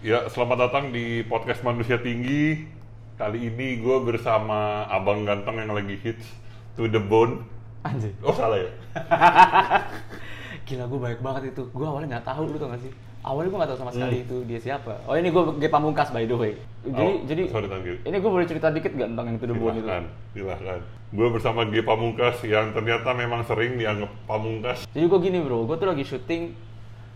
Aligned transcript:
Ya, 0.00 0.24
selamat 0.26 0.58
datang 0.62 0.84
di 0.90 1.20
podcast 1.22 1.60
Manusia 1.60 2.00
Tinggi. 2.00 2.64
Kali 3.20 3.52
ini 3.52 3.76
gue 3.76 3.96
bersama 4.00 4.88
abang 4.88 5.28
ganteng 5.28 5.60
yang 5.60 5.76
lagi 5.76 5.92
hits 5.94 6.24
To 6.74 6.88
The 6.88 6.96
Bone. 6.98 7.44
Anjir. 7.84 8.16
Oh 8.24 8.32
salah 8.32 8.56
ya? 8.56 8.70
Gila 10.66 10.88
gue 10.88 11.00
baik 11.00 11.20
banget 11.20 11.52
itu. 11.52 11.68
Gue 11.68 11.84
awalnya 11.84 12.16
nggak 12.16 12.26
tahu 12.26 12.48
lu 12.48 12.56
tau 12.56 12.72
gak 12.72 12.80
sih? 12.80 12.92
Awalnya 13.20 13.48
gue 13.52 13.58
nggak 13.60 13.70
tahu 13.70 13.78
sama 13.78 13.92
sekali 13.92 14.16
Hmm. 14.16 14.24
itu 14.24 14.36
dia 14.48 14.56
siapa. 14.58 14.92
Oh 15.04 15.12
ini 15.12 15.28
gue 15.28 15.42
G 15.60 15.68
Pamungkas 15.68 16.08
by 16.08 16.24
the 16.24 16.32
way. 16.34 16.52
Jadi 16.80 16.96
Oh, 16.96 17.20
jadi 17.28 17.42
sorry, 17.52 17.68
thank 17.68 17.84
you. 17.84 17.96
ini 18.00 18.16
gue 18.16 18.30
boleh 18.30 18.46
cerita 18.48 18.72
dikit 18.72 18.92
gak 18.94 19.08
tentang 19.12 19.26
yang 19.28 19.36
itu 19.36 19.46
debon 19.46 19.68
itu? 19.70 19.84
Silahkan, 19.84 20.04
silahkan. 20.32 20.80
Gue 21.12 21.28
bersama 21.28 21.60
G 21.68 21.84
Pamungkas 21.84 22.40
yang 22.42 22.72
ternyata 22.72 23.12
memang 23.12 23.44
sering 23.44 23.76
dianggap 23.76 24.08
Pamungkas. 24.24 24.88
Jadi 24.88 25.04
gue 25.04 25.20
gini 25.20 25.38
bro, 25.44 25.68
gue 25.68 25.76
tuh 25.76 25.84
lagi 25.86 26.04
syuting 26.06 26.56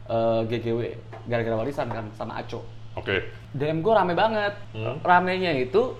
eh, 0.08 0.40
GGW 0.48 0.80
gara-gara 1.28 1.56
warisan 1.56 1.88
kan 1.88 2.04
sama 2.16 2.40
Aco. 2.40 2.64
Oke, 2.94 3.26
DM 3.56 3.82
gue 3.82 3.92
rame 3.92 4.14
banget. 4.14 4.54
Hmm. 4.70 5.02
Ramenya 5.02 5.50
itu 5.58 5.98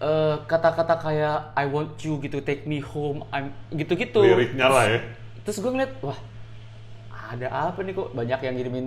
eh, 0.00 0.36
kata-kata 0.48 0.94
kayak 0.98 1.36
I 1.54 1.64
want 1.68 2.00
you 2.00 2.18
gitu, 2.22 2.40
take 2.40 2.64
me 2.64 2.80
home, 2.80 3.26
I'm 3.30 3.52
gitu-gitu. 3.74 4.24
liriknya 4.24 4.66
lah 4.68 4.84
ya. 4.88 5.00
Terus 5.42 5.58
gue 5.60 5.70
ngeliat, 5.70 5.92
wah 6.00 6.18
ada 7.32 7.48
apa 7.48 7.80
nih 7.80 7.96
kok 7.96 8.12
banyak 8.12 8.40
yang 8.44 8.54
ngirimin 8.60 8.86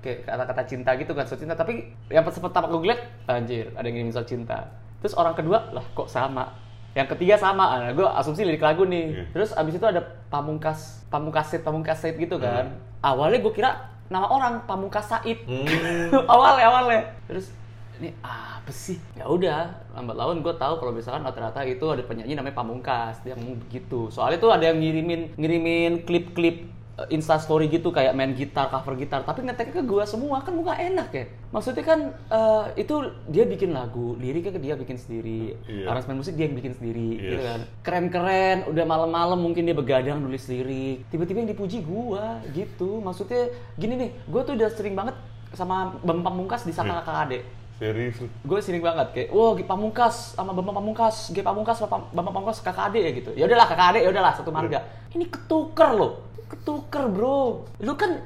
kayak 0.00 0.24
kata-kata 0.24 0.62
cinta 0.64 0.90
gitu 0.96 1.12
kan 1.12 1.24
soal 1.28 1.40
cinta. 1.40 1.54
Tapi 1.56 1.92
yang 2.08 2.24
pertama 2.24 2.66
gue 2.70 2.80
ngeliat, 2.82 3.00
anjir 3.28 3.72
ada 3.74 3.84
yang 3.86 4.00
ngirimin 4.00 4.14
soal 4.14 4.28
cinta. 4.28 4.70
Terus 5.00 5.14
orang 5.16 5.34
kedua, 5.36 5.70
lah 5.72 5.84
kok 5.92 6.08
sama. 6.08 6.52
Yang 6.96 7.12
ketiga 7.12 7.36
sama, 7.36 7.76
nah, 7.76 7.92
gue 7.92 8.08
asumsi 8.08 8.40
lirik 8.48 8.64
lagu 8.64 8.88
nih. 8.88 9.12
Iya. 9.12 9.24
Terus 9.36 9.50
abis 9.52 9.76
itu 9.76 9.84
ada 9.84 10.00
pamungkas, 10.32 11.04
pamungkaset, 11.12 11.60
pamungkaset 11.60 12.16
gitu 12.16 12.40
kan. 12.40 12.72
Hmm. 12.72 12.80
Awalnya 13.06 13.38
gue 13.38 13.52
kira 13.54 13.70
nama 14.10 14.26
orang 14.26 14.66
Pamungkas 14.66 15.06
Said. 15.06 15.46
Hmm. 15.46 16.10
awalnya 16.32 16.66
awalnya. 16.66 17.00
Terus 17.30 17.54
ini 18.02 18.10
apa 18.20 18.70
sih? 18.74 18.98
Ya 19.14 19.30
udah, 19.30 19.72
lambat 19.94 20.16
laun 20.18 20.42
gue 20.42 20.54
tahu 20.58 20.82
kalau 20.82 20.92
misalkan 20.92 21.22
rata-rata 21.22 21.62
itu 21.62 21.86
ada 21.86 22.02
penyanyi 22.02 22.34
namanya 22.34 22.58
Pamungkas 22.58 23.22
dia 23.22 23.38
ngomong 23.38 23.62
begitu. 23.62 24.10
Soalnya 24.10 24.42
tuh 24.42 24.50
ada 24.50 24.68
yang 24.68 24.82
ngirimin 24.82 25.38
ngirimin 25.38 26.02
klip-klip 26.02 26.75
Insta 27.06 27.36
story 27.36 27.68
gitu 27.68 27.92
kayak 27.92 28.16
main 28.16 28.32
gitar, 28.32 28.72
cover 28.72 28.96
gitar, 28.96 29.20
tapi 29.20 29.44
ngeteknya 29.44 29.74
ke 29.74 29.82
gue 29.84 30.00
semua 30.08 30.40
kan 30.40 30.56
gue 30.56 30.64
gak 30.64 30.80
enak 30.80 31.08
ya. 31.12 31.24
Maksudnya 31.52 31.84
kan 31.84 32.00
eh, 32.08 32.64
itu 32.80 32.94
dia 33.28 33.44
bikin 33.44 33.76
lagu, 33.76 34.16
liriknya 34.16 34.56
ke 34.56 34.60
dia 34.60 34.74
bikin 34.74 34.96
sendiri, 34.96 35.60
Iya. 35.68 35.92
aransemen 35.92 36.16
musik 36.16 36.40
dia 36.40 36.48
yang 36.48 36.56
bikin 36.56 36.72
sendiri, 36.72 37.08
gitu 37.14 37.36
Yes. 37.36 37.44
kan. 37.44 37.60
Keren-keren, 37.84 38.72
udah 38.72 38.84
malam-malam 38.84 39.36
mungkin 39.36 39.68
dia 39.68 39.76
begadang 39.76 40.24
nulis 40.24 40.48
lirik, 40.48 41.04
tiba-tiba 41.06 41.44
yang 41.44 41.52
dipuji 41.52 41.84
gua 41.84 42.40
gitu. 42.50 43.04
Maksudnya 43.04 43.52
gini 43.76 43.94
nih, 44.00 44.10
gua 44.24 44.40
tuh 44.40 44.56
udah 44.56 44.72
sering 44.72 44.96
banget 44.96 45.20
sama 45.52 46.00
Bambang 46.00 46.32
Pamungkas 46.32 46.64
di 46.64 46.72
Hmm. 46.72 46.80
sana 46.80 47.04
kakak 47.04 47.28
adik. 47.28 47.42
Serius? 47.76 48.16
Gue 48.40 48.56
sering 48.64 48.80
banget 48.80 49.12
kayak, 49.12 49.28
wah 49.36 49.52
G 49.52 49.60
Pamungkas 49.60 50.32
sama 50.32 50.56
Bambang 50.56 50.80
Pamungkas, 50.80 51.28
G 51.28 51.44
Pamungkas 51.44 51.76
sama 51.76 52.08
Bambang 52.08 52.40
Pamungkas 52.40 52.64
kakak 52.64 52.88
adik 52.88 53.02
ya 53.04 53.10
gitu. 53.12 53.30
Ya 53.36 53.44
udahlah 53.44 53.68
kakak 53.68 53.86
adik, 53.92 54.02
ya 54.08 54.10
udahlah 54.16 54.32
satu 54.32 54.48
marga. 54.48 54.80
Ini 55.12 55.28
ketuker 55.28 55.92
loh, 55.92 56.24
ketuker 56.52 57.04
bro. 57.10 57.66
Lu 57.82 57.94
kan 57.94 58.22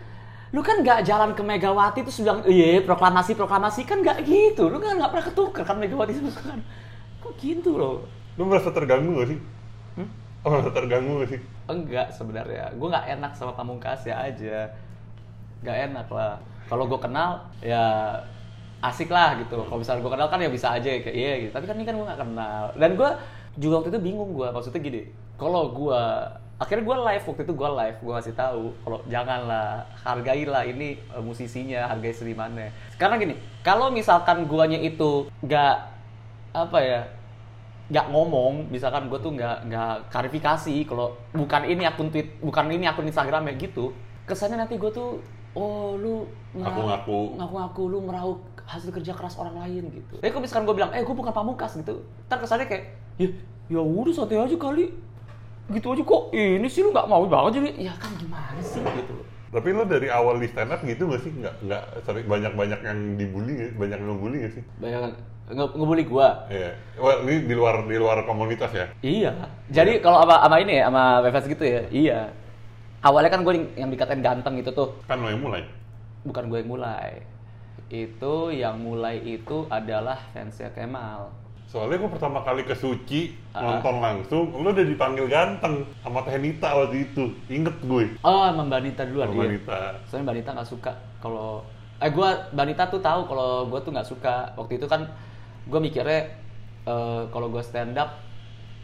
lu 0.51 0.67
kan 0.67 0.83
nggak 0.83 1.07
jalan 1.07 1.31
ke 1.39 1.43
Megawati 1.47 2.03
terus 2.03 2.19
bilang 2.27 2.43
iya 2.43 2.83
proklamasi 2.83 3.39
proklamasi 3.39 3.87
kan 3.87 4.03
nggak 4.03 4.27
gitu 4.27 4.67
lu 4.67 4.83
kan 4.83 4.99
nggak 4.99 5.15
pernah 5.15 5.27
ketuker 5.31 5.63
kan 5.63 5.79
Megawati 5.79 6.11
sama 6.11 6.35
kan 6.35 6.59
kok 7.23 7.39
gitu 7.39 7.79
loh 7.79 8.03
Lu 8.41 8.47
merasa 8.47 8.71
terganggu 8.71 9.21
gak 9.21 9.29
sih? 9.35 9.39
Hmm? 10.01 10.09
Oh, 10.41 10.49
merasa 10.55 10.71
terganggu 10.73 11.13
gak 11.21 11.31
sih? 11.37 11.41
Enggak 11.69 12.09
sebenarnya, 12.17 12.73
gue 12.73 12.89
nggak 12.89 13.07
enak 13.21 13.33
sama 13.37 13.53
pamungkas 13.53 14.09
ya 14.09 14.17
aja, 14.17 14.73
nggak 15.61 15.77
enak 15.93 16.09
lah. 16.09 16.41
Kalau 16.67 16.89
gue 16.89 16.97
kenal 16.97 17.45
ya 17.61 18.17
asik 18.81 19.13
lah 19.13 19.37
gitu. 19.39 19.61
Kalau 19.61 19.79
misalnya 19.79 20.01
gue 20.03 20.13
kenal 20.17 20.29
kan 20.33 20.41
ya 20.41 20.51
bisa 20.51 20.73
aja 20.73 20.89
kayak 20.89 21.13
iya 21.13 21.33
gitu. 21.47 21.53
Tapi 21.53 21.69
kan 21.69 21.77
ini 21.77 21.85
kan 21.85 21.95
gue 22.01 22.07
nggak 22.09 22.21
kenal. 22.25 22.65
Dan 22.81 22.91
gue 22.97 23.11
juga 23.61 23.75
waktu 23.83 23.91
itu 23.93 24.01
bingung 24.01 24.33
gue, 24.33 24.49
maksudnya 24.49 24.81
gini. 24.81 25.03
Kalau 25.37 25.69
gue 25.75 26.03
akhirnya 26.61 26.85
gue 26.85 26.97
live 27.09 27.25
waktu 27.25 27.43
itu 27.43 27.55
gue 27.57 27.71
live 27.73 27.99
gue 28.05 28.15
kasih 28.21 28.37
tahu 28.37 28.65
kalau 28.85 29.01
janganlah 29.09 29.81
hargailah 30.05 30.63
ini 30.69 31.01
eh, 31.01 31.23
musisinya 31.25 31.89
hargai 31.89 32.13
senimannya. 32.13 32.69
Karena 33.01 33.17
gini 33.17 33.35
kalau 33.65 33.89
misalkan 33.89 34.45
guanya 34.45 34.77
itu 34.77 35.25
nggak 35.41 35.77
apa 36.53 36.79
ya 36.85 37.01
nggak 37.91 38.07
ngomong 38.13 38.71
misalkan 38.71 39.11
gue 39.11 39.19
tuh 39.19 39.35
nggak 39.35 39.67
nggak 39.67 39.95
klarifikasi 40.15 40.75
kalau 40.87 41.17
bukan 41.35 41.67
ini 41.67 41.83
akun 41.89 42.13
tweet 42.13 42.39
bukan 42.39 42.71
ini 42.71 42.87
akun 42.87 43.09
Instagram 43.09 43.51
ya 43.51 43.55
gitu 43.59 43.91
kesannya 44.29 44.63
nanti 44.63 44.79
gue 44.79 44.91
tuh 44.95 45.19
oh 45.59 45.99
lu 45.99 46.23
Ngaku-ngaku. 46.55 47.35
ngaku-ngaku 47.35 47.83
lu 47.91 47.99
meraup 48.05 48.39
hasil 48.63 48.95
kerja 48.95 49.11
keras 49.11 49.35
orang 49.35 49.59
lain 49.67 49.91
gitu. 49.91 50.15
Tapi 50.23 50.31
kalau 50.31 50.43
misalkan 50.47 50.65
gue 50.71 50.77
bilang 50.79 50.91
eh 50.95 51.03
gue 51.03 51.11
bukan 51.15 51.35
pamungkas 51.35 51.75
gitu 51.75 52.07
ntar 52.31 52.39
kesannya 52.39 52.71
kayak 52.71 52.85
ya 53.19 53.27
ya 53.67 53.81
udah 53.83 54.15
santai 54.15 54.39
aja 54.39 54.55
kali 54.55 54.95
gitu 55.71 55.87
aja 55.91 56.03
kok 56.03 56.23
ini 56.31 56.67
sih 56.67 56.83
lu 56.83 56.91
nggak 56.91 57.07
mau 57.07 57.23
banget 57.25 57.63
jadi 57.63 57.69
ya 57.87 57.95
kan 57.97 58.11
gimana 58.15 58.61
sih 58.61 58.83
gitu 58.83 59.15
Tapi 59.51 59.69
lu 59.71 59.83
dari 59.83 60.07
awal 60.07 60.39
di 60.39 60.47
stand 60.47 60.71
up 60.71 60.79
gitu 60.81 61.11
gak 61.11 61.27
sih? 61.27 61.35
Nggak, 61.35 61.55
nggak 61.67 61.83
sering 62.07 62.23
banyak-banyak 62.25 62.81
yang 62.87 62.99
dibully 63.19 63.53
nggak? 63.53 63.73
Banyak 63.75 63.99
yang 63.99 64.09
ngebully 64.09 64.37
gak 64.41 64.53
sih? 64.55 64.63
banyak 64.79 65.01
nge- 65.51 65.75
ngebully 65.75 66.05
gue 66.07 66.29
Iya. 66.55 66.71
Wah, 66.95 67.15
ini 67.27 67.35
di 67.43 67.55
luar 67.59 67.83
di 67.83 67.99
luar 67.99 68.23
komunitas 68.23 68.71
ya? 68.71 68.87
Iya. 69.03 69.35
Jadi 69.67 69.99
kalau 69.99 70.23
sama, 70.23 70.39
sama 70.39 70.57
ini 70.63 70.79
ya, 70.79 70.87
sama 70.87 71.03
Bebas 71.21 71.45
gitu 71.45 71.65
ya, 71.67 71.83
iya. 71.91 72.21
Awalnya 73.03 73.31
kan 73.35 73.43
gue 73.43 73.55
yang 73.75 73.91
dikatain 73.91 74.23
ganteng 74.23 74.55
itu 74.55 74.71
tuh, 74.71 74.95
Kan 75.11 75.19
lo 75.19 75.27
yang 75.27 75.43
mulai. 75.43 75.67
bukan 76.23 76.47
gue 76.47 76.59
yang 76.63 76.71
mulai. 76.71 77.11
Itu 77.91 78.55
yang 78.55 78.79
mulai 78.79 79.19
itu 79.19 79.67
adalah 79.67 80.31
fansnya 80.31 80.71
Kemal. 80.71 81.35
Soalnya 81.71 82.03
gue 82.03 82.11
pertama 82.11 82.43
kali 82.43 82.67
ke 82.67 82.75
Suci 82.75 83.31
Ah. 83.55 83.79
nonton 83.79 84.03
langsung, 84.03 84.51
lu 84.59 84.75
udah 84.75 84.83
dipanggil 84.83 85.31
ganteng 85.31 85.87
sama 86.03 86.27
Teh 86.27 86.35
Nita 86.35 86.75
waktu 86.75 87.07
itu. 87.07 87.31
Inget 87.47 87.79
gue. 87.87 88.11
Oh, 88.27 88.43
sama 88.43 88.67
Mbak 88.67 88.81
Nita 88.83 89.03
duluan 89.07 89.31
Sama 89.31 89.47
iya. 89.47 89.51
Nita. 89.55 89.81
Soalnya 90.11 90.25
Mbak 90.27 90.37
Nita 90.43 90.51
nggak 90.59 90.67
suka 90.69 90.93
kalau 91.23 91.63
eh 92.03 92.11
gue 92.11 92.29
Mbak 92.51 92.67
Nita 92.67 92.85
tuh 92.91 92.99
tahu 92.99 93.21
kalau 93.31 93.71
gue 93.71 93.81
tuh 93.87 93.93
nggak 93.95 94.09
suka. 94.11 94.35
Waktu 94.59 94.83
itu 94.83 94.87
kan 94.91 95.07
gue 95.71 95.79
mikirnya 95.79 96.21
eh, 96.91 97.23
kalau 97.31 97.47
gue 97.47 97.63
stand 97.63 97.95
up 97.95 98.19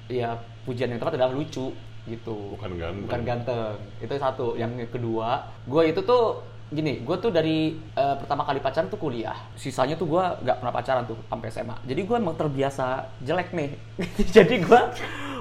ya 0.07 0.39
pujian 0.63 0.87
yang 0.87 1.03
tepat 1.03 1.19
adalah 1.19 1.35
lucu 1.35 1.75
gitu. 2.07 2.37
Bukan 2.55 2.71
ganteng. 2.79 3.03
Bukan 3.11 3.21
ganteng. 3.27 3.75
Itu 3.99 4.15
satu. 4.15 4.55
Yang 4.55 4.87
kedua, 4.95 5.43
gue 5.67 5.83
itu 5.91 6.07
tuh 6.07 6.39
gini, 6.67 6.99
gue 7.07 7.17
tuh 7.23 7.31
dari 7.31 7.79
eh, 7.79 8.15
pertama 8.19 8.43
kali 8.43 8.59
pacaran 8.59 8.91
tuh 8.91 8.99
kuliah. 8.99 9.39
Sisanya 9.55 9.95
tuh 9.95 10.11
gue 10.11 10.25
nggak 10.43 10.57
pernah 10.59 10.75
pacaran 10.75 11.05
tuh 11.07 11.19
sampai 11.31 11.49
SMA. 11.55 11.77
Jadi 11.87 12.01
gue 12.03 12.17
emang 12.19 12.35
terbiasa 12.35 13.07
jelek 13.23 13.55
nih. 13.55 13.71
Jadi 14.35 14.57
gue 14.63 14.81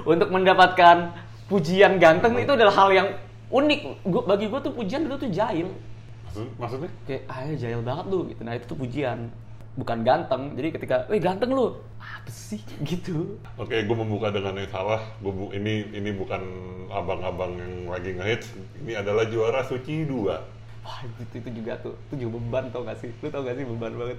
untuk 0.06 0.30
mendapatkan 0.30 1.10
pujian 1.50 1.98
ganteng 1.98 2.38
itu 2.38 2.52
adalah 2.54 2.74
hal 2.74 2.90
yang 2.94 3.08
unik. 3.50 3.80
Gua, 4.06 4.22
bagi 4.22 4.46
gue 4.46 4.60
tuh 4.62 4.72
pujian 4.74 5.02
dulu 5.06 5.18
tuh 5.18 5.30
jahil. 5.34 5.68
Maksud, 6.30 6.46
maksudnya? 6.60 6.90
Kayak, 7.10 7.22
ah 7.26 7.42
jahil 7.58 7.80
banget 7.82 8.04
lu 8.06 8.18
gitu. 8.30 8.40
Nah 8.46 8.52
itu 8.54 8.64
tuh 8.70 8.78
pujian. 8.78 9.18
Bukan 9.76 9.98
ganteng. 10.06 10.56
Jadi 10.56 10.68
ketika, 10.72 10.96
wih 11.10 11.20
ganteng 11.20 11.52
lu. 11.52 11.74
Apa 12.00 12.30
sih? 12.30 12.62
Gitu. 12.88 13.36
Oke, 13.58 13.82
gue 13.82 13.96
membuka 13.96 14.30
dengan 14.30 14.56
yang 14.56 14.70
salah. 14.70 15.02
Gua 15.18 15.32
bu 15.34 15.44
ini 15.50 15.90
ini 15.90 16.14
bukan 16.14 16.38
abang-abang 16.88 17.58
yang 17.58 17.90
lagi 17.90 18.14
ngehits. 18.14 18.54
Ini 18.86 19.02
adalah 19.02 19.26
juara 19.26 19.66
Suci 19.66 20.06
2. 20.06 20.54
Wah 20.86 20.98
itu, 21.02 21.42
itu 21.42 21.50
juga 21.58 21.72
tuh. 21.82 21.94
Itu 22.06 22.14
juga 22.22 22.38
beban 22.38 22.64
tau 22.70 22.86
gak 22.86 22.98
sih? 23.02 23.10
Lu 23.18 23.26
tau 23.26 23.42
gak 23.42 23.58
sih 23.58 23.66
beban 23.66 23.92
banget? 23.98 24.18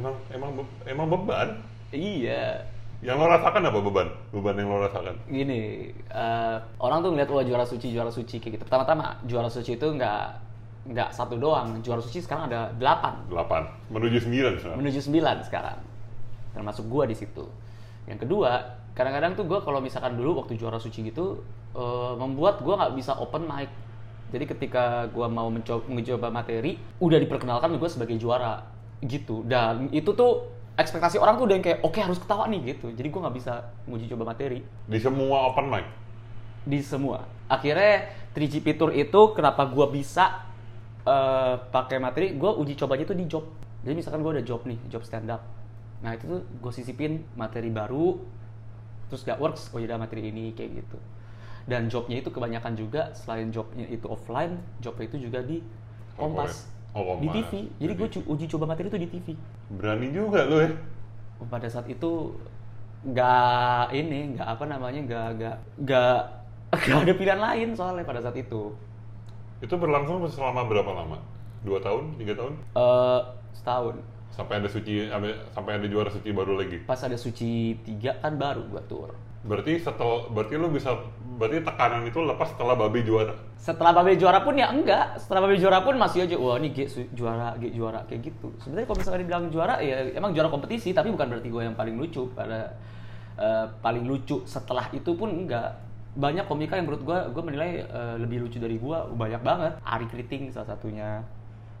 Emang 0.00 0.14
emang 0.32 0.50
be- 0.56 0.76
emang 0.88 1.06
beban? 1.12 1.48
Iya. 1.92 2.64
Yang 3.00 3.16
lo 3.20 3.26
rasakan 3.28 3.62
apa 3.68 3.78
beban? 3.80 4.08
Beban 4.32 4.54
yang 4.56 4.68
lo 4.72 4.78
rasakan? 4.80 5.16
Gini, 5.28 5.92
eh, 5.92 6.56
orang 6.80 6.98
tuh 7.04 7.10
ngeliat 7.12 7.30
wah 7.32 7.44
juara 7.44 7.64
suci, 7.68 7.92
juara 7.92 8.08
suci 8.08 8.36
kayak 8.40 8.60
gitu. 8.60 8.64
Pertama-tama, 8.64 9.20
juara 9.28 9.48
suci 9.52 9.76
itu 9.76 9.86
nggak 9.88 10.22
nggak 10.92 11.10
satu 11.12 11.36
doang. 11.36 11.80
Juara 11.84 12.00
suci 12.00 12.24
sekarang 12.24 12.48
ada 12.48 12.72
delapan. 12.80 13.14
8 13.28 13.64
menuju 13.92 14.16
9 14.24 14.56
sekarang. 14.56 14.76
menuju 14.80 15.00
9 15.04 15.44
sekarang 15.44 15.78
termasuk 16.50 16.84
gua 16.90 17.06
di 17.06 17.14
situ 17.14 17.46
yang 18.10 18.18
kedua 18.18 18.58
kadang-kadang 18.96 19.38
tuh 19.38 19.46
gua 19.46 19.62
kalau 19.62 19.78
misalkan 19.78 20.18
dulu 20.18 20.42
waktu 20.42 20.58
juara 20.58 20.82
suci 20.82 21.06
gitu 21.06 21.40
eh, 21.76 22.12
membuat 22.18 22.58
gua 22.64 22.74
nggak 22.86 22.92
bisa 22.98 23.12
open 23.16 23.46
mic 23.46 23.70
jadi 24.30 24.44
ketika 24.46 25.10
gua 25.10 25.26
mau 25.28 25.50
mencoba 25.50 25.82
mencoba 25.90 26.30
materi 26.30 26.78
udah 27.02 27.18
diperkenalkan 27.18 27.74
gua 27.76 27.90
sebagai 27.90 28.16
juara 28.16 28.62
gitu 29.02 29.42
dan 29.44 29.90
itu 29.90 30.10
tuh 30.14 30.46
ekspektasi 30.78 31.20
orang 31.20 31.36
tuh 31.36 31.44
udah 31.50 31.54
yang 31.60 31.66
kayak 31.66 31.80
oke 31.84 31.98
harus 32.00 32.16
ketawa 32.16 32.48
nih 32.48 32.72
gitu 32.72 32.88
jadi 32.94 33.08
gua 33.10 33.28
nggak 33.28 33.36
bisa 33.36 33.52
nguji 33.84 34.06
coba 34.14 34.32
materi 34.32 34.62
Di 34.88 34.98
semua 35.00 35.50
open 35.50 35.66
mic. 35.68 35.86
di 36.60 36.80
semua. 36.84 37.24
Akhirnya 37.48 38.12
3G 38.36 38.60
Fitur 38.60 38.92
itu 38.92 39.20
kenapa 39.32 39.64
gua 39.64 39.88
bisa 39.88 40.44
eh, 41.02 41.54
pakai 41.72 41.96
materi, 41.96 42.36
gua 42.36 42.52
uji 42.54 42.76
cobanya 42.76 43.08
itu 43.08 43.16
di 43.16 43.24
job. 43.24 43.48
Jadi 43.80 43.94
misalkan 43.96 44.20
gua 44.20 44.36
ada 44.36 44.44
job 44.44 44.60
nih, 44.68 44.76
job 44.92 45.00
stand 45.00 45.32
up. 45.32 45.40
Nah 46.00 46.16
itu 46.16 46.24
tuh 46.28 46.40
gue 46.44 46.72
sisipin 46.72 47.24
materi 47.36 47.68
baru, 47.68 48.16
terus 49.08 49.20
gak 49.20 49.36
works, 49.36 49.68
oh 49.72 49.78
yaudah 49.80 50.00
materi 50.00 50.32
ini 50.32 50.52
kayak 50.56 50.84
gitu. 50.84 50.96
Dan 51.70 51.82
jobnya 51.92 52.16
itu 52.22 52.30
kebanyakan 52.34 52.72
juga 52.74 53.02
selain 53.14 53.48
jobnya 53.54 53.86
itu 53.96 54.06
offline, 54.10 54.54
jobnya 54.82 55.04
itu 55.10 55.18
juga 55.26 55.38
di 55.50 55.58
Kompas. 56.18 56.52
Oh, 56.96 57.02
di 57.22 57.28
Kompas. 57.30 57.46
TV. 57.46 57.52
Jadi 57.80 57.92
gue 57.98 58.08
uji 58.32 58.44
coba 58.52 58.64
materi 58.74 58.86
itu 58.90 58.98
di 59.04 59.08
TV. 59.14 59.26
Berani 59.78 60.08
juga 60.18 60.40
lu 60.50 60.56
ya. 60.66 60.70
Pada 61.52 61.68
saat 61.70 61.86
itu 61.94 62.10
nggak 63.06 63.84
ini, 63.96 64.18
nggak 64.36 64.48
apa 64.54 64.64
namanya, 64.72 65.00
nggak 65.08 65.26
nggak 65.38 65.56
nggak 65.86 66.16
nggak 66.86 67.00
ada 67.04 67.12
pilihan 67.18 67.40
lain 67.46 67.68
soalnya 67.78 68.04
pada 68.10 68.20
saat 68.24 68.36
itu. 68.36 68.62
Itu 69.64 69.74
berlangsung 69.80 70.20
selama 70.28 70.68
berapa 70.68 70.92
lama? 70.92 71.18
Dua 71.64 71.78
tahun? 71.80 72.16
Tiga 72.20 72.34
tahun? 72.36 72.54
eh 72.76 73.20
setahun. 73.56 73.96
Sampai 74.30 74.54
ada 74.62 74.68
suci, 74.74 75.10
sampai 75.12 75.30
sampai 75.54 75.72
ada 75.78 75.86
juara 75.92 76.10
suci 76.10 76.30
baru 76.32 76.54
lagi. 76.60 76.78
Pas 76.88 77.00
ada 77.06 77.16
suci 77.16 77.78
tiga 77.86 78.12
kan 78.22 78.36
baru 78.36 78.62
gua 78.70 78.82
tur. 78.90 79.10
Berarti 79.40 79.80
setelah, 79.80 80.28
berarti 80.28 80.54
lu 80.60 80.68
bisa, 80.68 80.92
berarti 81.40 81.64
tekanan 81.64 82.04
itu 82.04 82.20
lepas 82.20 82.52
setelah 82.52 82.76
babi 82.76 83.00
juara. 83.04 83.50
Setelah 83.60 83.92
Babe 83.92 84.16
juara 84.16 84.40
pun 84.40 84.56
ya 84.56 84.72
enggak. 84.72 85.20
Setelah 85.20 85.44
Babe 85.44 85.60
juara 85.60 85.84
pun 85.84 85.92
masih 86.00 86.24
aja 86.24 86.32
wah 86.40 86.56
ini 86.56 86.72
G 86.72 86.88
juara, 87.12 87.52
G 87.60 87.68
juara 87.76 88.00
kayak 88.08 88.32
gitu. 88.32 88.56
Sebenarnya 88.56 88.88
kalau 88.88 88.98
misalnya 89.04 89.20
dibilang 89.20 89.44
juara 89.52 89.74
ya 89.84 90.16
emang 90.16 90.32
juara 90.32 90.48
kompetisi 90.48 90.96
tapi 90.96 91.12
bukan 91.12 91.28
berarti 91.28 91.48
gue 91.52 91.62
yang 91.68 91.76
paling 91.76 92.00
lucu 92.00 92.24
pada 92.32 92.72
eh, 93.36 93.68
paling 93.84 94.08
lucu 94.08 94.40
setelah 94.48 94.88
itu 94.96 95.12
pun 95.12 95.28
enggak. 95.28 95.76
Banyak 96.16 96.48
komika 96.48 96.80
yang 96.80 96.88
menurut 96.88 97.04
gue 97.04 97.18
gue 97.36 97.42
menilai 97.44 97.70
eh, 97.84 98.16
lebih 98.16 98.48
lucu 98.48 98.56
dari 98.56 98.80
gue 98.80 98.98
banyak 99.12 99.42
banget. 99.44 99.72
Ari 99.84 100.08
Kriting 100.08 100.48
salah 100.48 100.72
satunya. 100.72 101.20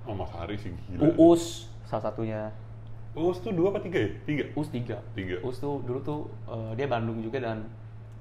Oh 0.04 0.12
Mas 0.12 0.28
Hari 0.36 0.60
sih 0.60 0.76
gila. 0.84 1.16
Uus 1.16 1.72
salah 1.88 2.12
satunya. 2.12 2.52
Uus 3.10 3.42
tuh 3.42 3.50
dua 3.50 3.74
apa 3.74 3.82
tiga 3.82 3.98
ya? 3.98 4.10
Tiga? 4.22 4.44
Uus 4.54 4.68
tiga. 4.70 5.02
Tiga. 5.12 5.42
Uus 5.42 5.58
tuh 5.58 5.82
dulu 5.82 5.98
tuh 6.00 6.20
eh, 6.46 6.72
dia 6.78 6.86
Bandung 6.86 7.18
juga 7.18 7.42
dan 7.42 7.66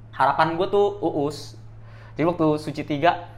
harapan 0.10 0.58
gue 0.58 0.68
tuh 0.68 0.98
Uus. 0.98 1.54
Jadi 2.18 2.26
waktu 2.26 2.48
suci 2.58 2.82
tiga 2.84 3.30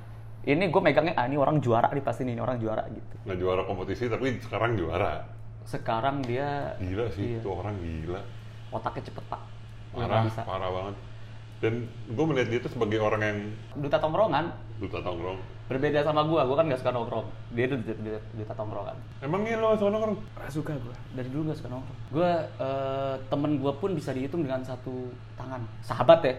ini 0.42 0.71
gue 0.71 0.81
megangnya 0.81 1.13
ah 1.13 1.27
ini 1.27 1.38
orang 1.38 1.62
juara 1.62 1.92
nih 1.92 2.01
pasti 2.01 2.24
nih 2.24 2.33
ini 2.33 2.42
orang 2.42 2.57
juara 2.57 2.88
gitu. 2.89 3.15
Nggak 3.27 3.38
juara 3.38 3.62
kompetisi 3.68 4.07
tapi 4.07 4.39
sekarang 4.42 4.80
juara. 4.80 5.27
Sekarang 5.62 6.25
dia 6.25 6.74
Gila 6.81 7.06
sih, 7.13 7.38
Iya. 7.38 7.39
itu 7.45 7.50
orang 7.51 7.75
gila. 7.77 8.21
otaknya 8.71 9.04
cepet 9.12 9.24
pak. 9.27 9.42
Parah, 9.92 10.24
bisa. 10.24 10.42
parah 10.47 10.71
banget. 10.71 10.95
Dan 11.62 11.74
gue 12.09 12.25
melihat 12.25 12.47
dia 12.50 12.59
itu 12.63 12.69
sebagai 12.71 12.97
orang 12.97 13.21
yang 13.21 13.39
Duta 13.77 14.00
tongkrongan 14.00 14.45
duta 14.81 14.97
tongkrong. 15.04 15.38
Berbeda 15.71 16.03
sama 16.03 16.27
gue. 16.27 16.41
Gue 16.44 16.57
kan 16.59 16.65
gak 16.68 16.81
suka 16.83 16.91
nongkrong. 16.91 17.27
Dia 17.56 17.65
tuh 17.71 17.77
duta, 17.79 17.95
duta, 18.03 18.19
duta 18.35 18.53
tongkrongan. 18.59 18.97
Emang 19.23 19.41
iya 19.47 19.56
lo 19.56 19.71
suka 19.79 19.89
nongkrong? 19.95 20.18
Gak 20.35 20.51
suka 20.51 20.73
gue. 20.75 20.95
Dari 21.15 21.29
dulu 21.31 21.41
gak 21.47 21.59
suka 21.63 21.69
nongkrong. 21.71 21.97
Gue 22.12 22.31
eh, 22.59 23.15
temen 23.31 23.51
gue 23.56 23.73
pun 23.79 23.91
bisa 23.95 24.12
dihitung 24.12 24.44
dengan 24.44 24.59
satu 24.68 25.15
tangan. 25.39 25.63
Sahabat 25.79 26.19
ya. 26.27 26.35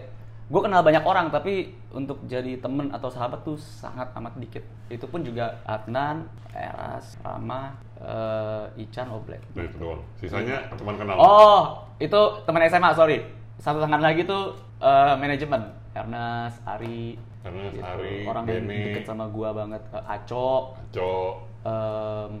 Gue 0.53 0.61
kenal 0.61 0.85
banyak 0.85 1.01
orang 1.01 1.33
tapi 1.33 1.73
untuk 1.89 2.21
jadi 2.29 2.61
temen 2.61 2.93
atau 2.93 3.09
sahabat 3.09 3.41
tuh 3.41 3.57
sangat 3.57 4.13
amat 4.13 4.37
dikit. 4.37 4.61
Itu 4.93 5.09
pun 5.09 5.25
juga 5.25 5.57
Adnan, 5.65 6.29
Eras, 6.53 7.17
Rama, 7.25 7.73
eh, 7.97 8.85
Ican, 8.85 9.09
Oblek. 9.09 9.41
Nah 9.57 9.65
itu 9.65 9.81
doang. 9.81 10.05
Sisanya 10.21 10.69
teman 10.77 10.93
kenal. 10.93 11.17
Oh, 11.17 11.81
itu 11.97 12.21
teman 12.45 12.61
SMA, 12.69 12.93
sorry. 12.93 13.17
Satu 13.57 13.81
tangan 13.81 14.03
lagi 14.03 14.29
tuh 14.29 14.53
eh, 14.77 15.15
manajemen. 15.17 15.81
Ernest, 15.93 16.57
Ari, 16.65 17.17
Ernest, 17.43 17.75
gitu. 17.75 17.83
Ari, 17.83 18.15
orang 18.23 18.43
yang 18.47 18.65
Benny. 18.65 18.79
deket 18.91 19.03
sama 19.03 19.25
gua 19.27 19.49
banget. 19.51 19.83
Eh, 19.91 20.03
Aco, 20.07 20.79
Cok. 20.95 21.33
em, 21.67 22.33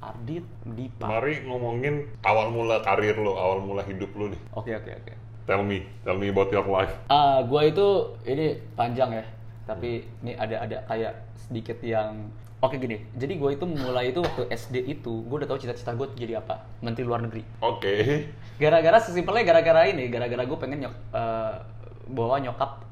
Ardit, 0.00 0.46
Dipa. 0.64 1.06
Mari 1.08 1.44
ngomongin 1.44 2.08
awal 2.24 2.48
mula 2.52 2.80
karir 2.80 3.16
lo, 3.20 3.36
awal 3.36 3.60
mula 3.60 3.84
hidup 3.84 4.12
lo 4.16 4.32
nih. 4.32 4.40
Oke, 4.56 4.72
oke, 4.72 4.90
oke. 4.92 5.12
Tell 5.44 5.60
me, 5.64 5.84
tell 6.04 6.16
me 6.16 6.28
about 6.32 6.48
your 6.52 6.64
life. 6.64 6.92
Ah, 7.08 7.44
gua 7.44 7.68
itu 7.68 8.16
ini 8.24 8.56
panjang 8.76 9.12
ya. 9.12 9.24
Tapi 9.68 10.04
ini 10.24 10.32
ada 10.36 10.56
ada 10.64 10.76
kayak 10.88 11.12
sedikit 11.36 11.80
yang 11.84 12.28
Oke 12.60 12.76
gini, 12.76 13.00
jadi 13.16 13.40
gue 13.40 13.56
itu 13.56 13.64
mulai 13.64 14.12
itu 14.12 14.20
waktu 14.20 14.44
SD 14.52 14.84
itu, 14.84 15.24
gue 15.24 15.36
udah 15.40 15.48
tahu 15.48 15.64
cita-cita 15.64 15.96
gue 15.96 16.12
jadi 16.12 16.44
apa, 16.44 16.60
menteri 16.84 17.08
luar 17.08 17.24
negeri. 17.24 17.40
Oke. 17.64 18.28
Gara-gara 18.60 19.00
sesimpelnya 19.00 19.48
gara-gara 19.48 19.88
ini, 19.88 20.12
gara-gara 20.12 20.44
gue 20.44 20.58
pengen 20.60 20.84
nyok, 20.84 20.94
eh, 21.08 21.56
bawa 22.12 22.36
nyokap 22.36 22.84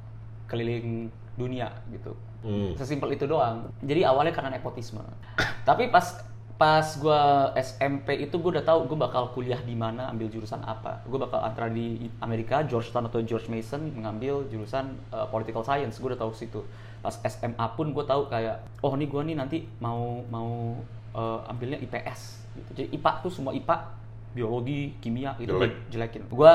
keliling 0.48 1.12
dunia 1.38 1.70
gitu. 1.94 2.12
Hmm. 2.42 2.74
Sesimpel 2.74 3.14
itu 3.14 3.30
doang. 3.30 3.70
Jadi 3.80 4.02
awalnya 4.02 4.34
karena 4.34 4.58
nepotisme. 4.58 5.00
Tapi 5.68 5.88
pas 5.88 6.26
pas 6.58 6.82
gue 6.82 7.22
SMP 7.54 8.18
itu 8.18 8.34
gue 8.34 8.50
udah 8.58 8.66
tahu 8.66 8.90
gue 8.90 8.98
bakal 8.98 9.30
kuliah 9.30 9.62
di 9.62 9.78
mana, 9.78 10.10
ambil 10.10 10.26
jurusan 10.26 10.58
apa. 10.66 11.06
Gue 11.06 11.22
bakal 11.22 11.38
antara 11.38 11.70
di 11.70 12.10
Amerika, 12.18 12.66
Georgetown 12.66 13.06
atau 13.06 13.22
George 13.22 13.46
Mason 13.46 13.94
mengambil 13.94 14.42
jurusan 14.50 14.98
eh, 15.14 15.26
political 15.30 15.62
science. 15.62 16.02
Gue 16.02 16.12
udah 16.12 16.20
tahu 16.26 16.34
situ. 16.34 16.66
Pas 16.98 17.14
SMA 17.14 17.66
pun 17.78 17.94
gue 17.94 18.02
tahu 18.02 18.26
kayak 18.26 18.58
oh 18.82 18.98
nih 18.98 19.06
gue 19.06 19.22
nih 19.22 19.36
nanti 19.38 19.58
mau 19.78 20.26
mau 20.26 20.74
eh, 21.14 21.40
ambilnya 21.46 21.78
IPS. 21.78 22.42
Gitu. 22.58 22.70
Jadi 22.74 22.88
IPA 22.98 23.12
tuh 23.22 23.30
semua 23.30 23.54
IPA 23.54 23.97
biologi, 24.30 24.94
kimia 24.98 25.32
itu 25.36 25.50
gue 25.50 25.58
Jelek. 25.58 25.74
jelekin. 25.88 26.22
Gue 26.28 26.52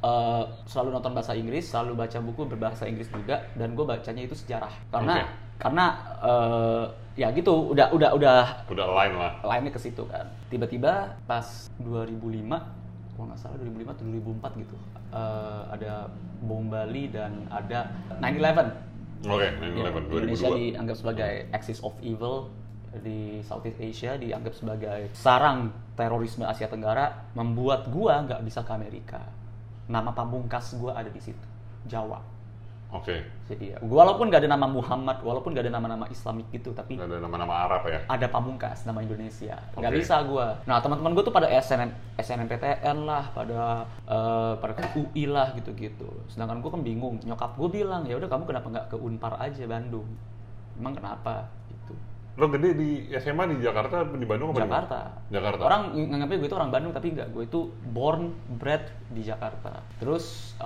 uh, 0.00 0.42
selalu 0.64 0.88
nonton 0.92 1.12
bahasa 1.12 1.32
Inggris, 1.32 1.64
selalu 1.66 1.96
baca 1.96 2.18
buku 2.18 2.42
berbahasa 2.46 2.84
Inggris 2.84 3.08
juga, 3.08 3.42
dan 3.54 3.72
gue 3.72 3.82
bacanya 3.82 4.22
itu 4.22 4.34
sejarah. 4.34 4.70
Karena 4.88 5.14
Oke. 5.16 5.24
karena 5.56 5.84
uh, 6.20 6.84
ya 7.14 7.30
gitu, 7.30 7.70
udah 7.70 7.90
udah 7.90 8.10
udah 8.12 8.38
Udah 8.66 8.86
lain 8.88 9.14
lah. 9.14 9.32
lainnya 9.42 9.70
ke 9.70 9.78
situ 9.78 10.02
kan. 10.04 10.26
Tiba-tiba 10.48 11.14
pas 11.24 11.46
2005, 11.78 12.44
kalau 13.14 13.24
nggak 13.28 13.38
salah 13.38 13.56
2005 13.58 13.94
atau 13.94 14.04
2004 14.04 14.62
gitu, 14.62 14.76
uh, 15.10 15.62
ada 15.70 16.10
bom 16.40 16.66
Bali 16.66 17.08
dan 17.08 17.46
ada 17.48 17.88
9/11. 18.20 18.92
Oke, 19.24 19.40
Ya, 19.40 19.50
9/11 19.56 20.04
Indonesia 20.04 20.48
2002. 20.52 20.60
dianggap 20.60 20.96
sebagai 20.98 21.32
axis 21.50 21.80
of 21.80 21.96
evil 21.98 22.52
di 23.00 23.40
Southeast 23.40 23.80
Asia 23.80 24.14
dianggap 24.14 24.54
sebagai 24.54 25.10
sarang 25.14 25.72
terorisme 25.94 26.44
Asia 26.44 26.68
Tenggara 26.68 27.32
membuat 27.34 27.88
gua 27.88 28.22
nggak 28.22 28.40
bisa 28.44 28.62
ke 28.62 28.72
Amerika. 28.72 29.22
Nama 29.86 30.10
pamungkas 30.10 30.76
gua 30.76 30.94
ada 30.94 31.10
di 31.10 31.18
situ, 31.18 31.46
Jawa. 31.84 32.20
Oke. 32.94 33.26
Jadi 33.50 33.74
ya, 33.74 33.78
walaupun 33.82 34.30
nggak 34.30 34.46
ada 34.46 34.54
nama 34.54 34.70
Muhammad, 34.70 35.18
walaupun 35.18 35.50
nggak 35.50 35.66
ada 35.66 35.74
nama-nama 35.74 36.06
Islamik 36.06 36.46
gitu, 36.54 36.70
tapi 36.70 36.94
Ada 36.94 37.18
nama-nama 37.18 37.66
Arab 37.66 37.90
ya. 37.90 38.06
ada 38.06 38.26
pamungkas 38.30 38.86
nama 38.86 39.02
Indonesia 39.02 39.58
nggak 39.74 39.90
Oke. 39.90 39.98
bisa 39.98 40.22
gua 40.22 40.54
nah 40.62 40.78
teman-teman 40.78 41.10
gue 41.18 41.24
tuh 41.26 41.34
pada 41.34 41.50
SNM 41.50 41.90
SNMPTN 42.22 43.02
lah 43.02 43.34
pada 43.34 43.82
eh, 44.06 44.54
pada 44.62 44.72
ke 44.78 44.94
UI 44.94 45.26
lah 45.26 45.50
gitu-gitu 45.58 46.06
sedangkan 46.30 46.62
gue 46.62 46.70
kan 46.70 46.82
bingung 46.86 47.18
nyokap 47.26 47.58
gue 47.58 47.68
bilang 47.82 48.06
ya 48.06 48.14
udah 48.14 48.30
kamu 48.30 48.46
kenapa 48.46 48.66
nggak 48.70 48.86
ke 48.94 48.96
Unpar 48.96 49.34
aja 49.42 49.64
Bandung 49.66 50.06
emang 50.78 50.94
kenapa 50.94 51.50
Lo 52.34 52.46
gede 52.48 52.74
di 52.74 52.88
SMA 53.14 53.46
di 53.46 53.56
Jakarta 53.58 54.02
di 54.04 54.24
Bandung 54.24 54.50
apa 54.50 54.56
di 54.56 54.60
mana? 54.60 54.70
Jakarta 54.82 54.98
Jakarta. 55.28 55.62
orang 55.62 55.82
ng- 55.92 56.08
nganggapnya 56.08 56.36
gue 56.36 56.48
itu 56.48 56.56
orang 56.56 56.70
Bandung 56.70 56.90
tapi 56.90 57.08
enggak 57.08 57.28
gue 57.30 57.42
itu 57.44 57.60
born 57.86 58.22
bred 58.52 58.82
di 59.08 59.22
Jakarta 59.22 59.70
terus 59.96 60.58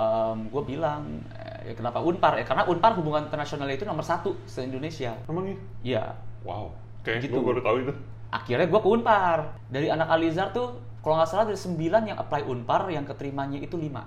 gue 0.46 0.62
bilang 0.64 1.20
ya 1.60 1.72
kenapa 1.72 2.00
Unpar 2.00 2.34
ya 2.34 2.44
karena 2.44 2.64
Unpar 2.64 2.94
hubungan 2.94 3.22
internasional 3.22 3.68
itu 3.68 3.84
nomor 3.84 4.00
satu 4.02 4.32
se 4.44 4.62
Indonesia 4.62 5.12
Emang 5.24 5.44
iya? 5.44 5.56
iya 5.84 6.04
Wow. 6.40 6.72
Oke, 6.98 7.18
Gitu. 7.18 7.30
gue 7.30 7.42
baru 7.42 7.60
tahu 7.60 7.76
itu. 7.82 7.92
akhirnya 8.28 8.64
gue 8.64 8.78
ke 8.78 8.88
Unpar 8.90 9.38
dari 9.66 9.88
anak 9.88 10.08
Alizar 10.08 10.48
tuh 10.50 10.72
kalau 10.98 11.16
nggak 11.16 11.26
salah 11.26 11.44
dari 11.44 11.56
9 11.56 11.76
yang 12.06 12.16
apply 12.16 12.42
Unpar 12.44 12.88
yang 12.88 13.04
keterimanya 13.04 13.56
itu 13.58 13.74
5 13.74 14.00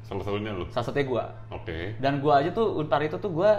Salah 0.00 0.22
satunya 0.22 0.50
lo. 0.50 0.64
salah 0.68 0.84
satunya 0.84 1.06
gue 1.08 1.24
Oke. 1.50 1.78
dan 1.96 2.18
gue 2.18 2.30
aja 2.30 2.50
tuh 2.50 2.76
Unpar 2.76 3.02
itu 3.02 3.16
tuh 3.16 3.28
gue 3.28 3.50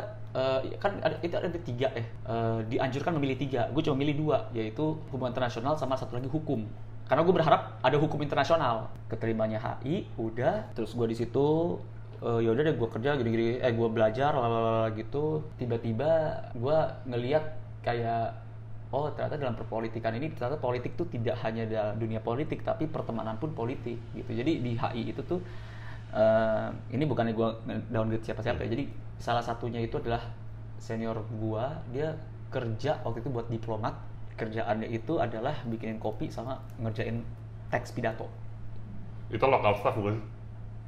kan 0.77 1.01
ada, 1.01 1.15
itu 1.25 1.33
ada 1.33 1.49
tiga 1.61 1.89
eh 1.97 2.05
Eh, 2.29 2.59
dianjurkan 2.69 3.17
memilih 3.17 3.41
tiga. 3.41 3.65
Gue 3.73 3.81
cuma 3.81 3.97
milih 3.97 4.21
dua 4.21 4.37
yaitu 4.53 5.01
hubungan 5.09 5.33
internasional 5.33 5.73
sama 5.73 5.97
satu 5.97 6.13
lagi 6.13 6.29
hukum. 6.29 6.61
Karena 7.09 7.25
gue 7.25 7.33
berharap 7.33 7.81
ada 7.81 7.97
hukum 7.97 8.21
internasional. 8.21 8.93
Keterimanya 9.09 9.57
HI 9.57 10.05
udah. 10.21 10.69
Terus 10.77 10.93
gue 10.93 11.09
di 11.09 11.17
situ 11.17 11.77
eh, 12.21 12.39
ya 12.45 12.53
udah 12.53 12.63
deh 12.69 12.75
gue 12.77 12.89
kerja 12.93 13.17
gini-gini 13.17 13.57
eh 13.57 13.73
gue 13.73 13.89
belajar 13.89 14.37
lalala 14.37 14.93
gitu. 14.93 15.41
Tiba-tiba 15.57 16.37
gue 16.53 16.77
ngeliat 17.09 17.45
kayak 17.81 18.45
oh 18.93 19.09
ternyata 19.17 19.41
dalam 19.41 19.57
perpolitikan 19.57 20.13
ini 20.13 20.29
ternyata 20.33 20.61
politik 20.61 20.93
tuh 20.93 21.09
tidak 21.09 21.37
hanya 21.41 21.65
dalam 21.65 21.97
dunia 21.97 22.21
politik 22.21 22.61
tapi 22.61 22.85
pertemanan 22.85 23.41
pun 23.41 23.57
politik 23.57 23.97
gitu. 24.13 24.29
Jadi 24.29 24.61
di 24.61 24.77
HI 24.77 25.01
itu 25.09 25.25
tuh 25.25 25.41
eh, 26.13 26.67
ini 26.95 27.03
bukannya 27.05 27.33
gue 27.33 27.49
downgrade 27.91 28.25
siapa-siapa 28.25 28.65
ya 28.65 28.69
jadi 28.73 28.83
salah 29.19 29.43
satunya 29.43 29.83
itu 29.83 29.99
adalah 29.99 30.23
senior 30.79 31.19
gua 31.37 31.75
dia 31.91 32.15
kerja 32.49 32.97
waktu 33.03 33.19
itu 33.21 33.29
buat 33.29 33.47
diplomat 33.51 33.93
kerjaannya 34.39 34.87
itu 34.89 35.19
adalah 35.19 35.53
bikinin 35.67 35.99
kopi 35.99 36.31
sama 36.31 36.55
ngerjain 36.79 37.21
teks 37.69 37.91
pidato 37.91 38.25
Itu 39.29 39.45
lokal 39.45 39.77
staff 39.77 39.93
bukan? 39.93 40.17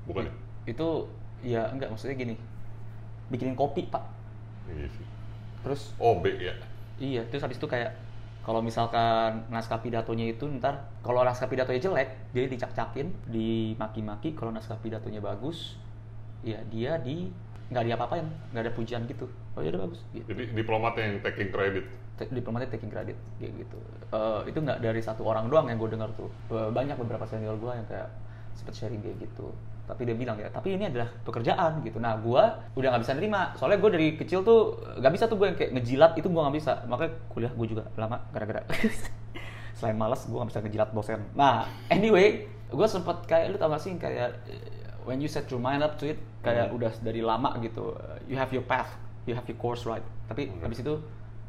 Bukan 0.10 0.24
ya? 0.26 0.34
itu 0.66 0.88
ya 1.42 1.62
enggak 1.74 1.90
maksudnya 1.90 2.16
gini 2.18 2.36
bikinin 3.30 3.58
kopi 3.58 3.86
pak 3.90 4.02
Iya 4.72 4.88
sih. 4.94 5.06
terus 5.66 5.94
OB 6.00 6.26
ya. 6.40 6.54
Iya, 7.02 7.26
terus 7.30 7.42
habis 7.42 7.58
itu 7.58 7.66
kayak 7.66 7.98
kalau 8.42 8.62
misalkan 8.66 9.46
naskah 9.54 9.78
pidatonya 9.86 10.34
itu 10.34 10.50
ntar 10.58 10.90
kalau 11.06 11.22
naskah 11.22 11.46
pidatonya 11.46 11.78
jelek, 11.78 12.10
dia 12.34 12.50
dicak-cakin, 12.50 13.14
dimaki-maki. 13.30 14.34
Kalau 14.34 14.50
naskah 14.50 14.82
pidatonya 14.82 15.22
bagus, 15.22 15.78
ya 16.42 16.58
dia 16.74 16.98
di 16.98 17.30
nggak 17.70 17.86
diapa-apain, 17.86 18.26
nggak 18.52 18.64
ada 18.66 18.74
pujian 18.74 19.06
gitu. 19.06 19.30
Oh 19.54 19.62
ya 19.62 19.70
udah 19.72 19.86
bagus. 19.86 20.02
Gitu. 20.10 20.26
Jadi 20.26 20.44
diplomat 20.58 20.94
yang 20.98 21.22
taking 21.22 21.54
credit. 21.54 21.86
diplomatic 22.22 22.70
taking 22.70 22.94
credit 22.94 23.18
kayak 23.42 23.66
gitu 23.66 23.78
Eh, 24.12 24.42
itu 24.52 24.60
nggak 24.62 24.84
dari 24.84 25.02
satu 25.02 25.24
orang 25.24 25.50
doang 25.50 25.72
yang 25.72 25.82
gue 25.82 25.90
dengar 25.90 26.12
tuh 26.14 26.28
banyak 26.52 27.00
beberapa 27.00 27.24
senior 27.26 27.56
gue 27.56 27.72
yang 27.72 27.88
kayak 27.88 28.14
sempet 28.54 28.76
sharing 28.76 29.00
kayak 29.00 29.24
gitu 29.24 29.56
tapi 29.92 30.08
dia 30.08 30.16
bilang 30.16 30.40
ya 30.40 30.48
tapi 30.48 30.80
ini 30.80 30.88
adalah 30.88 31.12
pekerjaan 31.28 31.84
gitu. 31.84 32.00
Nah 32.00 32.16
gue 32.16 32.44
udah 32.80 32.88
nggak 32.96 33.04
bisa 33.04 33.12
nerima. 33.12 33.52
Soalnya 33.60 33.84
gue 33.84 33.92
dari 33.92 34.08
kecil 34.16 34.40
tuh 34.42 34.80
nggak 34.96 35.12
bisa 35.12 35.28
tuh 35.28 35.36
gue 35.36 35.52
yang 35.52 35.58
kayak 35.60 35.76
ngejilat 35.76 36.12
itu 36.16 36.32
gue 36.32 36.40
nggak 36.40 36.56
bisa. 36.56 36.80
Makanya 36.88 37.12
kuliah 37.28 37.52
gue 37.52 37.68
juga 37.68 37.84
lama 38.00 38.24
gara-gara. 38.32 38.64
Selain 39.78 40.00
malas 40.00 40.24
gue 40.24 40.32
nggak 40.32 40.48
bisa 40.48 40.60
ngejilat 40.64 40.90
dosen. 40.96 41.20
Nah 41.36 41.68
anyway 41.92 42.48
gue 42.72 42.88
sempet 42.88 43.28
kayak 43.28 43.52
lu 43.52 43.60
tau 43.60 43.68
gak 43.68 43.84
sih 43.84 43.92
kayak 44.00 44.32
eh, 44.48 44.64
when 45.04 45.20
you 45.20 45.28
set 45.28 45.44
your 45.52 45.60
mind 45.60 45.84
up 45.84 46.00
to 46.00 46.08
it 46.08 46.16
kayak 46.40 46.72
Hmm. 46.72 46.80
udah 46.80 46.92
dari 47.04 47.20
lama 47.20 47.60
gitu 47.60 47.92
uh, 47.92 48.16
you 48.32 48.40
have 48.40 48.48
your 48.56 48.64
path 48.64 48.96
you 49.28 49.36
have 49.36 49.44
your 49.44 49.60
course 49.60 49.84
right? 49.84 50.04
Tapi 50.32 50.48
Hmm. 50.48 50.64
habis 50.64 50.80
itu 50.80 50.96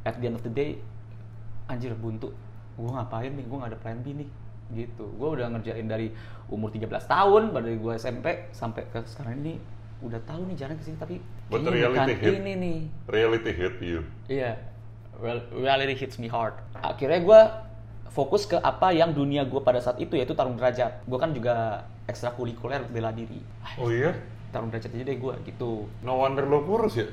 at 0.02 0.18
the 0.18 0.26
end 0.26 0.34
of 0.34 0.42
the 0.42 0.50
day 0.50 0.82
anjir 1.70 1.94
buntu. 1.94 2.34
Gue 2.74 2.90
ngapain 2.90 3.30
nih? 3.30 3.46
Gue 3.46 3.62
gak 3.62 3.70
ada 3.70 3.78
plan 3.78 4.02
B 4.02 4.18
nih 4.18 4.28
gitu 4.74 5.04
gue 5.10 5.28
udah 5.30 5.48
ngerjain 5.48 5.84
dari 5.84 6.08
umur 6.46 6.68
13 6.68 6.88
tahun 7.04 7.42
dari 7.52 7.76
gue 7.76 7.92
SMP 7.94 8.26
sampai 8.50 8.88
ke 8.88 9.04
sekarang 9.06 9.38
ini 9.38 9.56
udah 10.00 10.18
tahu 10.22 10.44
nih 10.44 10.56
jalan 10.56 10.74
ke 10.74 10.84
sini 10.84 10.96
tapi 10.96 11.16
But 11.46 11.62
kayaknya 11.62 11.88
bukan 11.90 12.08
hit. 12.16 12.34
ini 12.34 12.52
nih 12.56 12.78
Reality 13.06 13.50
hit 13.52 13.74
you. 13.78 14.00
Iya, 14.26 14.56
Real- 15.14 15.46
reality 15.52 15.94
hits 15.94 16.16
me 16.16 16.26
hard. 16.26 16.56
Akhirnya 16.74 17.20
gue 17.20 17.40
fokus 18.08 18.44
ke 18.44 18.56
apa 18.56 18.90
yang 18.90 19.12
dunia 19.12 19.44
gue 19.44 19.60
pada 19.60 19.78
saat 19.78 19.96
itu 19.96 20.16
yaitu 20.16 20.32
tarung 20.32 20.56
derajat. 20.56 21.04
Gue 21.04 21.16
kan 21.16 21.30
juga 21.30 21.84
ekstrakurikuler 22.06 22.88
bela 22.88 23.12
diri. 23.12 23.38
Oh 23.76 23.86
iya? 23.86 24.16
Tarung 24.48 24.68
derajat 24.68 24.90
aja 24.90 25.04
deh 25.04 25.14
gue 25.14 25.34
gitu. 25.44 25.86
No 26.00 26.18
wonder 26.18 26.42
lo 26.42 26.60
kurus 26.62 26.96
ya? 26.96 27.06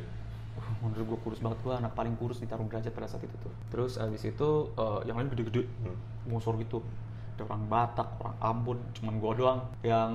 Uh, 0.56 0.72
menurut 0.82 1.06
gue 1.06 1.20
kurus 1.22 1.40
banget 1.40 1.60
gue 1.60 1.74
anak 1.74 1.92
paling 1.94 2.16
kurus 2.16 2.40
di 2.40 2.48
tarung 2.48 2.68
derajat 2.68 2.90
pada 2.90 3.06
saat 3.06 3.22
itu 3.22 3.36
tuh. 3.38 3.52
Terus 3.70 3.96
abis 3.96 4.24
itu 4.26 4.50
eh, 4.74 5.00
yang 5.04 5.16
lain 5.16 5.30
gede-gede, 5.30 5.68
Hmm. 5.84 6.00
ngosor 6.26 6.56
gitu. 6.58 6.80
Ada 7.40 7.48
orang 7.56 7.64
Batak, 7.72 8.08
orang 8.20 8.38
Ambon, 8.44 8.80
cuman 9.00 9.14
gue 9.16 9.32
doang. 9.40 9.60
Yang 9.80 10.12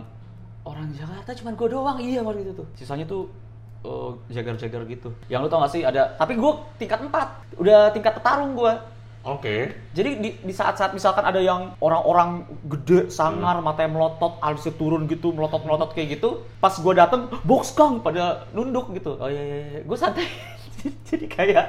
orang 0.69 0.89
Jakarta 0.93 1.31
cuman 1.33 1.53
gue 1.57 1.69
doang 1.73 1.97
iya 2.05 2.21
waktu 2.21 2.45
itu 2.45 2.53
tuh. 2.53 2.67
Sisanya 2.77 3.09
tuh 3.09 3.33
eh, 3.81 4.13
jagar-jagar 4.29 4.85
gitu. 4.85 5.09
Yang 5.33 5.41
lu 5.41 5.49
tau 5.49 5.65
gak 5.65 5.73
sih 5.73 5.81
ada, 5.89 6.13
tapi 6.21 6.37
gue 6.37 6.53
tingkat 6.77 7.01
4 7.01 7.65
udah 7.65 7.89
tingkat 7.97 8.13
petarung 8.21 8.53
gue. 8.53 8.73
Oke. 9.25 9.73
Jadi 9.97 10.21
di, 10.21 10.31
di 10.37 10.53
saat-saat 10.53 10.93
misalkan 10.93 11.25
ada 11.25 11.41
yang 11.41 11.73
orang-orang 11.81 12.45
gede, 12.69 13.09
sangar, 13.09 13.57
matanya 13.65 13.97
melotot, 13.97 14.37
alisnya 14.45 14.77
turun 14.77 15.09
gitu, 15.09 15.33
melotot-melotot 15.33 15.97
kayak 15.97 16.21
gitu, 16.21 16.45
pas 16.61 16.77
gue 16.77 16.93
dateng, 16.93 17.33
box 17.41 17.73
kang 17.73 18.05
pada 18.05 18.45
nunduk 18.53 18.93
gitu. 18.93 19.17
Oh 19.17 19.33
iya 19.33 19.41
iya, 19.41 19.57
iya. 19.65 19.81
gue 19.81 19.97
santai. 19.97 20.29
Jadi 21.09 21.27
kayak 21.29 21.67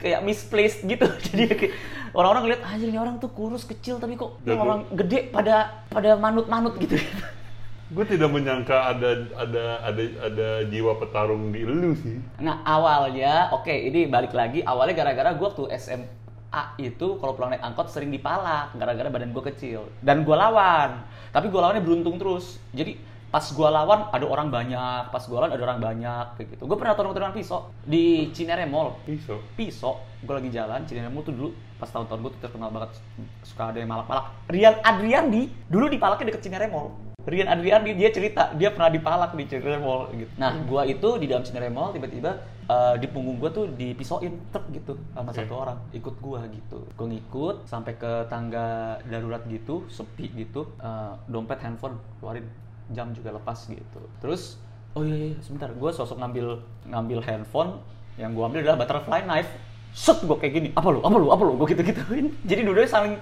kayak 0.00 0.20
misplaced 0.24 0.84
gitu. 0.84 1.06
Jadi 1.30 1.72
orang-orang 2.14 2.54
lihat 2.54 2.62
anjir 2.64 2.88
ini 2.88 2.98
orang 3.00 3.20
tuh 3.20 3.30
kurus 3.32 3.66
kecil 3.66 3.98
tapi 4.00 4.14
kok 4.14 4.40
Jago. 4.46 4.60
orang 4.64 4.80
gede 4.94 5.28
pada 5.28 5.84
pada 5.90 6.16
manut-manut 6.16 6.76
gitu. 6.80 6.96
Gue 7.94 8.02
tidak 8.08 8.32
menyangka 8.32 8.96
ada 8.96 9.28
ada 9.36 9.64
ada 9.86 10.02
ada 10.24 10.48
jiwa 10.66 10.98
petarung 10.98 11.52
di 11.52 11.62
lu 11.62 11.92
sih. 11.94 12.16
Nah 12.40 12.64
awalnya, 12.64 13.52
oke 13.54 13.70
ini 13.70 14.08
balik 14.08 14.32
lagi, 14.32 14.64
awalnya 14.64 15.04
gara-gara 15.04 15.36
gue 15.36 15.46
waktu 15.46 15.68
SMA 15.78 16.62
itu 16.80 17.20
kalau 17.20 17.36
pulang 17.36 17.54
naik 17.54 17.62
angkot 17.62 17.92
sering 17.92 18.08
dipalak 18.08 18.72
gara-gara 18.74 19.12
badan 19.12 19.30
gue 19.30 19.44
kecil 19.52 19.86
dan 20.00 20.24
gue 20.24 20.32
lawan. 20.32 21.06
Tapi 21.30 21.52
gue 21.52 21.60
lawannya 21.60 21.84
beruntung 21.84 22.16
terus. 22.16 22.56
Jadi 22.72 22.98
pas 23.34 23.42
gue 23.50 23.66
lawan 23.66 24.14
ada 24.14 24.26
orang 24.30 24.46
banyak, 24.46 25.10
pas 25.10 25.18
gue 25.18 25.34
lawan 25.34 25.50
ada 25.50 25.58
orang 25.66 25.82
banyak 25.82 26.26
kayak 26.38 26.54
gitu. 26.54 26.70
Gue 26.70 26.78
pernah 26.78 26.94
tolong-tolongan 26.94 27.34
pisau 27.34 27.66
di 27.82 28.30
Cinere 28.30 28.62
Mall. 28.62 28.94
Pisau. 29.02 29.42
Pisau, 29.58 29.98
gue 30.22 30.34
lagi 30.38 30.54
jalan 30.54 30.86
Cinere 30.86 31.10
Mall 31.10 31.26
tuh 31.26 31.34
dulu 31.34 31.50
pas 31.74 31.90
tahun-tahun 31.90 32.22
gue 32.22 32.30
tuh 32.38 32.42
terkenal 32.46 32.70
banget 32.70 32.94
suka 33.42 33.74
ada 33.74 33.82
yang 33.82 33.90
malak-malak. 33.90 34.30
Rian 34.46 34.78
Adriandi 34.86 35.50
dulu 35.66 35.90
dipalaknya 35.90 36.30
deket 36.30 36.46
Cinere 36.46 36.70
Mall. 36.70 36.94
Rian 37.26 37.50
Adriandi 37.50 37.98
dia 37.98 38.14
cerita 38.14 38.54
dia 38.54 38.70
pernah 38.70 38.94
dipalak 38.94 39.34
di 39.34 39.50
Cinere 39.50 39.82
Mall 39.82 40.14
gitu. 40.14 40.30
Nah, 40.38 40.54
gua 40.70 40.86
itu 40.86 41.18
di 41.18 41.26
dalam 41.26 41.42
Cinere 41.42 41.74
Mall 41.74 41.90
tiba-tiba 41.90 42.38
eh, 42.70 42.94
di 43.02 43.10
punggung 43.10 43.42
gua 43.42 43.50
tuh 43.50 43.66
dipisoin 43.66 44.30
truk 44.54 44.70
gitu 44.70 44.94
sama 45.10 45.34
Oke. 45.34 45.42
satu 45.42 45.54
orang 45.58 45.82
ikut 45.90 46.14
gua 46.22 46.46
gitu. 46.54 46.86
Gua 46.94 47.10
ngikut 47.10 47.66
sampai 47.66 47.98
ke 47.98 48.30
tangga 48.30 49.02
darurat 49.10 49.42
gitu, 49.50 49.90
sepi 49.90 50.30
gitu. 50.38 50.70
Eh, 50.78 51.12
dompet 51.26 51.58
handphone 51.66 51.98
keluarin 52.22 52.46
jam 52.92 53.08
juga 53.16 53.32
lepas 53.32 53.56
gitu. 53.68 54.00
Terus 54.20 54.60
oh 54.92 55.02
iya, 55.02 55.32
iya 55.32 55.38
sebentar, 55.40 55.70
gua 55.74 55.90
sosok 55.94 56.20
ngambil 56.20 56.60
ngambil 56.90 57.18
handphone 57.24 57.80
yang 58.20 58.36
gua 58.36 58.50
ambil 58.50 58.60
adalah 58.66 58.78
butterfly 58.84 59.22
knife. 59.24 59.48
Set 59.94 60.20
gua 60.26 60.36
kayak 60.36 60.52
gini. 60.52 60.68
Apa 60.74 60.90
lu? 60.90 61.00
Apa 61.00 61.16
lu? 61.16 61.26
Apa 61.30 61.42
lu? 61.46 61.52
Gua 61.56 61.66
gitu-gituin. 61.70 62.34
Jadi 62.50 62.60
dua-duanya 62.66 62.90
saling 62.90 63.14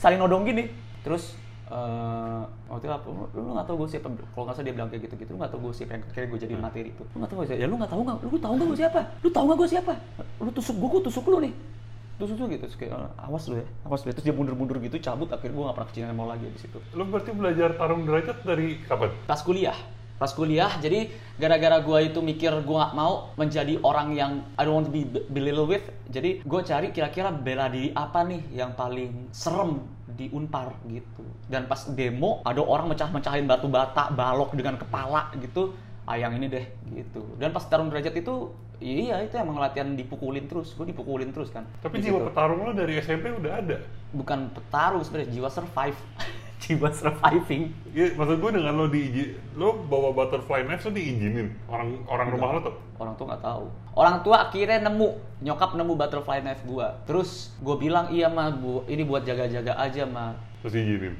saling 0.00 0.16
nodong 0.16 0.48
gini. 0.48 0.70
Terus 1.04 1.36
eh 1.70 2.42
waktu 2.66 2.86
itu 2.86 2.94
apa? 2.94 3.06
Lu, 3.06 3.26
lu 3.30 3.50
gak 3.54 3.66
tau 3.66 3.78
gue 3.78 3.86
siapa? 3.86 4.06
Kalau 4.10 4.42
nggak 4.42 4.56
salah 4.58 4.66
dia 4.66 4.74
bilang 4.74 4.90
kayak 4.90 5.02
gitu-gitu. 5.06 5.30
Lu 5.34 5.38
gak 5.38 5.54
tau 5.54 5.60
gue 5.62 5.70
siapa 5.70 5.94
yang 5.94 6.02
akhirnya 6.02 6.28
gue 6.34 6.40
jadi 6.42 6.54
materi 6.58 6.88
itu. 6.90 7.02
Lu 7.14 7.16
gak 7.22 7.30
tau 7.30 7.36
gue 7.38 7.46
siapa? 7.46 7.60
Ya 7.62 7.66
lu 7.70 7.76
gak 7.78 7.90
tau 7.94 8.02
gak? 8.02 8.16
Lu 8.26 8.38
tau 8.42 8.54
gak 8.58 8.66
gue 8.66 8.78
siapa? 8.78 9.00
Lu 9.22 9.28
tau 9.30 9.44
gak 9.46 9.58
gue 9.58 9.68
siapa? 9.70 9.92
Lu 10.42 10.50
tusuk 10.50 10.76
gue, 10.82 10.88
gue 10.98 11.02
tusuk 11.06 11.24
lu 11.30 11.38
nih. 11.46 11.54
Tusuk 12.20 12.36
lu 12.36 12.46
gitu. 12.52 12.68
Terus 12.68 12.76
kayak 12.76 12.92
"Eh, 12.92 13.24
awas 13.24 13.48
lu 13.48 13.56
ya, 13.56 13.66
awas 13.88 14.04
lu. 14.04 14.12
ya." 14.12 14.14
Terus 14.20 14.26
dia 14.28 14.36
mundur-mundur 14.36 14.76
gitu, 14.84 15.00
cabut. 15.00 15.32
Akhirnya 15.32 15.56
gue 15.56 15.64
gak 15.72 15.76
pernah 15.80 15.88
ke 15.88 16.12
Mall 16.12 16.28
lagi 16.28 16.44
abis 16.44 16.62
itu. 16.68 16.78
Lo 16.92 17.08
berarti 17.08 17.30
belajar 17.32 17.68
tarung 17.80 18.04
derajat 18.04 18.44
dari 18.44 18.76
kapan? 18.84 19.10
Pas 19.24 19.40
kuliah. 19.40 19.78
Pas 20.20 20.28
kuliah, 20.36 20.68
jadi 20.84 21.08
gara-gara 21.40 21.80
gue 21.80 22.12
itu 22.12 22.20
mikir 22.20 22.52
gue 22.52 22.76
gak 22.76 22.92
mau 22.92 23.32
menjadi 23.40 23.80
orang 23.80 24.12
yang 24.12 24.44
I 24.60 24.68
don't 24.68 24.76
want 24.76 24.86
to 24.86 24.92
be 24.92 25.08
belittled 25.32 25.72
with. 25.72 25.88
Jadi 26.12 26.44
gue 26.44 26.60
cari 26.60 26.92
kira-kira 26.92 27.32
bela 27.32 27.72
diri 27.72 27.88
apa 27.96 28.20
nih 28.28 28.52
yang 28.52 28.76
paling 28.76 29.32
serem 29.32 29.80
di 30.12 30.28
Unpar 30.28 30.76
gitu. 30.92 31.24
Dan 31.48 31.64
pas 31.64 31.88
demo 31.96 32.44
ada 32.44 32.60
orang 32.60 32.92
mecah-mecahin 32.92 33.48
batu 33.48 33.72
bata, 33.72 34.12
balok 34.12 34.52
dengan 34.52 34.76
kepala 34.76 35.32
gitu. 35.40 35.72
Ah 36.10 36.18
yang 36.18 36.34
ini 36.34 36.50
deh 36.50 36.66
gitu. 36.90 37.22
Dan 37.38 37.54
pas 37.54 37.62
tarung 37.62 37.86
derajat 37.86 38.10
itu 38.12 38.50
iya 38.76 39.22
itu 39.22 39.38
emang 39.38 39.54
latihan 39.56 39.94
dipukulin 39.94 40.44
terus. 40.44 40.74
Gue 40.74 40.90
dipukulin 40.90 41.30
terus 41.30 41.48
kan. 41.48 41.62
Tapi 41.78 42.02
Di 42.02 42.10
jiwa 42.10 42.26
petarung 42.26 42.66
lo 42.66 42.74
dari 42.74 42.98
SMP 42.98 43.30
udah 43.30 43.52
ada. 43.56 43.78
bukan 44.10 44.50
petarung 44.50 44.98
sebenarnya 45.00 45.30
jiwa 45.30 45.46
survive. 45.48 45.94
jiwa 46.62 46.90
surviving. 46.90 47.70
Ya, 47.90 48.10
maksud 48.12 48.36
gue 48.36 48.50
dengan 48.52 48.74
lo 48.74 48.86
diizin, 48.86 49.38
lo 49.54 49.80
bawa 49.80 50.10
butterfly 50.10 50.60
knife 50.60 50.82
lo 50.82 50.92
diizinin 50.92 51.54
orang 51.64 52.02
orang 52.04 52.28
rumah 52.28 52.48
lo 52.52 52.60
tuh. 52.60 52.74
orang 52.98 53.14
tua 53.14 53.26
nggak 53.30 53.42
tahu 53.42 53.64
orang 53.94 54.16
tua 54.20 54.36
akhirnya 54.44 54.78
nemu 54.84 55.08
nyokap 55.40 55.72
nemu 55.72 55.92
butterfly 55.94 56.38
knife 56.38 56.60
gua 56.62 57.00
terus 57.02 57.56
gue 57.56 57.76
bilang 57.78 58.12
iya 58.12 58.28
mah 58.28 58.52
bu 58.52 58.84
ini 58.84 59.00
buat 59.02 59.24
jaga-jaga 59.24 59.72
aja 59.72 60.04
mah 60.04 60.36
Terus 60.60 60.74
diizinin. 60.74 61.14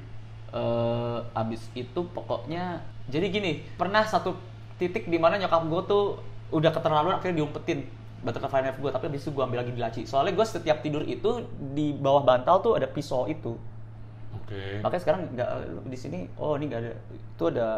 eh 0.50 1.18
abis 1.32 1.62
itu 1.72 2.00
pokoknya 2.10 2.82
jadi 3.06 3.26
gini 3.28 3.50
pernah 3.74 4.02
satu 4.02 4.34
titik 4.80 5.04
di 5.12 5.20
mana 5.20 5.36
nyokap 5.36 5.68
gue 5.68 5.82
tuh 5.84 6.04
udah 6.50 6.70
keterlaluan 6.72 7.20
akhirnya 7.20 7.44
diumpetin 7.44 7.86
butterfly 8.20 8.60
knife 8.60 8.80
gue 8.80 8.90
tapi 8.92 9.04
abis 9.08 9.28
itu 9.28 9.30
gue 9.32 9.44
ambil 9.44 9.60
lagi 9.64 9.72
di 9.72 9.80
laci. 9.80 10.02
Soalnya 10.08 10.36
gue 10.36 10.46
setiap 10.48 10.80
tidur 10.80 11.04
itu 11.04 11.44
di 11.76 11.92
bawah 11.92 12.24
bantal 12.24 12.60
tuh 12.64 12.72
ada 12.76 12.88
pisau 12.88 13.28
itu. 13.28 13.56
Oke. 14.30 14.78
makanya 14.78 15.02
sekarang 15.02 15.22
nggak 15.34 15.50
di 15.90 15.98
sini 15.98 16.18
oh 16.38 16.54
ini 16.54 16.70
nggak 16.70 16.80
ada 16.86 16.92
itu 17.10 17.44
ada 17.50 17.68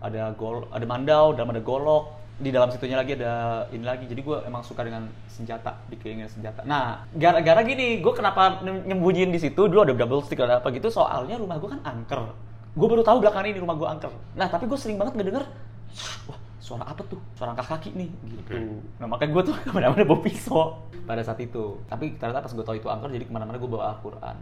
ada 0.00 0.32
gol 0.32 0.64
ada 0.72 0.84
mandau 0.88 1.36
dalam 1.36 1.52
ada 1.52 1.60
golok 1.60 2.16
di 2.36 2.48
dalam 2.48 2.68
situnya 2.68 3.00
lagi 3.00 3.16
ada 3.16 3.64
ini 3.72 3.84
lagi. 3.84 4.04
Jadi 4.04 4.20
gue 4.20 4.36
emang 4.44 4.60
suka 4.60 4.84
dengan 4.84 5.08
senjata 5.28 5.76
dikelilingi 5.88 6.28
senjata. 6.28 6.64
Nah 6.68 7.04
gara-gara 7.16 7.64
gini 7.64 8.00
gue 8.00 8.12
kenapa 8.12 8.60
nyembunyiin 8.64 9.32
di 9.32 9.40
situ 9.40 9.68
dulu 9.68 9.88
ada 9.88 9.92
double 9.96 10.20
stick 10.24 10.40
ada 10.40 10.60
apa 10.60 10.68
gitu 10.72 10.92
soalnya 10.92 11.40
rumah 11.40 11.56
gue 11.56 11.68
kan 11.72 11.80
angker. 11.80 12.28
Gue 12.76 12.86
baru 12.92 13.00
tahu 13.00 13.24
belakangan 13.24 13.48
ini 13.48 13.60
rumah 13.60 13.76
gue 13.76 13.88
angker. 13.88 14.12
Nah 14.36 14.48
tapi 14.52 14.68
gue 14.68 14.76
sering 14.76 15.00
banget 15.00 15.16
ngedenger 15.16 15.48
wah 16.28 16.38
suara 16.58 16.84
apa 16.86 17.02
tuh? 17.06 17.20
Suara 17.38 17.54
angkat 17.54 17.66
kaki 17.70 17.90
nih 17.94 18.10
gitu. 18.26 18.58
Oke. 18.58 18.58
nah 18.98 19.06
makanya 19.06 19.30
gue 19.38 19.42
tuh 19.52 19.54
ke 19.66 19.70
mana-mana 19.70 20.02
bawa 20.02 20.20
pisau. 20.22 20.82
Pada 21.06 21.22
saat 21.22 21.38
itu. 21.38 21.78
Tapi 21.86 22.18
ternyata 22.18 22.42
pas 22.42 22.52
gue 22.52 22.64
tahu 22.66 22.76
itu 22.78 22.88
angker 22.90 23.08
jadi 23.14 23.24
ke 23.26 23.32
mana-mana 23.32 23.56
gue 23.56 23.70
bawa 23.70 23.94
Al-Quran. 23.94 24.36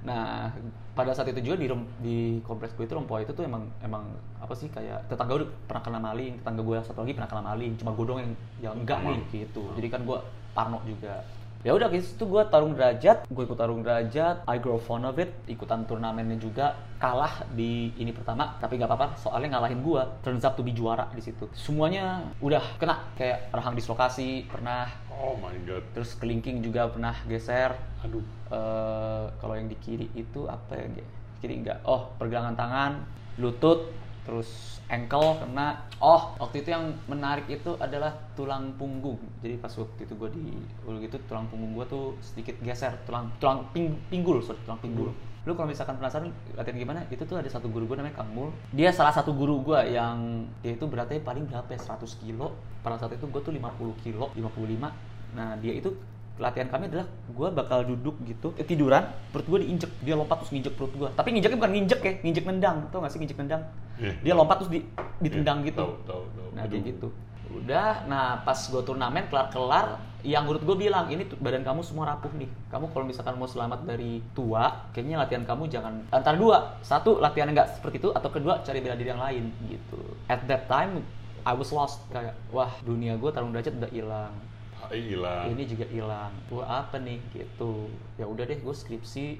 Nah, 0.00 0.48
pada 0.96 1.12
saat 1.12 1.28
itu 1.28 1.44
juga 1.44 1.60
di 1.60 1.68
rem- 1.68 1.90
di 2.00 2.16
kompleks 2.40 2.72
gue 2.72 2.88
itu 2.88 2.96
Rempoa 2.96 3.20
itu 3.20 3.36
tuh 3.36 3.44
emang 3.44 3.68
emang 3.84 4.08
apa 4.40 4.56
sih 4.56 4.72
kayak 4.72 5.12
tetangga 5.12 5.36
gue 5.36 5.48
pernah 5.68 5.82
kena 5.84 6.00
maling, 6.00 6.40
tetangga 6.40 6.62
gue 6.64 6.74
yang 6.80 6.86
satu 6.88 7.04
lagi 7.04 7.12
pernah 7.12 7.28
kena 7.28 7.44
maling, 7.44 7.72
cuma 7.76 7.90
gue 7.92 8.04
doang 8.08 8.20
yang 8.24 8.32
yang 8.64 8.74
enggak 8.80 8.98
nih 9.04 9.20
gitu. 9.44 9.62
Jadi 9.76 9.88
kan 9.92 10.00
gue 10.08 10.18
parno 10.56 10.80
juga. 10.88 11.20
Ya 11.60 11.76
udah 11.76 11.92
guys, 11.92 12.16
itu 12.16 12.24
gue 12.24 12.40
tarung 12.48 12.72
derajat, 12.72 13.28
gue 13.28 13.42
ikut 13.44 13.58
tarung 13.60 13.84
derajat, 13.84 14.48
I 14.48 14.56
grow 14.56 14.80
fond 14.80 15.04
of 15.04 15.20
it, 15.20 15.28
ikutan 15.44 15.84
turnamennya 15.84 16.40
juga, 16.40 16.72
kalah 16.96 17.44
di 17.52 17.92
ini 18.00 18.16
pertama, 18.16 18.56
tapi 18.56 18.80
nggak 18.80 18.88
apa-apa, 18.88 19.20
soalnya 19.20 19.60
ngalahin 19.60 19.84
gue, 19.84 20.00
turns 20.24 20.40
up 20.40 20.56
to 20.56 20.64
be 20.64 20.72
juara 20.72 21.12
di 21.12 21.20
situ. 21.20 21.52
Semuanya 21.52 22.24
udah 22.40 22.64
kena, 22.80 23.12
kayak 23.12 23.52
rahang 23.52 23.76
dislokasi 23.76 24.48
pernah, 24.48 24.88
Oh 25.12 25.36
my 25.36 25.52
god. 25.68 25.84
terus 25.92 26.16
kelingking 26.16 26.64
juga 26.64 26.88
pernah 26.88 27.12
geser, 27.28 27.76
Aduh. 28.08 28.24
eh 28.48 29.24
kalau 29.36 29.52
yang 29.52 29.68
di 29.68 29.76
kiri 29.76 30.08
itu 30.16 30.48
apa 30.48 30.80
ya 30.80 31.04
kiri 31.44 31.60
enggak 31.60 31.84
oh 31.84 32.08
pergelangan 32.16 32.56
tangan. 32.56 32.92
Lutut 33.36 33.92
terus 34.26 34.80
ankle 34.90 35.38
kena. 35.40 35.86
Oh 36.02 36.34
waktu 36.40 36.64
itu 36.64 36.74
yang 36.74 36.92
menarik 37.06 37.46
itu 37.48 37.76
adalah 37.78 38.12
tulang 38.34 38.74
punggung. 38.76 39.18
Jadi 39.40 39.56
pas 39.56 39.72
waktu 39.72 40.00
itu 40.04 40.14
gue 40.16 40.30
di 40.34 40.44
ulu 40.84 40.98
gitu 41.04 41.16
tulang 41.30 41.46
punggung 41.48 41.76
gue 41.76 41.86
tuh 41.86 42.04
sedikit 42.20 42.56
geser. 42.60 42.92
Tulang 43.06 43.30
tulang 43.38 43.66
ping, 43.70 43.96
pinggul 44.10 44.42
sorry 44.42 44.60
tulang 44.66 44.80
pinggul. 44.82 45.10
Lu 45.48 45.56
kalau 45.56 45.72
misalkan 45.72 45.96
penasaran 45.96 46.28
latihan 46.52 46.76
gimana? 46.76 47.00
Itu 47.08 47.24
tuh 47.24 47.40
ada 47.40 47.48
satu 47.48 47.72
guru 47.72 47.88
gue 47.88 47.96
namanya 47.96 48.20
Kang 48.20 48.28
Mul. 48.36 48.52
Dia 48.76 48.92
salah 48.92 49.14
satu 49.14 49.32
guru 49.32 49.64
gue 49.64 49.96
yang 49.96 50.44
dia 50.60 50.76
itu 50.76 50.84
beratnya 50.84 51.16
paling 51.24 51.48
berapa 51.48 51.68
ya? 51.72 51.80
100 51.80 52.04
kilo. 52.20 52.52
Pada 52.84 53.00
saat 53.00 53.16
itu 53.16 53.24
gue 53.24 53.40
tuh 53.40 53.52
50 53.52 54.04
kilo 54.04 54.28
55 54.36 55.10
nah 55.30 55.54
dia 55.62 55.78
itu 55.78 55.94
latihan 56.38 56.68
kami 56.70 56.88
adalah 56.88 57.06
gue 57.08 57.48
bakal 57.52 57.84
duduk 57.84 58.16
gitu 58.24 58.54
eh, 58.56 58.64
tiduran 58.64 59.04
perut 59.34 59.44
gue 59.44 59.58
diinjek 59.66 59.90
dia 60.00 60.14
lompat 60.16 60.40
terus 60.44 60.52
nginjek 60.54 60.72
perut 60.78 60.92
gue 60.94 61.08
tapi 61.12 61.36
nginjeknya 61.36 61.58
bukan 61.58 61.72
nginjek 61.76 62.00
ya 62.00 62.12
nginjek 62.24 62.44
nendang 62.48 62.76
tau 62.88 63.04
gak 63.04 63.12
sih 63.12 63.18
nginjek 63.20 63.38
nendang? 63.40 63.62
Iya. 64.00 64.12
dia 64.24 64.32
lompat 64.32 64.56
terus 64.64 64.72
di, 64.72 64.80
ditendang 65.20 65.60
Iya, 65.60 65.68
gitu. 65.72 65.84
tahu, 65.84 65.92
tahu, 66.08 66.22
tahu. 66.32 66.48
nah 66.56 66.62
Aduh. 66.64 66.72
kayak 66.72 66.84
gitu. 66.96 67.08
Udah 67.50 68.06
nah 68.06 68.40
pas 68.46 68.56
gue 68.56 68.82
turnamen 68.86 69.26
kelar 69.26 69.50
kelar 69.50 69.86
yang 70.22 70.44
menurut 70.46 70.62
gue 70.62 70.76
bilang 70.86 71.10
ini 71.10 71.26
badan 71.40 71.66
kamu 71.66 71.80
semua 71.82 72.14
rapuh 72.14 72.30
nih. 72.38 72.48
Kamu 72.70 72.94
kalau 72.94 73.04
misalkan 73.04 73.34
mau 73.36 73.50
selamat 73.50 73.84
dari 73.84 74.22
tua 74.32 74.88
kayaknya 74.94 75.20
latihan 75.20 75.44
kamu 75.44 75.66
jangan 75.66 76.00
antara 76.14 76.38
dua. 76.38 76.78
Satu 76.80 77.18
latihan 77.18 77.50
nggak 77.50 77.76
seperti 77.80 78.00
itu 78.00 78.08
atau 78.14 78.30
kedua 78.30 78.62
cari 78.62 78.78
bela 78.80 78.94
diri 78.96 79.10
yang 79.10 79.20
lain 79.20 79.50
gitu. 79.66 80.00
At 80.30 80.46
that 80.46 80.70
time 80.70 81.02
I 81.42 81.52
was 81.52 81.74
lost. 81.74 82.00
Kayak 82.14 82.38
wah 82.54 82.70
dunia 82.86 83.18
gue 83.18 83.30
tarung 83.34 83.50
derajat 83.50 83.76
udah 83.76 83.90
hilang. 83.90 84.32
HI 84.32 84.49
hilang. 84.98 85.44
ini 85.52 85.62
juga 85.66 85.84
hilang 85.86 86.32
gue 86.50 86.64
apa 86.64 86.96
nih 86.98 87.18
gitu 87.34 87.90
ya 88.18 88.26
udah 88.26 88.44
deh 88.46 88.58
gue 88.58 88.74
skripsi 88.74 89.38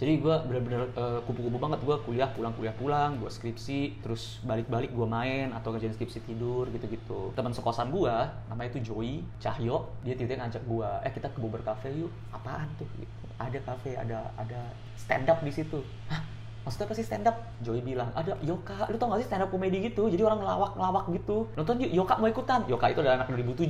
jadi 0.00 0.16
gue 0.16 0.34
bener-bener 0.48 0.88
eh, 0.96 1.20
kupu-kupu 1.28 1.60
banget 1.60 1.84
gue 1.84 1.96
kuliah 2.08 2.28
pulang 2.32 2.56
kuliah 2.56 2.72
pulang 2.72 3.20
gue 3.20 3.28
skripsi 3.28 4.00
terus 4.00 4.40
balik-balik 4.48 4.96
gue 4.96 5.04
main 5.04 5.52
atau 5.52 5.76
kerjaan 5.76 5.92
skripsi 5.92 6.24
tidur 6.24 6.72
gitu-gitu 6.72 7.36
teman 7.36 7.52
sekosan 7.52 7.92
gue 7.92 8.14
namanya 8.48 8.68
itu 8.72 8.80
Joey 8.92 9.20
Cahyo 9.36 9.92
dia 10.00 10.16
tiba-tiba 10.16 10.48
ngajak 10.48 10.64
gue 10.64 10.90
eh 11.04 11.12
kita 11.12 11.28
ke 11.28 11.38
Bobber 11.38 11.60
Cafe 11.60 11.92
yuk 11.92 12.08
apaan 12.32 12.72
tuh 12.80 12.88
gitu. 12.96 13.24
ada 13.36 13.60
cafe 13.60 13.92
ada 13.96 14.32
ada 14.40 14.72
stand 14.96 15.28
up 15.28 15.44
di 15.44 15.52
situ 15.52 15.84
Hah? 16.08 16.40
Maksudnya 16.60 16.92
apa 16.92 16.94
sih 16.96 17.06
stand 17.08 17.24
up? 17.24 17.36
Joey 17.64 17.80
bilang, 17.80 18.12
ada 18.12 18.36
Yoka, 18.44 18.84
lu 18.92 19.00
tau 19.00 19.08
gak 19.08 19.24
sih 19.24 19.28
stand 19.32 19.48
up 19.48 19.48
komedi 19.48 19.80
gitu? 19.80 20.12
Jadi 20.12 20.20
orang 20.20 20.44
ngelawak-ngelawak 20.44 21.08
gitu. 21.16 21.48
Nonton 21.56 21.80
yuk, 21.80 22.04
Yoka 22.04 22.20
mau 22.20 22.28
ikutan. 22.28 22.60
Yoka 22.68 22.92
itu 22.92 23.00
adalah 23.00 23.24
anak 23.24 23.32
2007. 23.32 23.64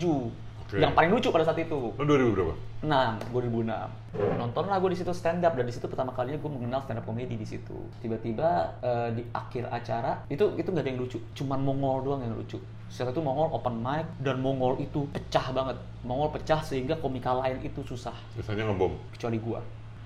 Yang 0.72 0.92
paling 0.94 1.10
lucu 1.10 1.28
pada 1.28 1.42
saat 1.42 1.58
itu. 1.58 1.78
Lo 1.90 2.02
2000 2.04 2.30
berapa? 2.30 2.54
6, 2.80 3.34
2006. 3.34 4.38
Nonton 4.38 4.64
lah 4.64 4.78
gue 4.78 4.90
di 4.90 4.98
situ 4.98 5.10
stand 5.10 5.42
up 5.42 5.52
dan 5.52 5.64
di 5.64 5.74
situ 5.74 5.84
pertama 5.84 6.10
kalinya 6.10 6.38
gue 6.38 6.50
mengenal 6.50 6.80
stand 6.80 6.98
up 6.98 7.04
komedi 7.04 7.34
di 7.34 7.42
situ. 7.42 7.74
Tiba-tiba 7.98 8.48
eh, 8.78 9.08
di 9.12 9.22
akhir 9.30 9.66
acara 9.66 10.22
itu 10.28 10.54
itu 10.54 10.68
nggak 10.68 10.84
ada 10.84 10.90
yang 10.90 11.00
lucu, 11.00 11.18
cuman 11.34 11.58
Mongol 11.58 12.04
doang 12.04 12.22
yang 12.22 12.34
lucu. 12.34 12.60
Setelah 12.86 13.10
itu 13.10 13.22
Mongol 13.22 13.48
open 13.50 13.74
mic 13.78 14.06
dan 14.18 14.38
Mongol 14.38 14.78
itu 14.78 15.06
pecah 15.08 15.50
banget. 15.50 15.74
Mongol 16.02 16.30
pecah 16.30 16.60
sehingga 16.60 16.94
komika 16.96 17.34
lain 17.34 17.58
itu 17.60 17.82
susah 17.82 18.14
Biasanya 18.34 18.70
ngebom. 18.70 18.94
kecuali 19.10 19.38
gua. 19.38 19.58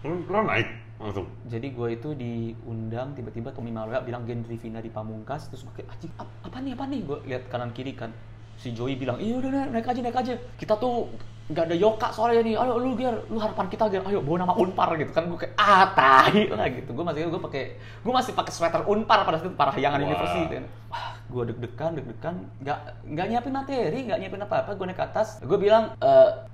Lo, 0.05 0.17
lo 0.21 0.41
naik 0.43 0.69
langsung. 0.95 1.27
Jadi 1.45 1.73
gue 1.73 1.89
itu 1.91 2.09
diundang 2.15 3.13
tiba-tiba 3.13 3.51
Tommy 3.51 3.73
Malaya 3.73 3.99
bilang 4.01 4.23
Gen 4.25 4.45
Rivina 4.45 4.79
di 4.79 4.89
Pamungkas 4.89 5.49
terus 5.49 5.65
gue 5.65 5.85
anjing 5.85 6.13
ap- 6.17 6.31
apa 6.41 6.61
nih 6.61 6.73
apa 6.73 6.85
nih 6.87 7.01
gue 7.03 7.19
lihat 7.25 7.43
kanan 7.49 7.73
kiri 7.73 7.93
kan 7.93 8.13
si 8.59 8.73
Joey 8.73 8.97
bilang 8.97 9.21
iya 9.21 9.37
udah 9.39 9.51
naik, 9.51 9.71
naik 9.75 9.87
aja 9.91 10.01
naik 10.01 10.19
aja. 10.19 10.35
Kita 10.57 10.75
tuh 10.79 11.11
nggak 11.45 11.65
ada 11.69 11.77
Yoka 11.77 12.09
soalnya 12.09 12.41
nih. 12.41 12.55
Ayo 12.57 12.81
lu 12.81 12.97
biar 12.97 13.15
lu 13.29 13.37
harapan 13.37 13.69
kita 13.69 13.85
biar 13.93 14.03
ayo 14.09 14.25
bawa 14.25 14.49
nama 14.49 14.55
Unpar 14.57 14.97
gitu. 14.97 15.13
Kan 15.13 15.29
gue 15.29 15.37
kayak 15.37 15.55
ah 15.61 15.93
tai 15.93 16.49
lah 16.49 16.69
gitu. 16.73 16.91
Gue 16.97 17.05
masih 17.05 17.29
gue 17.29 17.43
pakai 17.43 17.65
gue 17.77 18.13
masih 18.17 18.33
pakai 18.33 18.53
sweater 18.53 18.83
Unpar 18.89 19.29
pada 19.29 19.37
saat 19.37 19.53
itu 19.53 19.57
Parahyangan 19.57 20.01
Wah. 20.01 20.07
University 20.09 20.45
kan 20.49 20.65
wah 20.89 21.11
gue 21.29 21.43
deg-degan 21.53 21.91
deg-degan. 22.01 22.35
Nggak 22.65 22.79
nggak 23.13 23.27
nyiapin 23.29 23.53
materi 23.53 23.99
nggak 24.09 24.19
nyiapin 24.25 24.41
apa-apa. 24.41 24.71
Gue 24.73 24.87
naik 24.89 24.99
ke 24.99 25.05
atas. 25.05 25.29
Gue 25.45 25.59
bilang 25.61 25.93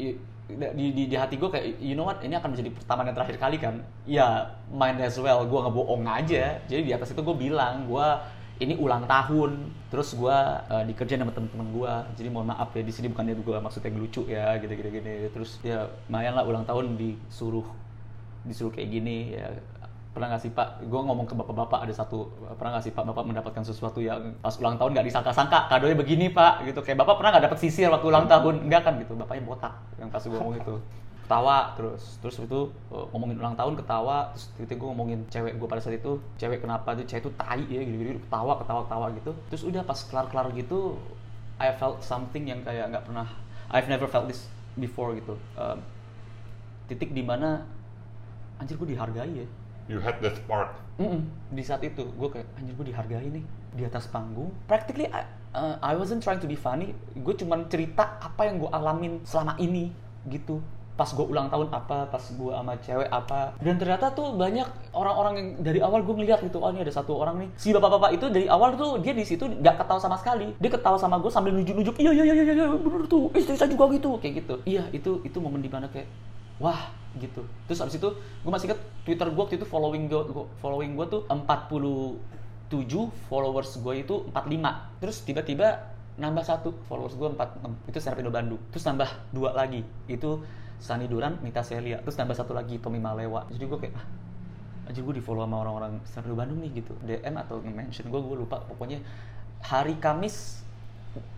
i- 0.03 0.19
di, 0.51 0.91
di, 0.91 1.07
di 1.07 1.15
hati 1.15 1.39
gue 1.39 1.47
kayak 1.47 1.79
you 1.79 1.95
know 1.95 2.11
what? 2.11 2.19
Ini 2.27 2.43
akan 2.43 2.59
menjadi 2.59 2.75
pertama 2.75 3.07
dan 3.07 3.15
terakhir 3.15 3.39
kali 3.39 3.63
kan. 3.63 3.87
Ya 4.03 4.59
main 4.75 4.99
as 4.99 5.15
well. 5.23 5.47
Gue 5.47 5.61
ngebohong 5.63 6.03
aja. 6.11 6.59
Jadi 6.67 6.83
di 6.83 6.91
atas 6.91 7.15
itu 7.15 7.23
gue 7.23 7.37
bilang 7.39 7.87
gue 7.87 8.07
ini 8.61 8.77
ulang 8.77 9.09
tahun 9.09 9.73
terus 9.89 10.13
gue 10.13 10.37
uh, 10.69 10.85
dikerjain 10.85 11.25
sama 11.25 11.33
temen-temen 11.33 11.69
gue 11.73 11.93
jadi 12.21 12.29
mohon 12.29 12.53
maaf 12.53 12.71
ya 12.77 12.85
di 12.85 12.93
sini 12.93 13.09
bukannya 13.09 13.41
gue 13.41 13.57
maksudnya 13.57 13.91
lucu 13.97 14.29
ya 14.29 14.61
gitu 14.61 14.73
gitu 14.77 14.89
gini 14.93 15.33
terus 15.33 15.57
ya 15.65 15.89
lumayan 16.13 16.37
lah 16.37 16.45
ulang 16.45 16.69
tahun 16.69 17.01
disuruh 17.01 17.65
disuruh 18.45 18.73
kayak 18.73 18.89
gini 18.89 19.37
ya. 19.37 19.49
Pernah 20.11 20.35
nggak 20.35 20.43
sih 20.43 20.51
pak? 20.51 20.83
Gue 20.91 21.01
ngomong 21.07 21.23
ke 21.23 21.39
bapak-bapak 21.39 21.87
ada 21.87 21.95
satu 21.95 22.35
pernah 22.59 22.75
nggak 22.75 22.85
sih 22.91 22.93
pak 22.93 23.05
bapak 23.07 23.25
mendapatkan 23.31 23.63
sesuatu 23.63 24.03
yang 24.03 24.35
pas 24.43 24.59
ulang 24.59 24.75
tahun 24.75 24.91
nggak 24.99 25.07
disangka-sangka? 25.07 25.71
Kadonya 25.71 25.95
begini 25.95 26.27
pak 26.35 26.67
gitu. 26.67 26.83
Kayak 26.83 27.07
bapak 27.07 27.23
pernah 27.23 27.31
nggak 27.37 27.45
dapat 27.47 27.59
sisir 27.63 27.87
waktu 27.87 28.07
ulang 28.11 28.27
tahun? 28.27 28.67
Enggak 28.67 28.83
kan 28.91 28.99
gitu. 28.99 29.15
Bapaknya 29.15 29.43
botak 29.47 29.75
yang 30.03 30.11
pas 30.11 30.23
gue 30.25 30.35
ngomong 30.35 30.59
itu 30.59 30.75
ketawa 31.31 31.79
terus 31.79 32.19
terus 32.19 32.43
itu 32.43 32.75
uh, 32.91 33.07
ngomongin 33.15 33.39
ulang 33.39 33.55
tahun 33.55 33.79
ketawa 33.79 34.35
terus 34.35 34.51
tiba-tiba 34.59 34.83
gue 34.83 34.89
ngomongin 34.91 35.21
cewek 35.31 35.63
gue 35.63 35.69
pada 35.71 35.79
saat 35.79 35.95
itu 35.95 36.19
cewek 36.35 36.59
kenapa 36.59 36.99
tuh 36.99 37.07
cewek 37.07 37.23
itu 37.23 37.31
tai 37.39 37.63
ya 37.71 37.81
gitu, 37.87 37.95
gitu 38.03 38.21
ketawa 38.27 38.59
ketawa 38.59 38.81
ketawa 38.91 39.07
gitu 39.15 39.31
terus 39.47 39.63
udah 39.63 39.83
pas 39.87 39.95
kelar 40.11 40.27
kelar 40.27 40.51
gitu 40.59 40.99
I 41.63 41.71
felt 41.79 42.03
something 42.03 42.51
yang 42.51 42.67
kayak 42.67 42.91
nggak 42.91 43.07
pernah 43.07 43.31
I've 43.71 43.87
never 43.87 44.11
felt 44.11 44.27
this 44.27 44.51
before 44.75 45.15
gitu 45.15 45.39
Um, 45.55 45.79
titik 46.91 47.15
di 47.15 47.23
mana 47.23 47.63
anjir 48.59 48.75
gue 48.75 48.91
dihargai 48.91 49.31
ya 49.31 49.47
You 49.87 50.03
had 50.03 50.19
that 50.23 50.35
spark. 50.35 50.75
Mm-mm. 50.99 51.31
di 51.55 51.63
saat 51.63 51.87
itu 51.87 52.11
gue 52.11 52.29
kayak 52.29 52.59
anjir 52.59 52.75
gue 52.75 52.87
dihargai 52.91 53.31
nih 53.31 53.45
di 53.79 53.87
atas 53.87 54.11
panggung 54.11 54.51
practically 54.67 55.07
I, 55.15 55.23
uh, 55.55 55.79
I 55.79 55.95
wasn't 55.95 56.27
trying 56.27 56.43
to 56.43 56.51
be 56.51 56.59
funny 56.59 56.91
gue 57.15 57.35
cuman 57.39 57.71
cerita 57.71 58.19
apa 58.19 58.51
yang 58.51 58.59
gue 58.59 58.71
alamin 58.75 59.23
selama 59.23 59.55
ini 59.63 59.95
gitu 60.27 60.59
pas 60.99 61.09
gue 61.09 61.25
ulang 61.25 61.49
tahun 61.49 61.73
apa 61.73 62.13
pas 62.13 62.21
gue 62.21 62.53
sama 62.53 62.75
cewek 62.85 63.09
apa. 63.09 63.57
Dan 63.57 63.81
ternyata 63.81 64.13
tuh 64.13 64.37
banyak 64.37 64.69
orang-orang 64.93 65.35
yang 65.41 65.49
dari 65.65 65.81
awal 65.81 66.05
gue 66.05 66.13
ngeliat 66.13 66.45
gitu 66.45 66.61
oh 66.61 66.69
ini 66.69 66.85
ada 66.85 66.93
satu 66.93 67.17
orang 67.17 67.41
nih. 67.41 67.49
Si 67.57 67.73
bapak-bapak 67.73 68.11
itu 68.21 68.27
dari 68.29 68.47
awal 68.53 68.77
tuh 68.77 69.01
dia 69.01 69.17
di 69.17 69.25
situ 69.25 69.49
nggak 69.49 69.81
ketawa 69.81 70.01
sama 70.01 70.21
sekali. 70.21 70.53
Dia 70.61 70.71
ketawa 70.71 71.01
sama 71.01 71.17
gue 71.17 71.33
sambil 71.33 71.57
nunjuk-nunjuk 71.57 71.97
iya 71.97 72.13
iya 72.13 72.25
iya 72.29 72.35
iya 72.45 72.55
iya, 72.55 72.67
bener 72.69 73.09
tuh 73.09 73.33
istri 73.33 73.57
saya 73.57 73.73
juga 73.73 73.89
gitu. 73.97 74.21
Kayak 74.21 74.35
gitu. 74.45 74.55
Iya 74.69 74.85
itu 74.93 75.25
itu 75.25 75.39
momen 75.41 75.65
di 75.65 75.73
mana 75.73 75.89
kayak 75.89 76.09
wah 76.61 76.93
gitu. 77.17 77.43
Terus 77.65 77.81
abis 77.81 77.97
itu 77.97 78.09
gue 78.21 78.51
masih 78.53 78.69
ingat 78.71 78.81
twitter 79.09 79.27
gue 79.33 79.41
waktu 79.41 79.57
itu 79.57 79.67
following 79.67 80.05
gue 80.07 80.21
following 80.61 81.01
gue 81.01 81.07
tuh 81.09 81.23
47 81.25 82.21
followers 83.27 83.71
gue 83.81 83.95
itu 84.05 84.15
45 84.31 85.01
terus 85.01 85.17
tiba-tiba 85.25 85.97
nambah 86.21 86.45
satu 86.45 86.77
followers 86.85 87.17
gue 87.17 87.29
46 87.33 87.89
itu 87.89 87.99
Serpindo 87.99 88.29
Bandung. 88.29 88.61
Terus 88.69 88.85
nambah 88.85 89.09
dua 89.33 89.57
lagi. 89.57 89.81
Itu 90.05 90.45
Sani 90.81 91.07
Duran 91.07 91.37
Mita 91.45 91.61
Celia 91.61 92.01
terus 92.01 92.17
nambah 92.17 92.35
satu 92.35 92.57
lagi 92.57 92.81
Tommy 92.81 92.99
Malewa. 92.99 93.45
Jadi 93.53 93.65
gue 93.69 93.79
kayak 93.79 93.95
ah 93.95 94.07
anjir 94.91 95.07
gue 95.07 95.15
di 95.15 95.23
follow 95.23 95.47
sama 95.47 95.63
orang-orang 95.63 96.03
Serpindo 96.03 96.35
Bandung 96.35 96.59
nih 96.65 96.83
gitu. 96.83 96.97
DM 97.07 97.39
atau 97.39 97.63
nge-mention 97.63 98.11
gue 98.11 98.21
gue 98.21 98.37
lupa. 98.43 98.59
Pokoknya 98.67 98.99
hari 99.63 99.95
Kamis 100.01 100.67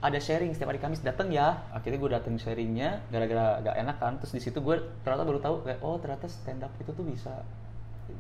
ada 0.01 0.17
sharing. 0.17 0.57
Setiap 0.57 0.73
hari 0.73 0.81
Kamis 0.81 1.05
datang 1.05 1.29
ya. 1.29 1.61
Akhirnya 1.75 2.01
gue 2.01 2.11
datang 2.17 2.35
sharingnya 2.41 3.05
gara-gara 3.13 3.61
gak 3.61 3.77
enak 3.77 3.97
kan. 4.01 4.13
Terus 4.25 4.33
di 4.39 4.41
situ 4.41 4.59
gue 4.65 4.81
ternyata 5.05 5.27
baru 5.29 5.39
tahu 5.43 5.55
kayak 5.69 5.81
oh 5.85 6.01
ternyata 6.01 6.31
stand 6.31 6.65
up 6.65 6.73
itu 6.81 6.91
tuh 6.95 7.05
bisa 7.05 7.45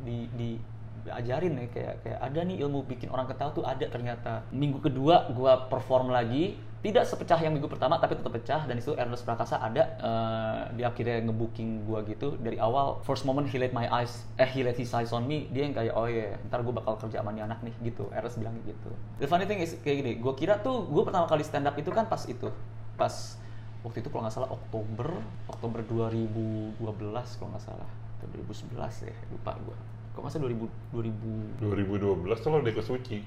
di 0.05 0.29
di 0.37 0.61
ajarin 1.09 1.57
ya. 1.57 1.67
Kayak 1.73 1.95
kayak 2.05 2.19
ada 2.19 2.41
nih 2.45 2.57
ilmu 2.67 2.85
bikin 2.85 3.09
orang 3.09 3.25
ketawa 3.25 3.57
tuh 3.57 3.65
ada 3.65 3.87
ternyata. 3.89 4.45
Minggu 4.53 4.85
kedua 4.85 5.33
gue 5.33 5.53
perform 5.73 6.13
lagi 6.13 6.61
tidak 6.83 7.07
sepecah 7.07 7.39
yang 7.39 7.55
minggu 7.55 7.71
pertama 7.71 7.95
tapi 8.03 8.19
tetap 8.19 8.35
pecah. 8.35 8.67
Dan 8.67 8.83
itu 8.83 8.91
Ernest 8.99 9.23
Prakasa 9.23 9.63
ada 9.63 9.83
eh, 10.03 10.61
dia 10.75 10.91
akhirnya 10.91 11.23
ngebooking 11.31 11.87
gue 11.87 11.99
gitu. 12.11 12.35
Dari 12.43 12.59
awal 12.59 12.99
first 13.07 13.23
moment 13.23 13.47
he 13.47 13.57
let 13.57 13.71
my 13.71 13.87
eyes 13.87 14.27
eh 14.35 14.51
he 14.51 14.67
let 14.67 14.75
his 14.75 14.91
eyes 14.91 15.15
on 15.15 15.23
me. 15.31 15.47
Dia 15.55 15.71
yang 15.71 15.75
kayak 15.79 15.95
oh 15.95 16.11
iya 16.11 16.35
ntar 16.51 16.67
gue 16.67 16.75
bakal 16.75 16.99
kerja 16.99 17.23
sama 17.23 17.31
nih 17.31 17.47
anak 17.47 17.63
nih 17.63 17.75
gitu. 17.87 18.11
Ernest 18.11 18.43
bilang 18.43 18.59
gitu. 18.67 18.91
The 19.23 19.31
funny 19.31 19.47
thing 19.47 19.63
is 19.63 19.79
kayak 19.87 20.03
gini 20.03 20.13
gue 20.19 20.33
kira 20.35 20.59
tuh 20.59 20.91
gue 20.91 21.03
pertama 21.07 21.31
kali 21.31 21.47
stand 21.47 21.71
up 21.71 21.79
itu 21.79 21.95
kan 21.95 22.11
pas 22.11 22.27
itu. 22.27 22.51
Pas 22.99 23.15
waktu 23.87 24.03
itu 24.03 24.11
kalau 24.11 24.27
nggak 24.27 24.35
salah 24.35 24.51
Oktober 24.51 25.23
Oktober 25.47 25.87
2012 25.87 26.83
kalau 27.39 27.51
nggak 27.55 27.63
salah. 27.63 27.91
Atau 28.19 28.27
2011 28.35 29.07
ya 29.07 29.15
lupa 29.31 29.55
gue 29.55 29.79
kok 30.13 30.21
masa 30.21 30.37
2000 30.37 30.69
2000 30.93 31.65
2012 31.65 32.45
tuh 32.45 32.49
lo 32.53 32.61
udah 32.61 32.75
ke 32.77 32.83
Suci. 32.85 33.19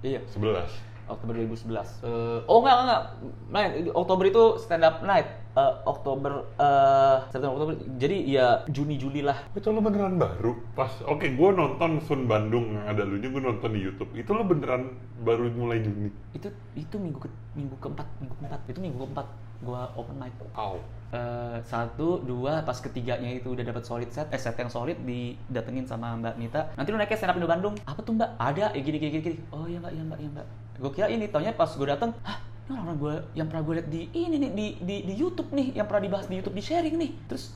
Iya. 0.00 0.24
11. 0.32 0.95
Oktober 1.06 1.38
2011 1.38 2.02
Eh, 2.02 2.38
oh 2.50 2.58
enggak 2.62 2.76
enggak 2.82 3.02
night 3.50 3.72
Oktober 3.94 4.24
itu 4.26 4.42
stand 4.58 4.82
up 4.82 5.02
night. 5.06 5.26
Eh, 5.56 5.74
Oktober 5.88 6.44
eh 6.60 7.16
September 7.32 7.56
Oktober. 7.56 7.74
Jadi 7.96 8.16
ya 8.28 8.66
Juni 8.68 9.00
Juli 9.00 9.24
lah. 9.24 9.38
Itu 9.56 9.72
lo 9.72 9.80
beneran 9.80 10.20
baru? 10.20 10.52
Pas, 10.76 10.92
oke 11.06 11.24
gue 11.32 11.50
nonton 11.54 12.02
Sun 12.04 12.28
Bandung 12.28 12.76
yang 12.76 12.86
ada 12.90 13.06
lu 13.06 13.16
gue 13.16 13.42
nonton 13.42 13.72
di 13.72 13.80
Youtube. 13.80 14.10
Itu 14.12 14.36
lo 14.36 14.44
beneran 14.44 14.92
baru 15.24 15.48
mulai 15.54 15.80
Juni? 15.80 16.12
itu 16.36 16.52
itu 16.76 17.00
minggu 17.00 17.16
ke, 17.16 17.28
minggu 17.56 17.76
keempat 17.80 18.06
minggu 18.20 18.34
keempat. 18.36 18.60
Itu 18.68 18.78
minggu 18.84 18.98
keempat 19.08 19.26
gue 19.64 19.82
open 19.96 20.16
mic. 20.20 20.36
Au. 20.52 20.76
Eh, 21.14 21.58
satu 21.64 22.20
dua 22.20 22.66
pas 22.66 22.76
ketiganya 22.76 23.30
itu 23.30 23.54
udah 23.54 23.64
dapat 23.64 23.86
solid 23.86 24.10
set 24.12 24.26
eh 24.34 24.40
set 24.42 24.58
yang 24.58 24.68
solid 24.68 24.98
didatengin 25.06 25.88
sama 25.88 26.18
mbak 26.18 26.36
Mita. 26.36 26.68
Nanti 26.76 26.92
lu 26.92 26.98
naiknya 27.00 27.16
stand 27.16 27.32
up 27.32 27.38
Indo 27.40 27.48
Bandung. 27.48 27.74
Apa 27.88 28.04
tuh 28.04 28.12
mbak? 28.12 28.36
Ada 28.36 28.74
ya 28.76 28.80
gini 28.84 28.98
gini 29.00 29.22
gini. 29.24 29.38
Oh 29.54 29.64
iya 29.64 29.80
mbak 29.80 29.94
iya 29.96 30.04
mbak 30.04 30.18
iya 30.20 30.30
mbak 30.34 30.46
gue 30.76 30.90
kira 30.92 31.08
ini 31.08 31.28
taunya 31.28 31.56
pas 31.56 31.68
gue 31.72 31.86
dateng 31.88 32.12
hah 32.24 32.38
ini 32.66 32.74
orang 32.82 32.98
gue 32.98 33.14
yang 33.38 33.46
pernah 33.46 33.62
gue 33.62 33.74
liat 33.78 33.88
di 33.88 34.02
ini 34.10 34.36
nih 34.42 34.50
di, 34.50 34.66
di 34.82 34.96
di 35.06 35.14
YouTube 35.14 35.54
nih 35.54 35.78
yang 35.78 35.86
pernah 35.86 36.02
dibahas 36.02 36.26
di 36.26 36.34
YouTube 36.34 36.56
di 36.58 36.64
sharing 36.66 36.96
nih. 36.98 37.10
Terus 37.30 37.54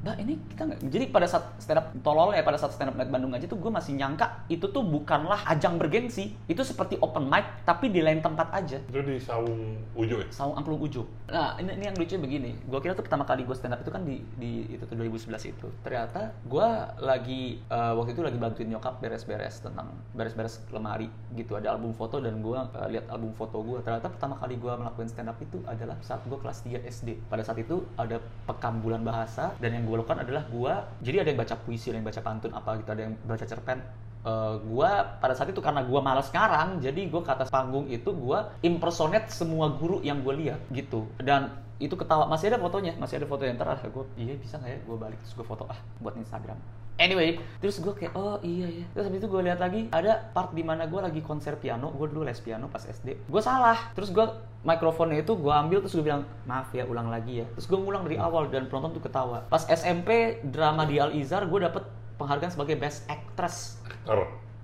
Mbak 0.00 0.16
ini 0.16 0.34
kita 0.48 0.62
nggak 0.64 0.80
jadi 0.88 1.04
pada 1.12 1.26
saat 1.28 1.44
stand 1.60 1.76
up 1.76 1.92
tolol 2.00 2.32
ya 2.32 2.40
pada 2.40 2.56
saat 2.56 2.72
stand 2.72 2.88
up 2.88 2.96
night 2.96 3.12
Bandung 3.12 3.36
aja 3.36 3.44
tuh 3.44 3.60
gue 3.60 3.68
masih 3.68 4.00
nyangka 4.00 4.48
itu 4.48 4.64
tuh 4.72 4.80
bukanlah 4.80 5.44
ajang 5.44 5.76
bergengsi 5.76 6.32
itu 6.48 6.62
seperti 6.64 6.96
open 7.04 7.28
mic 7.28 7.44
tapi 7.68 7.92
di 7.92 8.00
lain 8.00 8.24
tempat 8.24 8.48
aja 8.48 8.80
Itu 8.80 9.04
di 9.04 9.20
Saung 9.20 9.76
Ujo 9.92 10.24
ya? 10.24 10.28
Saung 10.32 10.56
Angklung 10.56 10.80
Ujo. 10.80 11.04
Nah, 11.28 11.54
ini, 11.60 11.76
ini 11.76 11.84
yang 11.90 11.96
lucu 12.00 12.16
begini. 12.16 12.56
Gue 12.64 12.80
kira 12.80 12.96
tuh 12.96 13.04
pertama 13.04 13.28
kali 13.28 13.44
gue 13.44 13.52
stand 13.52 13.76
up 13.76 13.84
itu 13.84 13.92
kan 13.92 14.02
di, 14.02 14.24
di 14.40 14.66
itu 14.72 14.82
tuh 14.88 14.96
2011 14.96 15.52
itu. 15.52 15.68
Ternyata 15.84 16.32
gue 16.48 16.68
lagi 17.02 17.60
eh, 17.60 17.92
waktu 17.92 18.16
itu 18.16 18.22
lagi 18.24 18.38
bantuin 18.40 18.68
nyokap 18.72 19.04
beres-beres 19.04 19.60
tentang 19.60 19.92
beres-beres 20.16 20.64
lemari 20.72 21.12
gitu. 21.36 21.60
Ada 21.60 21.76
album 21.76 21.92
foto 21.92 22.22
dan 22.24 22.40
gue 22.40 22.56
eh, 22.56 22.88
lihat 22.96 23.06
album 23.12 23.36
foto 23.36 23.60
gue. 23.60 23.84
Ternyata 23.84 24.08
pertama 24.08 24.40
kali 24.40 24.56
gue 24.56 24.72
melakukan 24.72 25.08
stand 25.12 25.28
up 25.28 25.38
itu 25.44 25.60
adalah 25.68 26.00
saat 26.00 26.24
gue 26.24 26.38
kelas 26.40 26.64
3 26.64 26.88
SD. 26.88 27.08
Pada 27.28 27.44
saat 27.44 27.60
itu 27.60 27.84
ada 28.00 28.16
pekan 28.48 28.80
bulan 28.80 29.04
bahasa 29.04 29.52
dan 29.60 29.76
yang 29.76 29.89
gue 29.90 29.98
lakukan 29.98 30.22
adalah 30.22 30.46
gue 30.46 30.72
jadi 31.02 31.26
ada 31.26 31.28
yang 31.34 31.40
baca 31.42 31.54
puisi, 31.58 31.90
ada 31.90 31.98
yang 31.98 32.06
baca 32.06 32.22
pantun 32.22 32.54
apa 32.54 32.70
gitu, 32.78 32.90
ada 32.94 33.02
yang 33.10 33.14
baca 33.26 33.42
cerpen. 33.42 33.82
Eh, 34.20 34.54
gua 34.68 35.16
pada 35.16 35.32
saat 35.32 35.48
itu 35.48 35.64
karena 35.64 35.80
gua 35.80 36.04
malas 36.04 36.28
ngarang 36.28 36.76
jadi 36.84 37.08
gua 37.08 37.24
ke 37.24 37.32
atas 37.32 37.48
panggung 37.48 37.88
itu 37.88 38.12
gua 38.12 38.52
impersonate 38.60 39.32
semua 39.32 39.72
guru 39.72 40.04
yang 40.04 40.20
gue 40.20 40.44
lihat 40.44 40.60
gitu. 40.76 41.08
Dan 41.16 41.48
itu 41.80 41.96
ketawa 41.96 42.28
masih 42.28 42.52
ada 42.52 42.60
fotonya 42.60 42.92
masih 43.00 43.16
ada 43.16 43.24
foto 43.24 43.48
yang 43.48 43.56
ah 43.56 43.80
gue 43.80 44.04
iya 44.20 44.36
bisa 44.36 44.60
nggak 44.60 44.72
ya? 44.76 44.78
Gue 44.84 44.96
balik 45.00 45.16
terus 45.24 45.32
gue 45.32 45.46
foto 45.48 45.64
ah 45.72 45.80
buat 46.04 46.12
Instagram 46.20 46.60
anyway 47.00 47.40
terus 47.64 47.80
gue 47.80 47.96
kayak 47.96 48.12
oh 48.12 48.36
iya 48.44 48.68
ya 48.68 48.84
terus 48.92 49.08
habis 49.08 49.18
itu 49.24 49.28
gue 49.32 49.42
lihat 49.48 49.58
lagi 49.58 49.88
ada 49.90 50.30
part 50.36 50.52
di 50.52 50.60
mana 50.60 50.84
gue 50.84 51.00
lagi 51.00 51.24
konser 51.24 51.56
piano 51.56 51.88
gue 51.96 52.06
dulu 52.12 52.28
les 52.28 52.36
piano 52.38 52.68
pas 52.68 52.84
SD 52.84 53.24
gue 53.24 53.42
salah 53.42 53.90
terus 53.96 54.12
gue 54.12 54.28
mikrofonnya 54.60 55.24
itu 55.24 55.32
gue 55.40 55.50
ambil 55.50 55.80
terus 55.80 55.96
gue 55.96 56.04
bilang 56.04 56.28
maaf 56.44 56.68
ya 56.76 56.84
ulang 56.84 57.08
lagi 57.08 57.40
ya 57.40 57.46
terus 57.56 57.64
gue 57.64 57.80
ngulang 57.80 58.04
dari 58.04 58.20
awal 58.20 58.52
dan 58.52 58.68
penonton 58.68 59.00
tuh 59.00 59.02
ketawa 59.08 59.48
pas 59.48 59.64
SMP 59.64 60.44
drama 60.44 60.84
di 60.84 61.00
Al 61.00 61.16
Izar 61.16 61.48
gue 61.48 61.60
dapet 61.64 61.88
penghargaan 62.20 62.52
sebagai 62.52 62.76
best 62.76 63.08
actress. 63.08 63.80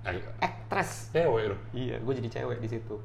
Eh, 0.05 0.21
actress 0.45 1.09
Cewek. 1.09 1.57
Iya, 1.73 1.97
gue 1.97 2.13
jadi 2.21 2.29
cewek 2.29 2.61
di 2.61 2.69
situ. 2.69 2.95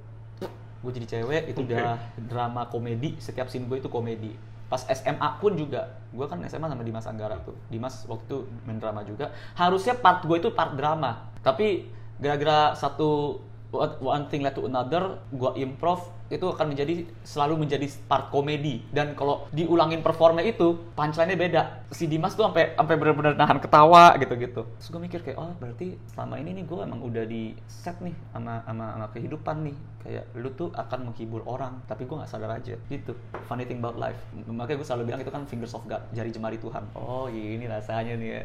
Gue 0.83 0.93
jadi 0.93 1.07
cewek, 1.09 1.57
itu 1.57 1.63
Oke. 1.65 1.73
udah 1.73 1.97
drama 2.21 2.69
komedi. 2.69 3.17
Setiap 3.17 3.49
scene 3.49 3.65
gue 3.65 3.81
itu 3.81 3.89
komedi. 3.89 4.37
Pas 4.73 4.89
SMA 4.89 5.29
pun 5.37 5.53
juga, 5.53 6.01
gue 6.17 6.25
kan 6.25 6.41
SMA 6.49 6.65
sama 6.65 6.81
Dimas 6.81 7.05
Anggara 7.05 7.37
tuh. 7.45 7.53
Dimas 7.69 8.09
waktu 8.09 8.25
itu 8.25 8.39
main 8.65 8.81
drama 8.81 9.05
juga. 9.05 9.29
Harusnya 9.53 9.93
part 10.01 10.25
gue 10.25 10.41
itu 10.41 10.49
part 10.57 10.73
drama, 10.73 11.29
tapi 11.45 11.93
gara-gara 12.17 12.73
satu 12.73 13.37
one 13.81 14.29
thing 14.29 14.45
led 14.45 14.53
to 14.53 14.69
another, 14.69 15.17
gue 15.33 15.51
improv 15.65 16.13
itu 16.33 16.49
akan 16.49 16.73
menjadi 16.73 17.05
selalu 17.25 17.65
menjadi 17.65 17.89
part 18.09 18.33
komedi. 18.33 18.85
Dan 18.89 19.13
kalau 19.13 19.49
diulangin 19.53 20.01
performnya 20.01 20.45
itu 20.45 20.81
punchline-nya 20.97 21.37
beda. 21.37 21.63
Si 21.93 22.09
Dimas 22.09 22.33
tuh 22.33 22.49
sampai 22.49 22.73
sampai 22.73 22.95
benar-benar 22.97 23.37
nahan 23.37 23.61
ketawa 23.61 24.17
gitu-gitu. 24.17 24.65
Terus 24.81 24.89
gue 24.89 25.01
mikir 25.01 25.21
kayak 25.21 25.37
oh 25.37 25.53
berarti 25.61 26.01
selama 26.13 26.41
ini 26.41 26.61
nih 26.61 26.65
gue 26.65 26.81
emang 26.81 27.01
udah 27.05 27.25
di 27.29 27.53
set 27.69 28.01
nih 28.01 28.17
sama 28.33 28.65
sama, 28.65 28.85
sama 28.97 29.07
kehidupan 29.13 29.57
nih. 29.69 29.77
Kayak 30.03 30.25
lu 30.37 30.49
tuh 30.57 30.69
akan 30.73 31.13
menghibur 31.13 31.45
orang 31.45 31.85
tapi 31.85 32.09
gue 32.09 32.17
nggak 32.17 32.33
sadar 32.33 32.53
aja. 32.57 32.77
Gitu. 32.89 33.13
Funny 33.45 33.69
thing 33.69 33.85
about 33.85 34.01
life. 34.01 34.21
Makanya 34.33 34.81
gue 34.81 34.89
selalu 34.89 35.03
bilang 35.13 35.21
itu 35.21 35.33
kan 35.33 35.45
fingers 35.45 35.77
of 35.77 35.85
God 35.85 36.01
jari 36.17 36.33
jemari 36.33 36.57
Tuhan. 36.57 36.89
Oh 36.97 37.29
ini 37.29 37.69
rasanya 37.69 38.17
nih 38.17 38.31
ya 38.41 38.43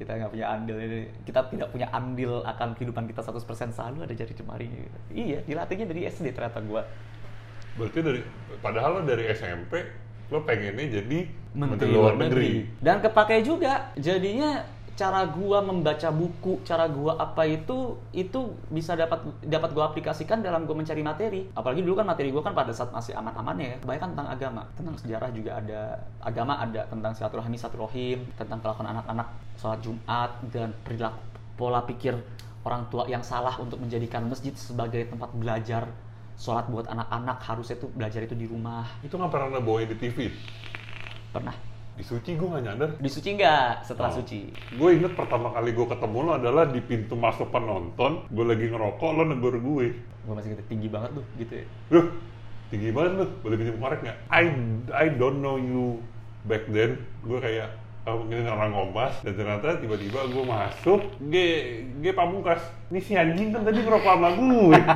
kita 0.00 0.18
nggak 0.18 0.32
punya 0.32 0.46
andil 0.50 0.76
ini 0.80 1.06
kita 1.28 1.46
tidak 1.52 1.68
punya 1.70 1.86
andil 1.92 2.42
akan 2.42 2.74
kehidupan 2.74 3.06
kita 3.06 3.22
100% 3.22 3.76
selalu 3.76 4.08
ada 4.08 4.14
jari 4.16 4.32
jemarinya 4.34 4.78
gitu. 4.82 4.98
iya 5.14 5.38
dilatihnya 5.44 5.86
dari 5.86 6.00
SD 6.08 6.32
ternyata 6.34 6.58
gue 6.64 6.82
Berarti 7.76 7.98
dari 8.04 8.20
padahal 8.60 9.00
lo 9.00 9.02
dari 9.04 9.24
SMP 9.32 9.72
lo 10.32 10.44
pengennya 10.44 11.00
jadi 11.00 11.18
Menteri 11.52 11.92
Luar 11.92 12.16
Negeri. 12.16 12.64
Dan 12.80 13.04
kepake 13.04 13.44
juga. 13.44 13.92
Jadinya 14.00 14.64
cara 15.02 15.26
gua 15.26 15.58
membaca 15.58 16.14
buku, 16.14 16.62
cara 16.62 16.86
gua 16.86 17.18
apa 17.18 17.42
itu 17.42 17.98
itu 18.14 18.54
bisa 18.70 18.94
dapat 18.94 19.18
dapat 19.42 19.74
gua 19.74 19.90
aplikasikan 19.90 20.38
dalam 20.38 20.62
gua 20.62 20.78
mencari 20.78 21.02
materi. 21.02 21.50
Apalagi 21.58 21.82
dulu 21.82 21.98
kan 21.98 22.06
materi 22.06 22.30
gua 22.30 22.46
kan 22.46 22.54
pada 22.54 22.70
saat 22.70 22.94
masih 22.94 23.18
aman-amannya 23.18 23.66
ya. 23.66 23.76
Kebanyakan 23.82 24.08
tentang 24.14 24.28
agama, 24.30 24.62
tentang 24.78 24.94
sejarah 25.02 25.30
juga 25.34 25.50
ada. 25.58 25.82
Agama 26.22 26.54
ada 26.62 26.86
tentang 26.86 27.12
silaturahmi 27.18 27.58
silaturahim, 27.58 28.22
tentang 28.38 28.62
kelakuan 28.62 28.94
anak-anak 28.94 29.26
sholat 29.58 29.82
Jumat 29.82 30.30
dan 30.54 30.70
perilaku 30.86 31.18
pola 31.58 31.82
pikir 31.82 32.14
orang 32.62 32.86
tua 32.86 33.10
yang 33.10 33.26
salah 33.26 33.58
untuk 33.58 33.82
menjadikan 33.82 34.22
masjid 34.30 34.54
sebagai 34.54 35.10
tempat 35.10 35.34
belajar 35.34 35.90
sholat 36.38 36.70
buat 36.70 36.86
anak-anak 36.86 37.42
harusnya 37.42 37.76
tuh 37.76 37.90
belajar 37.90 38.22
itu 38.22 38.38
di 38.38 38.46
rumah 38.46 38.86
Itu 39.02 39.18
nggak 39.18 39.30
pernah 39.34 39.58
bawain 39.58 39.90
di 39.90 39.98
TV. 39.98 40.30
pernah 41.34 41.71
Di 41.92 42.00
Suci 42.02 42.34
gue 42.34 42.48
nggak 42.48 42.64
nyadar. 42.64 42.90
di 42.96 43.10
suci 43.10 43.36
nggak 43.36 43.84
setelah 43.84 44.08
Oh. 44.08 44.16
suci 44.16 44.48
Gue 44.80 44.96
inget 44.96 45.12
pertama 45.12 45.52
kali 45.52 45.76
gue 45.76 45.84
ketemu 45.84 46.18
lo 46.24 46.30
adalah 46.40 46.64
di 46.64 46.80
pintu 46.80 47.14
masuk 47.14 47.52
penonton. 47.52 48.24
Gue 48.32 48.44
lagi 48.48 48.64
ngerokok, 48.66 49.10
lo 49.12 49.22
negor 49.28 49.60
gue. 49.60 49.86
gue 50.22 50.32
masih 50.32 50.54
gitu 50.54 50.64
tinggi 50.70 50.86
banget 50.86 51.18
tuh 51.18 51.24
gitu 51.34 51.52
ya 51.58 51.66
Loh, 51.90 52.06
tinggi 52.70 52.88
banget 52.94 53.12
lo. 53.20 53.26
Boleh 53.42 53.56
pinjam 53.58 53.76
korek 53.76 54.00
nggak? 54.00 54.18
I, 54.30 54.44
I 54.94 55.06
don't 55.12 55.42
know 55.42 55.58
you 55.58 55.98
back 56.46 56.64
then. 56.70 56.96
Gue 57.26 57.38
kayak, 57.38 57.74
oh, 58.06 58.26
ini 58.26 58.46
orang 58.46 58.72
ngompas. 58.74 59.22
Dan 59.22 59.34
ternyata 59.38 59.78
tiba-tiba 59.78 60.26
gue 60.30 60.44
masuk, 60.44 61.00
gue, 61.18 61.50
gue 62.02 62.12
pamungkas. 62.14 62.62
Ini 62.90 63.00
si 63.00 63.12
anjing 63.14 63.54
kan 63.54 63.62
tadi 63.62 63.82
ngerokok 63.82 64.12
sama 64.12 64.28
gue. 64.34 64.78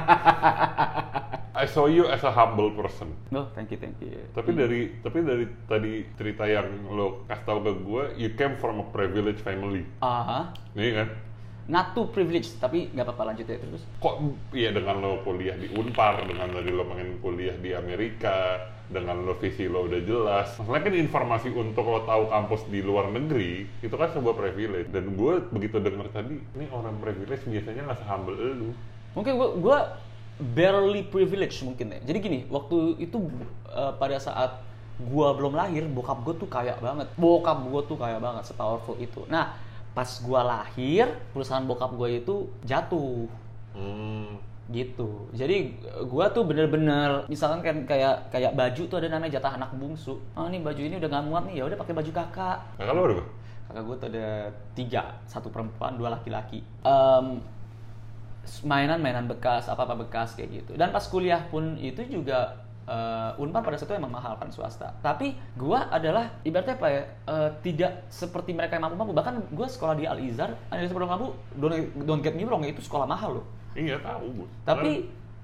I 1.57 1.64
saw 1.64 1.88
you 1.88 2.05
as 2.05 2.21
a 2.21 2.29
humble 2.29 2.69
person. 2.77 3.16
no 3.33 3.49
thank 3.57 3.73
you 3.73 3.81
thank 3.81 3.97
you 4.05 4.12
Tapi 4.37 4.53
dari 4.53 4.92
tapi 5.01 5.25
dari 5.25 5.49
tadi 5.64 6.05
cerita 6.21 6.45
yang 6.45 6.69
lo 6.92 7.25
kasih 7.25 7.45
tahu 7.49 7.59
ke 7.64 7.73
gue, 7.81 8.05
you 8.21 8.31
came 8.37 8.61
from 8.61 8.85
a 8.85 8.87
privileged 8.92 9.40
family, 9.40 9.88
aha 10.05 10.53
nih 10.77 10.92
kan? 10.92 11.09
not 11.66 11.99
too 11.99 12.07
privileged 12.14 12.61
tapi 12.62 12.95
nggak 12.95 13.09
apa-apa 13.11 13.35
lanjut 13.35 13.47
ya 13.51 13.59
terus 13.59 13.83
Kok 13.99 14.14
iya 14.55 14.71
dengan 14.71 15.03
lo 15.03 15.19
kuliah 15.27 15.59
di 15.59 15.66
Unpar, 15.75 16.23
dengan 16.23 16.47
tadi 16.55 16.71
lo 16.71 16.87
pengen 16.87 17.19
kuliah 17.19 17.57
di 17.59 17.75
Amerika, 17.75 18.61
dengan 18.87 19.18
lo 19.27 19.35
visi 19.37 19.66
lo 19.66 19.87
udah 19.87 20.01
jelas. 20.03 20.55
Masalahnya 20.59 20.85
kan 20.88 20.94
informasi 20.94 21.49
untuk 21.53 21.85
lo 21.85 22.07
tahu 22.07 22.31
kampus 22.31 22.62
di 22.70 22.81
luar 22.81 23.11
negeri 23.11 23.66
itu 23.83 23.94
kan 23.94 24.09
sebuah 24.14 24.35
privilege. 24.38 24.88
Dan 24.94 25.14
gue 25.14 25.35
begitu 25.51 25.77
dengar 25.83 26.07
tadi, 26.11 26.38
ini 26.55 26.66
orang 26.70 26.96
privilege 27.03 27.42
biasanya 27.44 27.83
nggak 27.87 27.99
sehumble 28.03 28.37
lu. 28.37 28.70
mungkin 29.16 29.33
gue 29.40 29.49
gue 29.64 29.79
barely 30.37 31.09
privileged 31.09 31.64
mungkin 31.64 31.96
ya 31.96 31.99
jadi 32.05 32.18
gini 32.20 32.38
waktu 32.53 33.01
itu 33.01 33.16
eh, 33.72 33.92
pada 33.96 34.20
saat 34.20 34.61
gue 35.01 35.29
belum 35.37 35.57
lahir 35.57 35.88
bokap 35.88 36.20
gue 36.25 36.35
tuh 36.37 36.49
kaya 36.49 36.77
banget 36.81 37.09
bokap 37.16 37.64
gue 37.64 37.81
tuh 37.88 37.96
kaya 37.96 38.20
banget 38.20 38.44
sepowerful 38.44 38.96
itu 39.01 39.25
nah 39.29 39.57
pas 39.96 40.09
gue 40.20 40.40
lahir 40.44 41.09
perusahaan 41.33 41.64
bokap 41.64 41.92
gue 41.96 42.09
itu 42.20 42.35
jatuh 42.64 43.29
Hmm. 43.77 44.40
Gitu. 44.66 45.31
Jadi 45.31 45.79
gua 46.11 46.26
tuh 46.35 46.42
bener-bener 46.42 47.22
misalkan 47.31 47.62
kan 47.62 47.76
kayak 47.87 48.35
kayak 48.35 48.59
baju 48.59 48.83
tuh 48.90 48.96
ada 48.98 49.09
namanya 49.14 49.38
jatah 49.38 49.55
anak 49.55 49.70
bungsu. 49.79 50.18
Oh 50.35 50.46
nih 50.50 50.59
baju 50.59 50.83
ini 50.83 50.98
udah 50.98 51.09
gak 51.11 51.24
muat 51.26 51.42
nih. 51.46 51.62
Ya 51.62 51.64
udah 51.70 51.79
pakai 51.79 51.94
baju 51.94 52.11
kakak. 52.11 52.59
Nah, 52.79 52.87
kalau 52.87 53.02
berapa? 53.07 53.24
kakak 53.66 53.83
gue 53.83 53.96
tuh 53.98 54.09
ada 54.14 54.29
tiga 54.79 55.02
satu 55.26 55.50
perempuan 55.50 55.98
dua 55.98 56.14
laki-laki. 56.14 56.62
Em, 56.87 57.42
mainan-mainan 58.62 59.26
bekas 59.26 59.66
apa 59.66 59.87
apa 59.87 59.94
bekas 60.07 60.38
kayak 60.38 60.62
gitu. 60.62 60.72
Dan 60.79 60.94
pas 60.94 61.02
kuliah 61.07 61.42
pun 61.50 61.74
itu 61.79 62.02
juga 62.07 62.62
eh, 62.87 63.42
Unpar 63.42 63.66
pada 63.66 63.74
saat 63.74 63.90
itu 63.90 63.98
emang 63.98 64.14
mahal 64.14 64.38
kan 64.38 64.50
swasta. 64.50 64.94
Tapi 65.02 65.35
gua 65.59 65.90
adalah 65.90 66.42
ibaratnya 66.46 66.79
apa 66.79 66.88
ya 66.90 67.02
eh, 67.26 67.50
tidak 67.62 68.07
seperti 68.07 68.55
mereka 68.55 68.79
yang 68.79 68.87
mampu-mampu. 68.87 69.14
Bahkan 69.14 69.50
gua 69.50 69.66
sekolah 69.66 69.94
di 69.98 70.07
Al 70.07 70.18
Izhar 70.22 70.55
Universitas 70.70 70.94
Pondok 70.94 71.11
Labu 71.11 71.29
don't, 71.59 71.74
don't 72.07 72.22
get 72.22 72.35
me 72.38 72.46
wrong 72.46 72.62
itu 72.62 72.83
sekolah 72.83 73.07
mahal 73.07 73.42
loh 73.42 73.46
Iya 73.77 73.97
tahu 74.01 74.27
gue. 74.41 74.49
tapi 74.65 74.91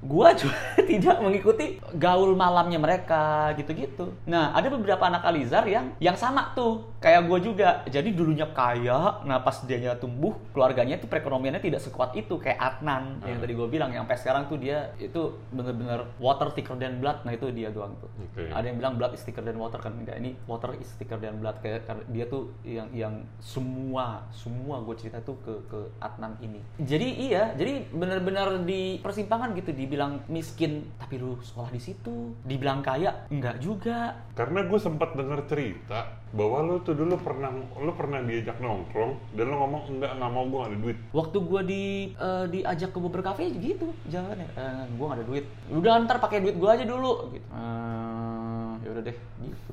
gua 0.03 0.35
juga 0.35 0.59
tidak 0.91 1.23
mengikuti 1.23 1.79
gaul 1.95 2.35
malamnya 2.35 2.77
mereka 2.77 3.55
gitu-gitu. 3.55 4.11
Nah, 4.27 4.51
ada 4.53 4.67
beberapa 4.67 5.07
anak 5.07 5.23
Alizar 5.23 5.63
yang 5.65 5.95
yang 5.97 6.19
sama 6.19 6.51
tuh 6.53 6.91
kayak 6.99 7.25
gua 7.27 7.39
juga. 7.39 7.69
Jadi 7.87 8.11
dulunya 8.11 8.51
kaya, 8.51 9.23
nah 9.23 9.39
pas 9.41 9.63
dianya 9.63 9.95
tumbuh, 9.95 10.35
keluarganya 10.51 10.99
tuh 10.99 11.07
perekonomiannya 11.07 11.63
tidak 11.63 11.81
sekuat 11.81 12.13
itu 12.13 12.37
kayak 12.37 12.59
Adnan 12.59 13.23
yang 13.23 13.39
Hmm. 13.39 13.43
tadi 13.43 13.53
gua 13.55 13.69
bilang 13.71 13.91
yang 13.91 14.05
sampai 14.05 14.19
sekarang 14.19 14.43
tuh 14.47 14.59
dia 14.59 14.91
itu 14.99 15.39
bener-bener 15.51 16.03
water 16.19 16.51
thicker 16.51 16.75
than 16.77 16.99
blood. 16.99 17.23
Nah, 17.23 17.33
itu 17.33 17.49
dia 17.55 17.71
doang 17.71 17.95
tuh. 17.97 18.11
Oke. 18.11 18.51
Ada 18.51 18.67
yang 18.67 18.77
bilang 18.77 18.95
blood 18.99 19.15
is 19.15 19.23
thicker 19.23 19.41
than 19.41 19.57
water 19.57 19.79
kan 19.79 19.95
enggak 19.95 20.19
ini 20.19 20.35
water 20.45 20.75
is 20.77 20.91
thicker 20.99 21.17
than 21.17 21.39
blood 21.39 21.63
kayak 21.63 21.87
dia 22.11 22.27
tuh 22.27 22.51
yang 22.67 22.91
yang 22.91 23.15
semua 23.39 24.27
semua 24.33 24.83
gue 24.83 24.97
cerita 24.99 25.23
tuh 25.23 25.39
ke 25.47 25.55
ke 25.69 25.79
Adnan 25.99 26.35
ini. 26.41 26.59
Jadi 26.77 27.31
iya, 27.31 27.55
jadi 27.55 27.87
benar-benar 27.89 28.65
di 28.65 28.99
persimpangan 28.99 29.55
gitu 29.55 29.71
di 29.71 29.85
dibilang 29.93 30.25
miskin 30.33 30.89
tapi 30.97 31.21
lu 31.21 31.37
sekolah 31.45 31.69
di 31.69 31.77
situ? 31.77 32.33
Dibilang 32.49 32.81
kaya? 32.81 33.29
Enggak 33.29 33.61
juga. 33.61 34.17
Karena 34.33 34.65
gue 34.65 34.81
sempat 34.81 35.13
denger 35.13 35.45
cerita 35.45 36.17
bahwa 36.33 36.65
lo 36.65 36.81
tuh 36.81 36.97
dulu 36.97 37.21
pernah 37.21 37.53
lo 37.77 37.93
pernah 37.93 38.25
diajak 38.25 38.57
nongkrong 38.57 39.37
dan 39.37 39.53
lo 39.53 39.61
ngomong 39.61 40.01
enggak 40.01 40.17
nggak 40.17 40.33
mau 40.33 40.45
gue 40.49 40.59
gak 40.65 40.71
ada 40.73 40.79
duit. 40.81 40.99
waktu 41.13 41.37
gua 41.45 41.61
di 41.61 41.83
eh, 42.17 42.45
diajak 42.49 42.97
ke 42.97 42.99
beberapa 43.05 43.37
kafe 43.37 43.53
gitu 43.61 43.93
jalannya. 44.09 44.49
Eh, 44.57 44.85
gua 44.97 45.13
gak 45.13 45.19
ada 45.21 45.27
duit. 45.29 45.45
Udah 45.69 45.93
ntar 46.09 46.25
pakai 46.25 46.41
duit 46.41 46.57
gua 46.57 46.73
aja 46.73 46.89
dulu 46.89 47.29
gitu. 47.37 47.47
Eh, 47.53 48.71
ya 48.81 48.89
udah 48.97 49.05
deh 49.05 49.17
gitu 49.45 49.73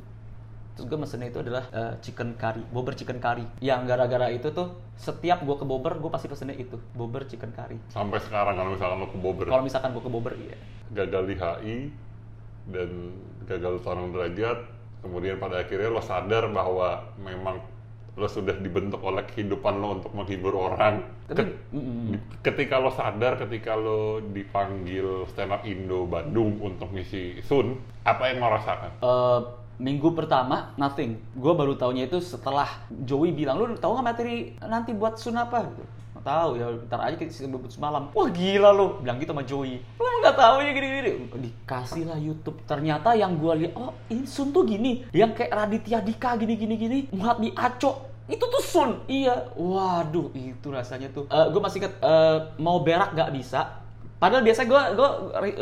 terus 0.80 0.88
gue 0.88 0.96
mesennya 0.96 1.28
itu 1.28 1.44
adalah 1.44 1.68
eh, 1.76 1.94
chicken 2.00 2.40
curry 2.40 2.64
bobber 2.72 2.96
chicken 2.96 3.20
curry. 3.20 3.44
Yang 3.60 3.92
gara-gara 3.92 4.32
itu 4.32 4.48
tuh 4.56 4.80
setiap 4.96 5.44
gua 5.44 5.60
ke 5.60 5.68
bobber 5.68 6.00
gue 6.00 6.08
pasti 6.08 6.32
pesennya 6.32 6.56
itu 6.56 6.80
bobber 6.96 7.28
chicken 7.28 7.52
curry. 7.52 7.76
Sampai 7.92 8.24
sekarang 8.24 8.56
kalau 8.56 8.72
misalkan 8.72 8.98
lo 9.04 9.12
ke 9.12 9.20
Bobber 9.20 9.52
kalau 9.52 9.68
misalkan 9.68 9.92
gua 9.92 10.04
ke 10.08 10.12
bobber 10.12 10.34
iya. 10.40 10.56
Gagal 10.96 11.24
di 11.28 11.36
HI 11.36 11.78
dan 12.72 12.90
gagal 13.44 13.84
Tarung 13.84 14.16
Derajat, 14.16 14.72
kemudian 15.04 15.36
pada 15.36 15.68
akhirnya 15.68 15.92
lo 15.92 16.00
sadar 16.00 16.48
bahwa 16.48 17.04
memang 17.20 17.60
lo 18.16 18.28
sudah 18.28 18.56
dibentuk 18.56 19.04
oleh 19.04 19.24
kehidupan 19.28 19.80
lo 19.80 20.00
untuk 20.00 20.12
menghibur 20.16 20.54
orang. 20.56 21.02
Tapi, 21.30 21.46
ketika 22.42 22.78
lo 22.82 22.92
sadar, 22.92 23.40
ketika 23.40 23.80
lo 23.80 24.20
dipanggil 24.22 25.28
stand 25.30 25.56
up 25.56 25.64
Indo 25.64 26.04
Bandung 26.10 26.60
untuk 26.60 26.92
ngisi 26.94 27.42
Sun, 27.42 27.80
apa 28.04 28.30
yang 28.30 28.44
lo 28.44 28.48
rasakan? 28.54 28.92
Eh, 29.02 29.40
minggu 29.80 30.12
pertama 30.12 30.76
nothing. 30.76 31.18
Gue 31.34 31.56
baru 31.56 31.74
taunya 31.80 32.06
itu 32.06 32.20
setelah 32.20 32.68
Joey 32.92 33.32
bilang 33.32 33.58
lu 33.58 33.66
tahu 33.80 33.96
nggak 33.96 34.06
materi 34.06 34.36
nanti 34.60 34.92
buat 34.92 35.16
sun 35.16 35.40
apa 35.40 35.66
gitu 35.72 35.84
tahu 36.20 36.60
ya 36.60 36.68
ntar 36.88 37.00
aja 37.00 37.16
kita 37.16 37.32
sebut 37.32 37.72
semalam. 37.72 38.12
Wah 38.12 38.28
gila 38.28 38.76
lu 38.76 39.00
bilang 39.02 39.18
gitu 39.24 39.32
sama 39.32 39.44
Joey. 39.48 39.80
Lu 39.98 40.12
nggak 40.22 40.36
tahu 40.36 40.56
ya 40.62 40.72
gini-gini? 40.76 41.12
Dikasih 41.32 42.04
lah 42.12 42.20
YouTube. 42.20 42.60
Ternyata 42.68 43.16
yang 43.16 43.40
gue 43.40 43.54
lihat 43.66 43.74
oh 43.80 43.96
ini 44.12 44.28
sun 44.28 44.52
tuh 44.52 44.68
gini 44.68 45.08
yang 45.16 45.32
kayak 45.32 45.56
Raditya 45.56 46.04
Dika 46.04 46.36
gini-gini 46.36 46.76
gini 46.76 46.98
Muhammad 47.16 47.40
Mi 47.40 47.50
Aco 47.56 48.12
itu 48.30 48.46
tuh 48.46 48.64
sun. 48.64 48.90
Iya. 49.10 49.56
Waduh 49.58 50.30
itu 50.36 50.68
rasanya 50.70 51.10
tuh. 51.10 51.26
Gue 51.26 51.62
masih 51.64 51.82
inget 51.82 51.94
eh, 52.04 52.38
mau 52.62 52.84
berak 52.84 53.16
gak 53.16 53.32
bisa 53.34 53.80
Padahal 54.20 54.44
biasa 54.44 54.68
gue, 54.68 54.82
gue 55.00 55.10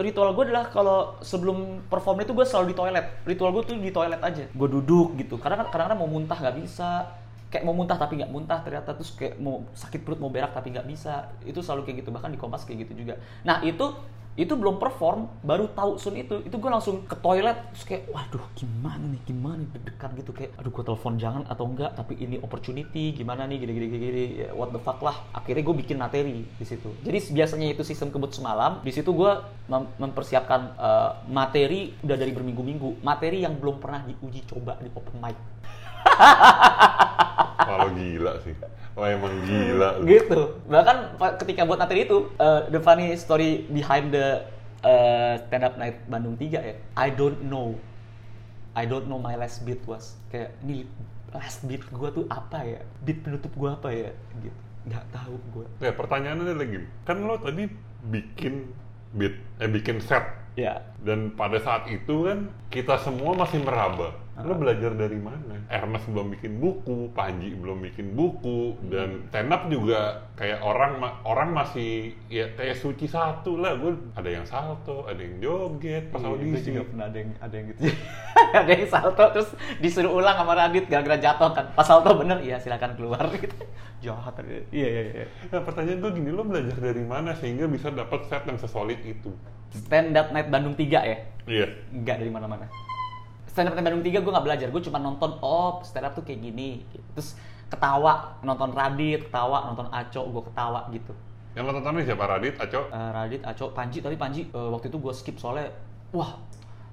ritual 0.02 0.34
gue 0.34 0.50
adalah 0.50 0.74
kalau 0.74 1.13
sebelum 1.22 1.86
perform 1.86 2.26
itu 2.26 2.34
gue 2.34 2.41
selalu 2.41 2.74
di 2.74 2.76
toilet. 2.76 3.06
Ritual 3.22 3.54
gue 3.54 3.63
tuh 3.70 3.78
di 3.78 3.93
toilet 3.93 4.17
aja. 4.17 4.50
Gue 4.50 4.65
duduk 4.65 5.13
gitu. 5.22 5.38
Karena 5.38 5.62
kan 5.62 5.70
kadang-kadang 5.70 6.02
mau 6.02 6.10
muntah 6.10 6.41
nggak 6.41 6.58
bisa. 6.65 7.06
Kayak 7.54 7.63
mau 7.70 7.78
muntah 7.78 7.96
tapi 8.02 8.17
nggak 8.17 8.34
muntah 8.34 8.60
ternyata 8.65 8.98
terus 8.98 9.13
kayak 9.13 9.38
mau 9.38 9.62
sakit 9.78 10.02
perut 10.02 10.17
mau 10.17 10.34
berak 10.34 10.58
tapi 10.58 10.74
nggak 10.74 10.89
bisa. 10.89 11.30
Itu 11.46 11.62
selalu 11.62 11.86
kayak 11.86 11.98
gitu. 12.02 12.10
Bahkan 12.10 12.34
di 12.34 12.39
kompas 12.41 12.65
kayak 12.65 12.89
gitu 12.89 13.06
juga. 13.06 13.22
Nah 13.46 13.62
itu 13.62 13.93
itu 14.38 14.54
belum 14.54 14.78
perform 14.78 15.41
baru 15.41 15.65
tahu 15.73 15.97
sun 15.97 16.13
itu. 16.13 16.45
Itu 16.45 16.62
gue 16.62 16.69
langsung 16.69 17.10
ke 17.10 17.17
toilet 17.17 17.58
terus 17.73 17.84
kayak 17.89 18.13
waduh 18.13 18.45
gimana 18.54 19.02
nih 19.10 19.21
gimana 19.26 19.58
nih? 19.65 19.67
Deg-degan 19.73 20.12
gitu 20.13 20.32
kayak 20.32 20.54
aduh 20.62 20.69
gue 20.69 20.84
telepon 20.86 21.17
jangan 21.17 21.43
atau 21.50 21.65
enggak 21.65 21.97
tapi 21.97 22.21
ini 22.21 22.38
opportunity 22.38 23.17
gimana 23.17 23.50
nih 23.50 23.65
gini 23.65 23.71
gini 23.73 23.88
gini, 23.89 24.23
what 24.54 24.69
the 24.69 24.78
fuck 24.78 25.02
lah. 25.02 25.17
Akhirnya 25.34 25.65
gue 25.65 25.76
bikin 25.82 25.97
materi 25.97 26.45
di 26.45 26.65
situ. 26.69 26.93
Jadi 27.02 27.34
biasanya 27.34 27.67
itu 27.73 27.82
sistem 27.82 28.13
kebut 28.13 28.30
semalam. 28.30 28.86
Di 28.86 28.93
situ 28.93 29.10
gue 29.10 29.34
mem- 29.73 29.89
mempersiapkan 29.97 30.78
eh, 30.78 31.12
materi 31.34 31.97
udah 32.06 32.13
dari 32.13 32.30
berminggu-minggu. 32.30 33.02
Materi 33.02 33.41
yang 33.41 33.58
belum 33.58 33.82
pernah 33.82 34.06
diuji 34.06 34.45
coba 34.45 34.78
di 34.78 34.93
open 34.93 35.17
mic. 35.17 35.38
Kalau 37.58 37.89
gila 37.97 38.38
sih. 38.45 38.54
Wah 38.98 39.14
emang 39.14 39.30
gila. 39.46 40.02
gitu. 40.10 40.58
Bahkan 40.66 41.22
ketika 41.38 41.70
buat 41.70 41.78
materi 41.78 42.10
itu 42.10 42.34
uh, 42.42 42.66
the 42.74 42.82
funny 42.82 43.14
story 43.14 43.70
behind 43.70 44.10
the 44.10 44.42
uh, 44.82 45.38
stand 45.46 45.62
up 45.62 45.78
night 45.78 46.02
Bandung 46.10 46.34
3 46.34 46.50
ya. 46.50 46.76
I 46.98 47.14
don't 47.14 47.46
know. 47.46 47.78
I 48.74 48.90
don't 48.90 49.06
know 49.06 49.22
my 49.22 49.38
last 49.38 49.62
beat 49.70 49.86
was. 49.86 50.18
Kayak 50.34 50.58
ini 50.66 50.90
last 51.30 51.62
beat 51.70 51.86
gua 51.94 52.10
tuh 52.10 52.26
apa 52.26 52.66
ya? 52.66 52.82
Beat 53.06 53.22
penutup 53.22 53.54
gua 53.54 53.78
apa 53.78 53.94
ya? 53.94 54.10
Gitu. 54.42 54.60
Nggak 54.90 55.06
tahu 55.14 55.36
gua. 55.54 55.66
Ya 55.78 55.94
pertanyaannya 55.94 56.58
lagi, 56.58 56.80
kan 57.06 57.22
lo 57.22 57.38
tadi 57.38 57.70
bikin 58.10 58.74
beat, 59.14 59.38
eh 59.62 59.70
bikin 59.70 60.02
set 60.02 60.26
ya 60.58 60.82
dan 61.06 61.38
pada 61.38 61.62
saat 61.62 61.86
itu 61.88 62.26
kan 62.26 62.50
kita 62.67 62.98
semua 63.00 63.38
masih 63.38 63.62
meraba. 63.63 64.12
Lo 64.38 64.54
belajar 64.54 64.93
dari 64.93 65.17
mana? 65.17 65.58
Ernest 65.65 66.13
belum 66.13 66.30
bikin 66.38 66.62
buku, 66.62 67.10
Panji 67.10 67.58
belum 67.58 67.82
bikin 67.89 68.13
buku, 68.13 68.78
dan 68.86 69.26
stand 69.34 69.50
up 69.50 69.65
juga 69.65 70.30
kayak 70.38 70.62
orang 70.62 71.02
orang 71.26 71.58
masih 71.58 72.13
ya 72.30 72.46
kayak 72.54 72.78
suci 72.78 73.10
satu 73.10 73.58
lah. 73.58 73.74
Gue 73.82 73.98
ada 74.13 74.30
yang 74.30 74.46
salto, 74.46 75.10
ada 75.10 75.17
yang 75.17 75.41
joget 75.41 76.13
pas 76.13 76.22
Iya, 76.22 76.30
audisi. 76.30 76.70
juga 76.70 76.86
pernah 76.86 77.06
ada 77.10 77.17
yang 77.17 77.32
ada 77.41 77.56
yang 77.58 77.65
gitu 77.74 77.82
ada 78.62 78.72
yang 78.78 78.86
salto 78.88 79.24
terus 79.34 79.50
disuruh 79.82 80.13
ulang 80.13 80.38
sama 80.38 80.54
Radit 80.54 80.86
gara-gara 80.86 81.17
jatuh 81.17 81.50
kan 81.58 81.65
pas 81.74 81.86
salto 81.88 82.13
bener 82.13 82.38
iya 82.46 82.62
silakan 82.62 82.93
keluar 82.93 83.26
gitu 83.41 83.58
jahat 84.06 84.38
iya 84.70 84.88
iya 84.88 85.02
iya 85.02 85.26
Nah 85.50 85.65
pertanyaan 85.65 85.98
gue 85.98 86.12
gini, 86.13 86.30
lo 86.30 86.46
belajar 86.46 86.78
dari 86.78 87.02
mana 87.02 87.34
sehingga 87.34 87.65
bisa 87.65 87.89
dapat 87.89 88.22
set 88.30 88.46
yang 88.46 88.62
sesolid 88.62 89.02
itu? 89.02 89.34
Stand 89.72 90.14
up 90.14 90.32
night 90.32 90.48
Bandung 90.48 90.74
3 90.74 90.84
ya? 91.04 91.18
Iya. 91.48 91.68
nggak 91.94 92.16
dari 92.20 92.32
mana-mana. 92.32 92.68
Stand 93.48 93.72
up 93.72 93.76
night 93.76 93.86
Bandung 93.88 94.04
3 94.04 94.20
gue 94.20 94.32
nggak 94.32 94.46
belajar 94.46 94.68
gue 94.68 94.82
cuma 94.84 95.00
nonton 95.00 95.40
oh 95.40 95.80
stand 95.82 96.06
up 96.06 96.14
tuh 96.14 96.24
kayak 96.24 96.44
gini. 96.44 96.84
Terus 97.16 97.36
ketawa 97.68 98.40
nonton 98.42 98.72
Radit 98.72 99.28
ketawa 99.28 99.68
nonton 99.68 99.88
Aco 99.92 100.22
gue 100.28 100.44
ketawa 100.48 100.88
gitu. 100.92 101.12
Yang 101.58 101.64
lo 101.64 101.72
tonton 101.82 102.06
siapa? 102.06 102.24
Radit, 102.30 102.54
Aco? 102.62 102.82
Eh, 102.88 103.10
Radit 103.12 103.42
Aco 103.42 103.66
Panji 103.74 103.98
tapi 103.98 104.14
Panji 104.14 104.46
eh, 104.46 104.70
waktu 104.70 104.94
itu 104.94 104.98
gue 105.02 105.10
skip 105.10 105.42
soalnya 105.42 105.74
wah 106.14 106.38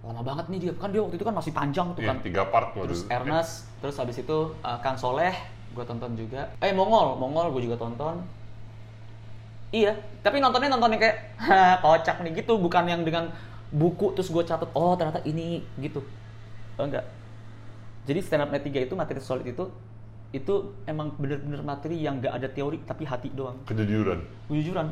lama 0.01 0.25
banget 0.25 0.49
nih 0.49 0.59
dia. 0.69 0.73
Kan 0.77 0.89
dia 0.89 1.05
waktu 1.05 1.17
itu 1.17 1.25
kan 1.25 1.37
masih 1.37 1.53
panjang 1.53 1.93
tuh 1.93 2.01
Iya, 2.01 2.11
kan. 2.13 2.17
tiga 2.25 2.43
part 2.49 2.73
terus 2.73 3.05
waduh. 3.05 3.13
Ernest 3.13 3.53
terus 3.79 3.97
habis 4.01 4.17
itu 4.17 4.39
eh, 4.57 4.79
Kang 4.81 4.97
Soleh 4.97 5.37
gue 5.75 5.85
tonton 5.85 6.15
juga. 6.17 6.49
Eh 6.65 6.73
Mongol 6.73 7.19
Mongol 7.19 7.53
gue 7.53 7.69
juga 7.69 7.77
tonton 7.77 8.25
iya 9.75 9.99
tapi 10.23 10.39
nontonnya 10.39 10.71
nonton 10.71 10.95
yang 10.95 11.03
kayak 11.03 11.19
"Hah, 11.37 11.83
kocak 11.83 12.23
nih 12.23 12.41
gitu. 12.41 12.57
Bukan 12.57 12.87
yang 12.87 13.03
dengan 13.03 13.35
buku 13.75 14.15
terus 14.15 14.31
gue 14.31 14.41
catat 14.47 14.71
oh 14.73 14.95
ternyata 14.95 15.21
ini 15.27 15.67
gitu. 15.83 16.01
Oh, 16.79 16.87
enggak. 16.87 17.05
Jadi 18.07 18.19
stand 18.23 18.47
up 18.47 18.51
net 18.55 18.63
3 18.63 18.87
itu 18.87 18.95
materi 18.95 19.19
solid 19.19 19.45
itu 19.45 19.67
itu 20.35 20.55
emang 20.87 21.15
bener-bener 21.15 21.63
materi 21.63 22.03
yang 22.03 22.19
gak 22.19 22.35
ada 22.35 22.49
teori 22.51 22.83
tapi 22.87 23.07
hati 23.07 23.31
doang. 23.35 23.59
Kejujuran. 23.67 24.19
kejujuran. 24.51 24.89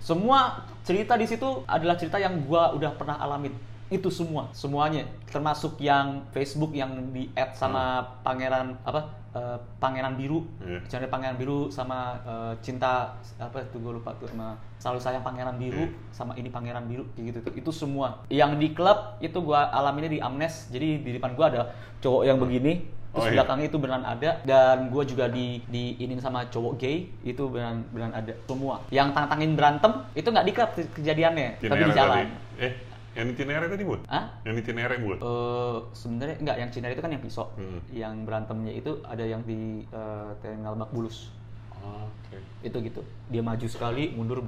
Semua 0.00 0.68
cerita 0.84 1.16
di 1.16 1.24
situ 1.24 1.64
adalah 1.64 1.96
cerita 1.96 2.20
yang 2.20 2.44
gua 2.44 2.72
udah 2.76 2.92
pernah 2.96 3.16
alamin 3.20 3.52
itu 3.94 4.10
semua 4.10 4.50
semuanya. 4.50 5.06
Termasuk 5.24 5.78
yang 5.78 6.26
Facebook 6.28 6.70
yang 6.70 6.90
di 7.10 7.30
add 7.32 7.54
sama 7.54 8.02
pangeran 8.20 8.74
apa 8.82 9.00
eh, 9.30 9.58
pangeran 9.78 10.14
biru. 10.14 10.42
Iya. 10.58 10.78
channel 10.86 11.06
pangeran 11.06 11.34
biru 11.34 11.66
sama 11.68 12.18
eh, 12.20 12.52
cinta 12.58 13.14
apa 13.36 13.58
itu 13.60 13.78
gue 13.78 13.92
lupa 13.94 14.10
tuh 14.14 14.26
sama 14.26 14.58
selalu 14.76 14.98
sayang 14.98 15.22
pangeran 15.22 15.54
biru 15.54 15.86
Iya. 15.86 16.10
sama 16.10 16.32
ini 16.34 16.48
pangeran 16.48 16.84
biru 16.84 17.06
kayak 17.12 17.24
gitu 17.24 17.38
tuh. 17.40 17.52
Itu 17.54 17.70
semua. 17.70 18.22
Yang 18.28 18.50
di 18.58 18.68
klub 18.70 18.98
itu 19.18 19.38
gua 19.38 19.70
alaminnya 19.70 20.10
di 20.10 20.18
Amnes. 20.18 20.68
Jadi 20.68 21.00
di 21.00 21.10
depan 21.12 21.32
gua 21.32 21.46
ada 21.48 21.62
cowok 21.98 22.22
yang 22.24 22.36
begini 22.36 22.84
terus 23.14 23.14
Oh, 23.14 23.30
iya. 23.30 23.38
belakangnya 23.38 23.66
itu 23.68 23.78
beneran 23.78 24.02
ada. 24.04 24.30
Dan 24.42 24.90
gue 24.90 25.02
juga 25.06 25.30
di 25.30 25.62
di 25.64 25.94
inin 25.96 26.18
sama 26.18 26.50
cowok 26.50 26.74
gay 26.74 27.06
itu 27.22 27.46
beneran 27.46 27.86
beneran 27.88 28.10
ada 28.12 28.34
semua. 28.44 28.82
Yang 28.90 29.14
tantangin 29.14 29.54
berantem 29.54 29.92
itu 30.12 30.26
nggak 30.26 30.42
di 30.42 30.52
klub 30.52 30.70
ke- 30.74 30.90
kejadiannya 30.92 31.48
tapi 31.56 31.62
Cinere 31.70 31.86
di 31.86 31.94
jalan 31.94 32.16
tadi. 32.18 32.34
Eh, 32.60 32.72
yang 33.14 33.26
di 33.26 33.34
Cinere 33.34 33.66
tadi 33.66 33.82
buat? 33.82 34.00
Hah? 34.06 34.26
Yang 34.42 34.54
di 34.58 34.62
Cinere 34.64 34.94
buat? 34.98 35.18
Eh, 35.18 35.78
sebenarnya 35.92 36.36
nggak 36.40 36.56
yang 36.58 36.70
Cinere 36.70 36.92
itu 36.92 37.02
kan 37.02 37.10
yang 37.10 37.22
pisau 37.22 37.46
Hmm. 37.54 37.78
yang 37.88 38.14
berantemnya 38.22 38.72
itu 38.72 38.98
ada 39.02 39.22
yang 39.22 39.42
di 39.42 39.82
eh, 39.84 40.30
Tengal 40.38 40.74
Bak 40.74 40.90
Bulus 40.90 41.30
Oh, 41.76 42.08
Oke. 42.08 42.40
itu 42.62 42.76
gitu 42.80 43.00
dia 43.28 43.40
maju 43.40 43.66
sekali 43.66 44.08
mundur 44.10 44.40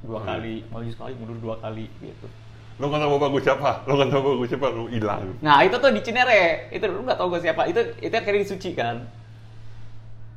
dua 0.00 0.18
Hmm. 0.18 0.28
kali 0.30 0.64
maju 0.66 0.88
sekali 0.88 1.12
mundur 1.14 1.36
dua 1.38 1.56
kali 1.58 1.86
gitu 1.98 2.26
Lo 2.78 2.86
nggak 2.86 3.02
tahu 3.02 3.10
bapak 3.12 3.28
gue 3.28 3.42
siapa? 3.42 3.70
Lo 3.84 3.92
nggak 3.92 4.08
tahu 4.08 4.20
bapak 4.22 4.36
gue 4.38 4.48
siapa? 4.48 4.66
Lo 4.70 4.84
hilang. 4.86 5.22
nah 5.38 5.58
itu 5.60 5.74
tuh 5.74 5.90
di 5.90 5.98
Cinere 5.98 6.42
itu 6.70 6.84
lu 6.84 7.02
nggak 7.02 7.18
tahu 7.18 7.28
gue 7.28 7.42
siapa 7.42 7.62
itu 7.66 7.80
itu 7.98 8.14
akhirnya 8.14 8.40
di 8.40 8.48
Suci 8.48 8.70
kan 8.72 9.02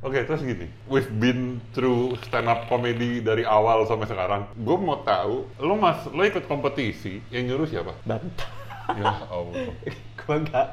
Oke, 0.02 0.26
terus 0.26 0.42
gini. 0.42 0.66
We've 0.90 1.06
been 1.22 1.62
through 1.70 2.18
stand 2.26 2.50
up 2.50 2.66
comedy 2.66 3.22
dari 3.22 3.46
awal 3.46 3.86
sampai 3.86 4.10
sekarang. 4.10 4.50
Gue 4.58 4.74
mau 4.74 4.98
tahu, 5.06 5.46
lo 5.62 5.78
mas, 5.78 6.02
lo 6.10 6.26
ikut 6.26 6.50
kompetisi 6.50 7.22
yang 7.30 7.46
nyuruh 7.46 7.70
siapa? 7.70 7.94
dan 8.02 8.18
ya 8.98 9.14
Allah. 9.30 9.70
gue 10.22 10.36
enggak 10.38 10.68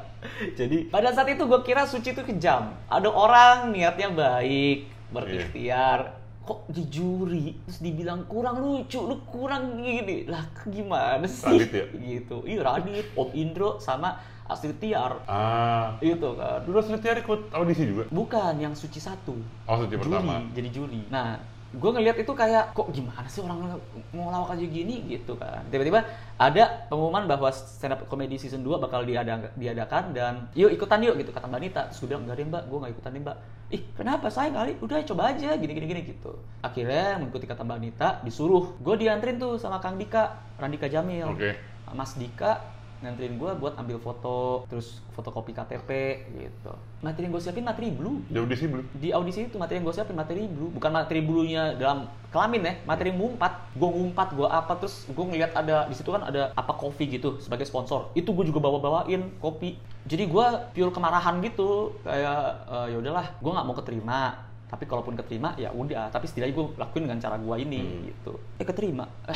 jadi 0.54 0.78
pada 0.94 1.10
saat 1.10 1.26
itu 1.34 1.42
gue 1.42 1.60
kira 1.66 1.82
suci 1.86 2.14
itu 2.14 2.22
kejam 2.22 2.70
ada 2.86 3.08
orang 3.10 3.74
niatnya 3.74 4.14
baik 4.14 4.86
berikhtiar 5.10 6.14
kok 6.46 6.66
di 6.70 6.86
juri 6.86 7.58
terus 7.66 7.78
dibilang 7.82 8.26
kurang 8.30 8.62
lucu 8.62 8.98
lu 9.02 9.22
kurang 9.26 9.78
gini 9.78 10.26
lah 10.26 10.46
gimana 10.66 11.26
sih 11.26 11.46
Radit 11.46 11.70
ya? 11.70 11.86
gitu 11.98 12.46
iya 12.46 12.60
Radit 12.62 13.06
Om 13.14 13.30
Indro 13.34 13.78
sama 13.82 14.18
Astrid 14.50 14.76
Tiar. 14.76 15.22
Ah, 15.24 15.94
itu 16.02 16.28
kan. 16.34 16.60
Dulu 16.66 16.78
Setiar 16.82 17.16
ikut 17.16 17.54
audisi 17.54 17.86
juga. 17.86 18.04
bukan 18.10 18.54
yang 18.58 18.74
suci 18.74 18.98
satu. 18.98 19.38
Oh, 19.64 19.76
suci 19.78 19.94
juri 19.94 20.10
pertama. 20.10 20.42
jadi 20.50 20.68
juri 20.68 21.06
nah 21.06 21.38
gue 21.70 21.86
ngeliat 21.86 22.18
itu 22.18 22.32
kayak 22.34 22.74
kok 22.74 22.90
gimana 22.90 23.30
sih 23.30 23.38
orang 23.46 23.78
mau 24.10 24.34
lawak 24.34 24.58
aja 24.58 24.66
gini? 24.66 25.06
Gitu 25.06 25.38
kan. 25.38 25.62
Tiba-tiba 25.70 26.02
ada 26.34 26.82
pengumuman 26.90 27.30
bahwa 27.30 27.46
stand 27.54 27.94
up 27.94 28.02
comedy 28.10 28.34
season 28.34 28.66
2 28.66 28.82
bakal 28.82 29.06
diada 29.06 29.54
diadakan 29.54 30.10
dan 30.10 30.50
yuk 30.58 30.74
ikutan 30.74 30.98
yuk 30.98 31.14
gitu. 31.22 31.30
Kata 31.30 31.46
mbak 31.46 31.62
Nita. 31.62 31.86
Terus 31.86 32.02
gue 32.02 32.08
bilang 32.10 32.26
enggak 32.26 32.42
deh 32.42 32.46
mbak. 32.50 32.62
Gue 32.66 32.78
nggak 32.82 32.92
ikutan 32.98 33.10
deh 33.14 33.22
mbak. 33.22 33.36
Ih 33.70 33.82
kenapa? 33.94 34.26
Saya 34.34 34.50
kali. 34.50 34.74
Udah 34.82 34.98
coba 35.06 35.30
aja. 35.30 35.54
Gini 35.54 35.70
gini 35.70 35.86
gini 35.86 36.02
gitu. 36.10 36.42
Akhirnya 36.58 37.22
mengikuti 37.22 37.46
kata 37.46 37.62
mbak 37.62 37.78
Nita 37.78 38.08
disuruh. 38.26 38.74
Gue 38.82 38.98
diantrin 38.98 39.38
tuh 39.38 39.54
sama 39.54 39.78
Kang 39.78 39.94
Dika 39.94 40.42
Randika 40.58 40.90
Jamil. 40.90 41.30
Oke. 41.30 41.54
Mas 41.94 42.18
Dika 42.18 42.58
nganterin 43.00 43.40
gue 43.40 43.50
buat 43.56 43.74
ambil 43.80 43.96
foto 43.96 44.68
terus 44.68 45.00
fotokopi 45.16 45.56
KTP 45.56 45.90
gitu. 46.36 46.72
Materi 47.00 47.28
yang 47.28 47.32
gue 47.32 47.42
siapin 47.42 47.64
materi 47.64 47.88
blue. 47.88 48.20
Di 48.28 48.36
audisi 48.36 48.64
belum? 48.68 48.86
di 48.92 49.08
audisi 49.10 49.40
itu 49.48 49.56
materi 49.56 49.80
yang 49.80 49.88
gue 49.88 49.96
siapin 49.96 50.16
materi 50.16 50.44
blue. 50.44 50.68
Bukan 50.68 50.90
materi 50.92 51.20
bluenya 51.24 51.76
dalam 51.80 52.12
kelamin 52.30 52.62
ya 52.62 52.74
materi 52.86 53.10
ngumpat 53.16 53.74
gue 53.74 53.90
ngumpat 53.90 54.28
gue 54.36 54.46
apa 54.46 54.72
terus 54.78 55.08
gue 55.10 55.24
ngeliat 55.24 55.50
ada 55.56 55.88
di 55.90 55.96
situ 55.98 56.14
kan 56.14 56.22
ada 56.28 56.52
apa 56.52 56.76
kopi 56.76 57.08
gitu 57.08 57.40
sebagai 57.40 57.64
sponsor. 57.64 58.12
Itu 58.12 58.36
gue 58.36 58.44
juga 58.52 58.60
bawa 58.60 58.78
bawain 58.78 59.32
kopi. 59.40 59.80
Jadi 60.04 60.28
gue 60.28 60.46
pure 60.76 60.92
kemarahan 60.92 61.40
gitu. 61.40 61.96
Kayak 62.04 62.68
eh, 62.68 62.86
ya 62.92 62.96
udahlah 63.00 63.26
gue 63.40 63.50
nggak 63.50 63.66
mau 63.66 63.76
keterima 63.80 64.49
tapi 64.70 64.86
kalaupun 64.86 65.18
keterima 65.18 65.58
ya 65.58 65.74
udah 65.74 66.08
tapi 66.08 66.24
setidaknya 66.24 66.54
gue 66.54 66.66
lakuin 66.78 67.02
dengan 67.10 67.18
cara 67.18 67.36
gue 67.36 67.56
ini 67.58 67.80
Hmm. 67.82 68.02
gitu 68.06 68.32
eh 68.56 68.64
keterima 68.64 69.04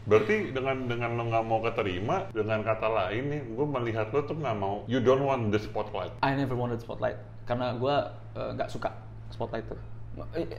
Berarti 0.00 0.50
dengan 0.50 0.90
dengan 0.90 1.14
lo 1.14 1.22
nggak 1.30 1.44
mau 1.46 1.62
keterima, 1.62 2.26
dengan 2.34 2.66
kata 2.66 2.88
lain 2.88 3.30
nih, 3.30 3.42
gue 3.46 3.66
melihat 3.68 4.10
lo 4.10 4.26
tuh 4.26 4.34
nggak 4.34 4.56
mau, 4.58 4.82
you 4.90 4.98
don't 4.98 5.22
want 5.22 5.54
the 5.54 5.60
spotlight. 5.60 6.10
I 6.18 6.34
never 6.34 6.58
wanted 6.58 6.82
spotlight 6.82 7.14
karena 7.46 7.78
gue 7.78 7.94
eh, 8.34 8.50
nggak 8.58 8.74
suka 8.74 8.90
spotlight 9.30 9.70
tuh. 9.70 9.78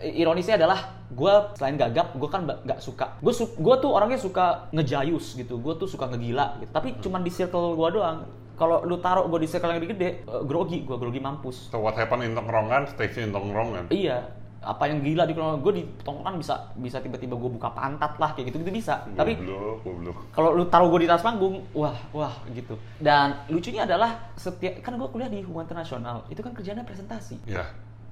Ironisnya 0.02 0.56
adalah 0.56 1.04
gue 1.12 1.34
selain 1.60 1.76
gagap, 1.76 2.16
gue 2.16 2.30
kan 2.32 2.48
nggak 2.48 2.80
suka. 2.80 3.20
Gue 3.20 3.36
su 3.36 3.52
gue 3.52 3.76
tuh 3.78 3.92
orangnya 3.92 4.16
suka 4.16 4.72
ngejayus 4.72 5.36
gitu. 5.36 5.60
Gue 5.60 5.76
tuh 5.76 5.86
suka 5.86 6.08
ngegila 6.08 6.56
gitu. 6.64 6.72
Tapi 6.72 6.96
cuman 7.04 7.20
di 7.20 7.30
circle 7.30 7.76
gue 7.76 7.90
doang. 7.92 8.24
Kalau 8.54 8.82
lu 8.82 8.98
taruh 8.98 9.26
gue 9.26 9.40
di 9.40 9.48
circle 9.48 9.70
yang 9.70 9.80
lebih 9.80 9.94
gede, 9.94 10.10
eh, 10.22 10.44
grogi, 10.44 10.82
gue 10.82 10.94
grogi 10.94 11.18
mampus. 11.18 11.70
So 11.70 11.80
what 11.80 11.94
happen 11.94 12.22
in 12.22 12.32
tongkrongan, 12.32 12.88
stays 12.88 13.16
in 13.16 13.30
tongkrongan. 13.30 13.90
Iya, 13.90 14.22
apa 14.62 14.86
yang 14.86 15.02
gila 15.02 15.26
di 15.26 15.34
gue 15.34 15.74
di 15.74 15.84
tongkrongan 16.00 16.38
bisa 16.38 16.70
bisa 16.76 16.98
tiba-tiba 16.98 17.34
gue 17.34 17.52
buka 17.52 17.70
pantat 17.70 18.16
lah 18.16 18.32
kayak 18.32 18.50
gitu 18.50 18.62
gitu 18.62 18.70
bisa. 18.72 19.02
Tapi 19.12 19.34
Goblok, 19.34 19.82
goblok. 19.82 20.18
kalau 20.30 20.54
lu 20.54 20.64
taruh 20.66 20.88
gue 20.88 21.02
di 21.02 21.08
atas 21.10 21.22
panggung, 21.22 21.66
wah, 21.74 21.98
wah 22.12 22.38
gitu. 22.50 22.78
Dan 22.98 23.34
lucunya 23.48 23.84
adalah 23.84 24.30
setiap 24.36 24.78
kan 24.80 24.94
gue 24.94 25.08
kuliah 25.08 25.28
di 25.28 25.42
hubungan 25.42 25.66
internasional, 25.66 26.22
itu 26.28 26.40
kan 26.40 26.54
kerjanya 26.54 26.86
presentasi. 26.86 27.42
Ya, 27.46 27.66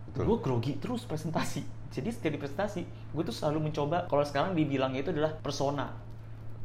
betul. 0.08 0.26
Gue 0.26 0.38
grogi 0.42 0.74
terus 0.76 1.06
presentasi. 1.06 1.62
Jadi 1.94 2.10
setiap 2.10 2.34
di 2.34 2.42
presentasi, 2.42 2.82
gue 2.86 3.24
tuh 3.24 3.34
selalu 3.34 3.70
mencoba. 3.70 4.06
Kalau 4.06 4.22
sekarang 4.22 4.54
dibilangnya 4.54 5.02
itu 5.02 5.14
adalah 5.14 5.34
persona. 5.36 5.94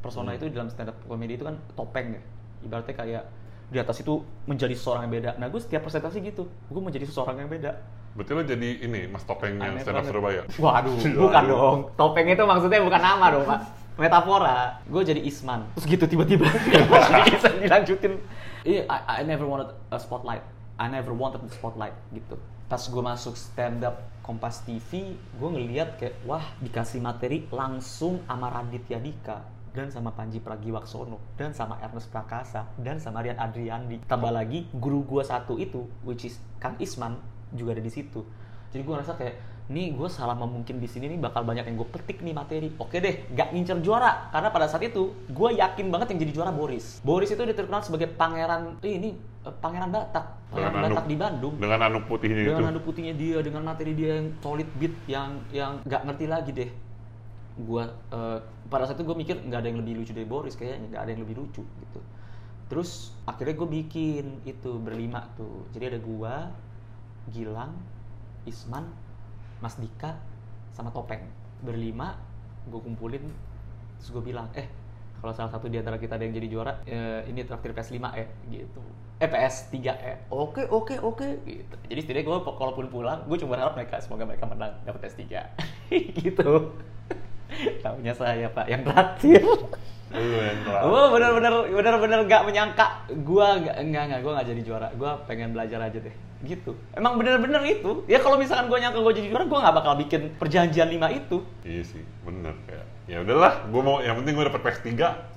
Persona 0.00 0.32
Hmm. 0.32 0.38
itu 0.38 0.48
dalam 0.48 0.68
stand 0.68 0.88
up 0.88 0.96
comedy 1.04 1.36
itu 1.36 1.44
kan 1.44 1.56
topeng 1.72 2.12
ya. 2.12 2.20
Ibaratnya 2.60 2.92
kayak 2.94 3.24
di 3.70 3.78
atas 3.80 4.00
itu 4.00 4.20
menjadi 4.44 4.74
seseorang 4.76 5.08
yang 5.08 5.14
beda. 5.20 5.30
Nah 5.40 5.46
gue 5.48 5.60
setiap 5.60 5.86
presentasi 5.86 6.20
gitu, 6.20 6.46
gue 6.46 6.82
menjadi 6.82 7.04
seseorang 7.08 7.40
yang 7.40 7.50
beda. 7.50 7.80
Berarti 8.14 8.30
lo 8.30 8.42
jadi 8.46 8.68
ini, 8.86 9.10
mas 9.10 9.26
topeng 9.26 9.58
yang 9.58 9.74
Aneh 9.74 9.82
stand 9.82 9.98
up. 9.98 10.06
Surabaya? 10.06 10.42
Waduh, 10.54 10.94
Waduh. 11.02 11.18
bukan 11.18 11.42
dong. 11.50 11.78
Topeng 11.98 12.26
itu 12.30 12.42
maksudnya 12.46 12.80
bukan 12.84 13.00
nama 13.02 13.26
dong, 13.34 13.44
Pak. 13.48 13.60
Metafora. 13.98 14.78
Gue 14.86 15.02
jadi 15.02 15.18
Isman. 15.18 15.66
Terus 15.78 15.86
gitu 15.90 16.04
tiba-tiba 16.06 16.46
bisa 17.30 17.48
dilanjutin. 17.58 18.22
Iya, 18.62 18.86
I, 18.86 19.20
I 19.20 19.22
never 19.26 19.46
wanted 19.46 19.74
a 19.90 19.98
spotlight. 19.98 20.42
I 20.78 20.86
never 20.86 21.10
wanted 21.14 21.42
the 21.42 21.50
spotlight 21.50 21.94
gitu. 22.14 22.38
Pas 22.70 22.80
gue 22.80 23.02
masuk 23.02 23.34
stand 23.38 23.82
up 23.86 24.02
Kompas 24.24 24.64
TV, 24.64 25.14
gue 25.20 25.48
ngeliat 25.52 26.00
kayak 26.00 26.24
wah 26.24 26.42
dikasih 26.64 26.96
materi 27.04 27.44
langsung 27.52 28.24
sama 28.24 28.48
Raditya 28.48 28.96
Dika 28.96 29.44
dan 29.74 29.90
sama 29.90 30.14
Panji 30.14 30.38
Pragiwaksono 30.38 31.18
dan 31.34 31.50
sama 31.50 31.76
Ernest 31.82 32.08
Prakasa 32.14 32.70
dan 32.78 33.02
sama 33.02 33.20
Rian 33.26 33.36
Adriandi. 33.36 34.06
Tambah 34.06 34.30
lagi 34.30 34.70
guru 34.70 35.02
gue 35.02 35.26
satu 35.26 35.58
itu, 35.58 35.90
which 36.06 36.30
is 36.30 36.38
Kang 36.62 36.78
Isman 36.78 37.18
juga 37.50 37.74
ada 37.74 37.82
di 37.82 37.90
situ. 37.90 38.22
Jadi 38.70 38.82
gue 38.86 38.94
ngerasa 38.94 39.14
kayak, 39.18 39.34
nih 39.70 39.94
gue 39.94 40.08
salah 40.10 40.34
mungkin 40.38 40.78
di 40.78 40.86
sini 40.86 41.10
nih 41.10 41.18
bakal 41.18 41.42
banyak 41.42 41.66
yang 41.66 41.78
gue 41.78 41.88
petik 41.90 42.22
nih 42.22 42.34
materi. 42.34 42.70
Oke 42.78 43.02
deh, 43.02 43.26
gak 43.34 43.50
ngincer 43.50 43.82
juara. 43.82 44.30
Karena 44.30 44.50
pada 44.50 44.66
saat 44.70 44.82
itu, 44.82 45.14
gue 45.30 45.50
yakin 45.58 45.90
banget 45.90 46.14
yang 46.14 46.18
jadi 46.26 46.32
juara 46.34 46.50
Boris. 46.54 47.02
Boris 47.02 47.30
itu 47.30 47.42
dia 47.42 47.54
terkenal 47.54 47.82
sebagai 47.82 48.10
pangeran, 48.14 48.78
eh, 48.82 48.98
ini 48.98 49.10
eh, 49.46 49.54
pangeran 49.62 49.90
Batak. 49.90 50.26
Pangeran 50.50 50.70
Batak 50.74 50.90
anduk- 50.90 51.10
di 51.10 51.16
Bandung. 51.18 51.54
Dengan 51.58 51.80
anduk 51.86 52.04
putihnya 52.10 52.34
itu. 52.42 52.50
Dengan 52.50 52.70
adu 52.70 52.80
putihnya 52.82 53.14
dia, 53.14 53.38
dengan 53.42 53.62
materi 53.62 53.92
dia 53.94 54.10
yang 54.18 54.28
solid 54.42 54.68
beat, 54.78 54.94
yang 55.10 55.30
yang 55.54 55.72
gak 55.86 56.02
ngerti 56.02 56.26
lagi 56.26 56.50
deh. 56.50 56.70
Gua 57.54 57.86
eh, 58.10 58.38
pada 58.68 58.88
saat 58.88 58.96
itu 58.96 59.04
gue 59.04 59.16
mikir 59.16 59.36
nggak 59.44 59.60
ada 59.60 59.68
yang 59.68 59.80
lebih 59.84 60.00
lucu 60.00 60.12
dari 60.16 60.28
Boris 60.28 60.56
kayaknya, 60.56 60.94
nggak 60.94 61.02
ada 61.04 61.10
yang 61.12 61.22
lebih 61.22 61.36
lucu 61.44 61.62
gitu. 61.62 62.00
Terus 62.68 63.12
akhirnya 63.28 63.54
gue 63.60 63.68
bikin 63.68 64.24
itu 64.48 64.70
berlima 64.80 65.28
tuh. 65.36 65.68
Jadi 65.76 65.84
ada 65.94 65.98
gua, 66.00 66.48
Gilang, 67.28 67.76
Isman, 68.48 68.88
Mas 69.60 69.76
Dika, 69.76 70.16
sama 70.72 70.88
Topeng. 70.90 71.24
Berlima, 71.60 72.16
gue 72.68 72.80
kumpulin, 72.80 73.24
terus 74.00 74.10
gue 74.12 74.24
bilang, 74.24 74.48
eh 74.56 74.68
kalau 75.20 75.32
salah 75.32 75.52
satu 75.56 75.72
di 75.72 75.80
antara 75.80 75.96
kita 75.96 76.20
ada 76.20 76.24
yang 76.28 76.36
jadi 76.36 76.48
juara, 76.52 76.72
eh, 76.84 77.24
ini 77.32 77.48
traktir 77.48 77.72
PS5 77.72 77.96
ya, 78.12 78.26
gitu. 78.52 78.82
Eh 79.22 79.28
PS3 79.30 79.76
ya. 79.80 80.16
Oke, 80.28 80.68
oke, 80.68 81.00
oke, 81.00 81.28
gitu. 81.48 81.76
Jadi 81.88 82.00
setidaknya 82.04 82.28
gue 82.28 82.38
kalaupun 82.44 82.92
pulang, 82.92 83.24
gue 83.24 83.36
cuma 83.40 83.56
berharap 83.56 83.72
mereka 83.72 84.04
semoga 84.04 84.28
mereka 84.28 84.44
menang 84.44 84.76
dapat 84.84 85.08
PS3. 85.08 85.24
gitu. 86.20 86.76
Tahunya 87.84 88.14
saya 88.16 88.46
Pak 88.50 88.66
yang 88.68 88.82
traktir. 88.82 89.42
Kelar. 90.14 90.80
Oh 90.86 91.10
bener-bener 91.10 91.52
bener-bener 91.68 92.18
gak 92.24 92.42
menyangka 92.46 92.86
gua 93.20 93.58
nggak 93.58 93.76
nggak 93.82 94.20
gua 94.22 94.32
nggak 94.38 94.48
jadi 94.48 94.60
juara 94.62 94.88
gua 94.94 95.18
pengen 95.26 95.50
belajar 95.50 95.82
aja 95.82 95.98
deh 95.98 96.14
gitu 96.40 96.76
emang 96.92 97.16
bener-bener 97.16 97.58
itu 97.64 98.04
ya 98.04 98.20
kalau 98.20 98.36
misalkan 98.36 98.68
gua 98.68 98.78
nyangka 98.78 99.00
gua 99.00 99.10
jadi 99.10 99.26
juara 99.26 99.44
gua 99.44 99.58
nggak 99.60 99.74
bakal 99.74 99.92
bikin 99.98 100.22
perjanjian 100.36 100.86
lima 100.86 101.10
itu 101.10 101.42
Iya 101.64 101.82
sih, 101.82 102.02
bener 102.22 102.54
kayak. 102.64 102.86
Ya 103.04 103.20
udahlah, 103.20 103.68
gue 103.68 103.82
mau 103.84 104.00
yang 104.00 104.16
penting 104.16 104.32
gue 104.32 104.48
dapet 104.48 104.64
PS3. 104.64 104.88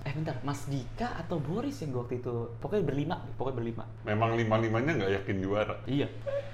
eh 0.08 0.14
bentar 0.16 0.40
Mas 0.40 0.64
Dika 0.72 1.20
atau 1.20 1.36
Boris 1.36 1.76
yang 1.84 1.92
gua 1.92 2.08
waktu 2.08 2.24
itu 2.24 2.32
pokoknya 2.60 2.84
berlima 2.86 3.16
pokoknya 3.36 3.56
berlima 3.60 3.84
Memang 4.04 4.40
lima-limanya 4.40 4.92
nggak 4.96 5.12
yakin 5.20 5.36
juara. 5.44 5.76
iya 5.84 6.08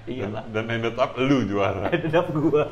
iya 0.09 0.25
Dan, 0.25 0.33
lah 0.33 0.43
dan 0.49 0.65
ended 0.71 0.97
up 0.97 1.13
lu 1.13 1.45
juara. 1.45 1.85
ended 1.93 2.13
up 2.13 2.33
gua 2.33 2.65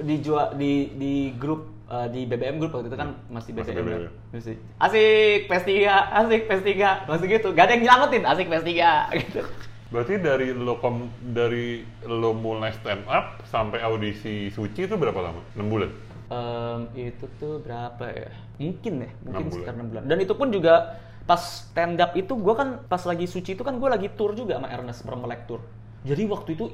di 0.00 0.16
di 0.56 0.72
di 0.96 1.12
grup 1.36 1.75
eh, 1.86 2.06
di 2.08 2.20
BBM 2.24 2.56
grup 2.56 2.74
waktu 2.74 2.88
itu 2.88 2.96
kan 2.96 3.14
masih 3.28 3.50
Masih 3.52 3.72
BBM, 3.72 3.86
BBM. 3.86 4.12
Masih. 4.30 4.54
asik 4.78 5.40
PS3 5.46 5.70
asik 6.12 6.40
PS3 6.44 6.70
masih 7.04 7.26
gitu 7.30 7.48
gak 7.52 7.64
ada 7.64 7.72
yang 7.74 7.82
nyelamatin 7.84 8.22
asik 8.24 8.46
PS3 8.46 8.70
gitu 9.22 9.42
Berarti 9.86 10.18
dari 10.18 10.50
lo 10.50 10.82
kom, 10.82 11.06
dari 11.22 11.78
lo 12.02 12.34
mulai 12.34 12.74
stand 12.74 13.06
up 13.06 13.38
sampai 13.46 13.78
audisi 13.80 14.50
suci 14.50 14.82
itu 14.82 14.98
berapa 14.98 15.14
lama? 15.22 15.38
6 15.54 15.62
bulan? 15.62 15.90
Em, 16.26 16.80
itu 16.98 17.22
tuh 17.38 17.62
berapa 17.62 18.02
ya? 18.10 18.34
Mungkin 18.58 18.94
ya, 18.98 19.10
mungkin 19.22 19.30
Enam 19.30 19.42
bulan. 19.46 19.54
sekitar 19.54 19.74
6 19.78 19.86
bulan. 19.86 20.02
Dan 20.10 20.18
itu 20.18 20.34
pun 20.34 20.50
juga 20.50 20.74
pas 21.22 21.38
stand 21.38 22.02
up 22.02 22.18
itu 22.18 22.34
gue 22.34 22.54
kan 22.58 22.82
pas 22.82 22.98
lagi 23.06 23.30
suci 23.30 23.54
itu 23.54 23.62
kan 23.62 23.78
gue 23.78 23.86
lagi 23.86 24.10
tour 24.10 24.34
juga 24.34 24.58
sama 24.58 24.74
Ernest 24.74 25.06
Bermelek 25.06 25.46
tour. 25.46 25.62
Jadi 26.02 26.22
waktu 26.26 26.58
itu 26.58 26.66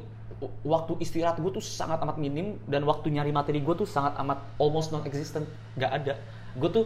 waktu 0.62 0.98
istirahat 0.98 1.38
gue 1.38 1.52
tuh 1.52 1.62
sangat 1.62 2.00
amat 2.00 2.16
minim 2.16 2.56
dan 2.64 2.82
waktu 2.82 3.10
nyari 3.10 3.30
materi 3.30 3.60
gue 3.60 3.74
tuh 3.74 3.84
sangat 3.84 4.16
amat 4.22 4.38
almost 4.56 4.90
non 4.90 5.04
existent, 5.04 5.44
nggak 5.74 5.92
ada. 5.92 6.14
Gue 6.54 6.70
tuh 6.70 6.84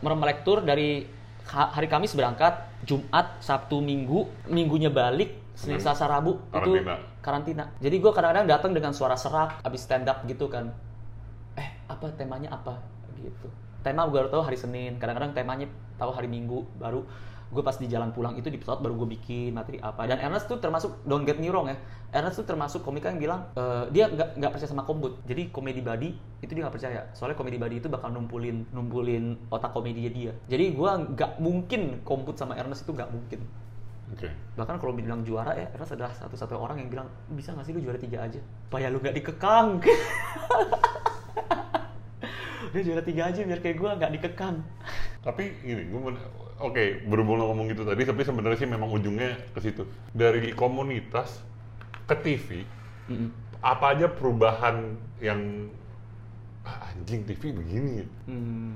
mermelek 0.00 0.42
tour 0.42 0.60
dari 0.60 1.06
ha- 1.48 1.72
hari 1.72 1.86
Kamis 1.86 2.12
berangkat, 2.12 2.60
Jumat, 2.84 3.40
Sabtu, 3.40 3.80
Minggu, 3.80 4.28
Minggunya 4.46 4.92
balik, 4.92 5.32
Senin, 5.56 5.80
Hmm. 5.80 5.84
Selasa, 5.88 6.04
Rabu 6.04 6.36
itu 6.52 6.72
Karantina. 6.76 6.94
karantina. 7.24 7.64
Jadi 7.80 7.96
gue 7.96 8.12
kadang-kadang 8.12 8.46
datang 8.46 8.72
dengan 8.76 8.92
suara 8.92 9.16
serak, 9.16 9.64
abis 9.64 9.84
stand 9.84 10.06
up 10.06 10.22
gitu 10.24 10.46
kan 10.46 10.70
eh 11.56 11.72
apa 11.88 12.12
temanya 12.12 12.52
apa 12.52 12.76
gitu 13.16 13.48
tema 13.80 14.04
gue 14.04 14.12
baru 14.12 14.28
tahu 14.28 14.44
hari 14.44 14.60
Senin 14.60 15.00
kadang-kadang 15.00 15.32
temanya 15.32 15.64
tahu 15.96 16.12
hari 16.12 16.28
Minggu 16.28 16.68
baru 16.76 17.00
gue 17.46 17.62
pas 17.62 17.78
di 17.78 17.86
jalan 17.86 18.10
pulang 18.10 18.34
itu 18.34 18.50
di 18.50 18.58
pesawat 18.58 18.82
baru 18.82 18.98
gue 19.04 19.08
bikin 19.18 19.54
materi 19.54 19.78
apa. 19.78 20.06
Dan 20.10 20.18
Ernest 20.18 20.50
tuh 20.50 20.58
termasuk 20.58 21.06
don't 21.06 21.22
get 21.22 21.38
me 21.38 21.46
wrong 21.50 21.70
ya 21.70 21.78
Ernest 22.14 22.38
tuh 22.38 22.46
termasuk 22.46 22.80
komika 22.86 23.10
yang 23.10 23.18
bilang 23.18 23.40
eh, 23.58 23.84
dia 23.90 24.08
nggak 24.08 24.38
nggak 24.38 24.50
percaya 24.50 24.70
sama 24.70 24.86
kombut. 24.86 25.20
Jadi 25.26 25.50
komedi 25.50 25.82
body 25.82 26.10
itu 26.42 26.50
dia 26.54 26.62
nggak 26.66 26.76
percaya. 26.76 27.00
Soalnya 27.12 27.36
komedi 27.36 27.58
body 27.58 27.76
itu 27.82 27.88
bakal 27.90 28.14
numpulin 28.14 28.64
numpulin 28.70 29.36
otak 29.50 29.74
komedinya 29.74 30.10
dia. 30.10 30.32
Jadi 30.46 30.74
gue 30.74 30.90
nggak 31.12 31.42
mungkin 31.42 32.00
kombut 32.06 32.38
sama 32.38 32.54
Ernest 32.56 32.86
itu 32.86 32.94
nggak 32.94 33.10
mungkin. 33.10 33.42
Oke. 34.06 34.30
bahkan 34.54 34.78
kalau 34.78 34.94
bilang 34.94 35.26
juara 35.26 35.50
ya 35.58 35.66
Ernest 35.74 35.98
adalah 35.98 36.14
satu-satu 36.14 36.54
orang 36.54 36.78
yang 36.78 36.94
bilang 36.94 37.10
bisa 37.34 37.50
nggak 37.50 37.66
sih 37.66 37.74
lu 37.74 37.82
juara 37.82 37.98
tiga 37.98 38.22
aja? 38.22 38.38
Supaya 38.38 38.86
lu 38.86 39.02
nggak 39.02 39.18
dikekang 39.18 39.82
dia 42.76 42.84
juara 42.84 43.00
tiga 43.00 43.22
aja 43.26 43.40
biar 43.40 43.58
kayak 43.58 43.76
gue 43.76 43.90
nggak 43.96 44.12
dikekang 44.14 44.56
Tapi 45.20 45.42
gini, 45.58 45.88
gue 45.88 45.98
mau- 45.98 46.14
oke 46.60 46.84
berhubung 47.08 47.34
lo 47.36 47.50
ngomong 47.50 47.66
gitu 47.66 47.82
tadi, 47.82 48.04
tapi 48.04 48.22
sebenarnya 48.22 48.58
sih 48.58 48.68
memang 48.68 48.86
ujungnya 48.88 49.34
ke 49.50 49.58
situ. 49.58 49.82
Dari 50.12 50.54
komunitas 50.54 51.42
ke 52.04 52.14
TV, 52.14 52.62
Mm-mm. 53.10 53.34
apa 53.58 53.86
aja 53.90 54.06
perubahan 54.06 54.94
yang 55.18 55.66
anjing 56.62 57.24
TV 57.24 57.50
begini 57.50 57.90
ya. 58.02 58.06
Hmm, 58.26 58.74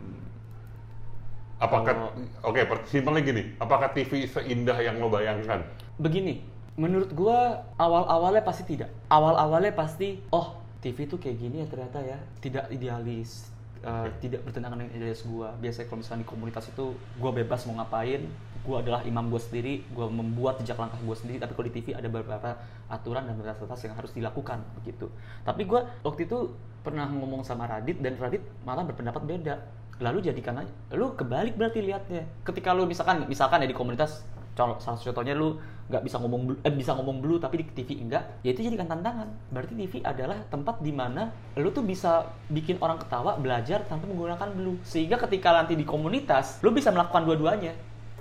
Apakah 1.60 2.16
oke 2.40 2.60
per- 2.64 2.88
simpelnya 2.88 3.20
gini, 3.20 3.42
apakah 3.56 3.92
TV 3.92 4.24
seindah 4.24 4.80
yang 4.80 4.96
lo 4.96 5.06
bayangkan? 5.06 5.60
begini, 6.00 6.40
menurut 6.74 7.12
gua 7.12 7.60
awal-awalnya 7.76 8.40
pasti 8.40 8.64
tidak. 8.64 8.88
Awal-awalnya 9.06 9.76
pasti, 9.76 10.24
oh 10.32 10.56
TV 10.80 11.04
tuh 11.04 11.20
kayak 11.20 11.36
gini 11.36 11.60
ya 11.60 11.66
ternyata 11.68 12.00
ya, 12.00 12.16
tidak 12.40 12.64
idealis, 12.72 13.49
eh, 13.80 14.08
tidak 14.20 14.40
bertentangan 14.46 14.78
dengan 14.80 14.92
idealis 14.96 15.22
gua. 15.24 15.52
Biasanya 15.58 15.86
kalau 15.88 15.98
misalnya 16.04 16.22
di 16.22 16.28
komunitas 16.28 16.64
itu 16.68 16.84
gua 17.16 17.30
bebas 17.32 17.64
mau 17.68 17.80
ngapain, 17.80 18.22
gua 18.64 18.84
adalah 18.84 19.00
imam 19.04 19.28
gua 19.32 19.40
sendiri, 19.40 19.84
gua 19.92 20.06
membuat 20.08 20.60
jejak 20.60 20.76
langkah 20.76 21.00
gua 21.02 21.16
sendiri. 21.16 21.40
Tapi 21.40 21.52
kalau 21.56 21.66
di 21.68 21.74
TV 21.74 21.86
ada 21.96 22.08
beberapa 22.08 22.56
aturan 22.88 23.28
dan 23.28 23.34
batas-batas 23.40 23.80
yang 23.84 23.94
harus 23.96 24.12
dilakukan 24.12 24.60
begitu. 24.80 25.08
Tapi 25.44 25.62
gua 25.64 25.88
waktu 26.04 26.24
itu 26.28 26.52
pernah 26.80 27.06
ngomong 27.08 27.44
sama 27.44 27.68
Radit 27.68 28.00
dan 28.00 28.16
Radit 28.16 28.40
malah 28.64 28.84
berpendapat 28.84 29.22
beda. 29.24 29.56
Lalu 30.00 30.32
jadikan 30.32 30.56
aja, 30.56 30.72
lu 30.96 31.12
kebalik 31.12 31.60
berarti 31.60 31.84
liatnya. 31.84 32.24
Ketika 32.40 32.72
lu 32.72 32.88
misalkan 32.88 33.28
misalkan 33.28 33.60
ya 33.60 33.68
di 33.68 33.76
komunitas 33.76 34.24
salah 34.56 34.76
satu 34.78 35.10
contohnya 35.10 35.34
lu 35.38 35.56
nggak 35.90 36.06
bisa 36.06 36.16
ngomong 36.22 36.42
blue, 36.46 36.58
eh, 36.62 36.70
bisa 36.70 36.94
ngomong 36.94 37.18
blue 37.18 37.38
tapi 37.42 37.66
di 37.66 37.66
TV 37.74 37.98
enggak, 37.98 38.22
ya 38.46 38.54
itu 38.54 38.62
jadikan 38.62 38.86
tantangan. 38.86 39.26
Berarti 39.50 39.74
TV 39.74 39.98
adalah 40.06 40.38
tempat 40.46 40.78
di 40.78 40.94
mana 40.94 41.34
lu 41.58 41.74
tuh 41.74 41.82
bisa 41.82 42.30
bikin 42.46 42.78
orang 42.78 43.02
ketawa, 43.02 43.34
belajar 43.34 43.82
tanpa 43.90 44.06
menggunakan 44.06 44.54
blue. 44.54 44.78
Sehingga 44.86 45.18
ketika 45.18 45.50
nanti 45.50 45.74
di 45.74 45.82
komunitas, 45.82 46.62
lu 46.62 46.70
bisa 46.70 46.94
melakukan 46.94 47.26
dua-duanya. 47.26 47.74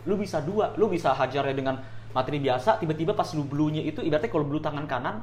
Lu 0.09 0.17
bisa 0.17 0.41
dua, 0.41 0.73
lu 0.81 0.89
bisa 0.89 1.13
hajarnya 1.13 1.53
dengan 1.53 1.77
materi 2.09 2.41
biasa, 2.41 2.81
tiba-tiba 2.81 3.13
pas 3.13 3.29
lu 3.37 3.45
blue-nya 3.45 3.85
itu 3.85 4.01
ibaratnya 4.01 4.33
kalau 4.33 4.45
blue 4.49 4.63
tangan 4.63 4.89
kanan, 4.89 5.21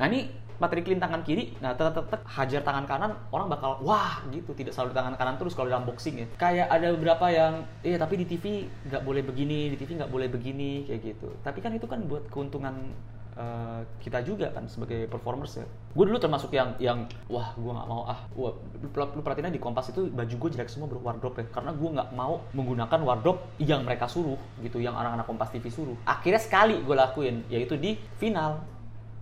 nah 0.00 0.06
ini 0.08 0.24
materi 0.62 0.86
clean 0.86 1.02
tangan 1.02 1.26
kiri, 1.26 1.56
nah 1.58 1.74
tek 1.74 1.90
tek 1.90 2.06
tek 2.10 2.22
hajar 2.24 2.62
tangan 2.62 2.84
kanan, 2.86 3.10
orang 3.34 3.50
bakal 3.50 3.82
wah 3.82 4.22
gitu, 4.30 4.54
tidak 4.54 4.72
selalu 4.74 4.94
tangan 4.94 5.14
kanan 5.18 5.34
terus 5.34 5.54
kalau 5.54 5.66
dalam 5.70 5.86
boxing 5.86 6.22
ya. 6.22 6.26
Kayak 6.38 6.66
ada 6.70 6.94
beberapa 6.94 7.26
yang, 7.30 7.66
iya 7.82 7.98
tapi 7.98 8.22
di 8.22 8.26
TV 8.26 8.70
nggak 8.86 9.02
boleh 9.02 9.22
begini, 9.26 9.74
di 9.74 9.76
TV 9.78 9.98
nggak 9.98 10.12
boleh 10.12 10.28
begini 10.30 10.86
kayak 10.86 11.00
gitu. 11.02 11.28
Tapi 11.42 11.58
kan 11.58 11.74
itu 11.74 11.86
kan 11.90 12.06
buat 12.06 12.30
keuntungan 12.30 12.94
eh, 13.34 13.82
kita 13.98 14.22
juga 14.22 14.54
kan 14.54 14.70
sebagai 14.70 15.10
performers 15.10 15.58
ya. 15.58 15.66
Gue 15.94 16.06
dulu 16.06 16.18
termasuk 16.22 16.54
yang 16.54 16.74
yang 16.78 17.06
wah 17.26 17.54
gue 17.54 17.72
nggak 17.74 17.88
mau 17.90 18.06
ah, 18.06 18.26
wah, 18.34 18.54
lu, 18.78 18.88
lu 18.90 19.20
perhatiin 19.22 19.50
di 19.50 19.62
Kompas 19.62 19.90
itu 19.90 20.06
baju 20.10 20.34
gue 20.38 20.50
jelek 20.54 20.70
semua 20.70 20.86
bro 20.86 21.02
wardrobe 21.02 21.42
ya, 21.42 21.46
karena 21.50 21.74
gue 21.74 21.90
nggak 21.98 22.10
mau 22.14 22.42
menggunakan 22.54 23.00
wardrobe 23.02 23.42
yang 23.58 23.82
mereka 23.82 24.06
suruh 24.06 24.38
gitu, 24.62 24.78
yang 24.78 24.94
anak-anak 24.94 25.26
Kompas 25.26 25.50
TV 25.50 25.66
suruh. 25.70 25.98
Akhirnya 26.06 26.38
sekali 26.38 26.78
gue 26.78 26.94
lakuin, 26.94 27.42
yaitu 27.50 27.74
di 27.74 27.98
final 28.18 28.62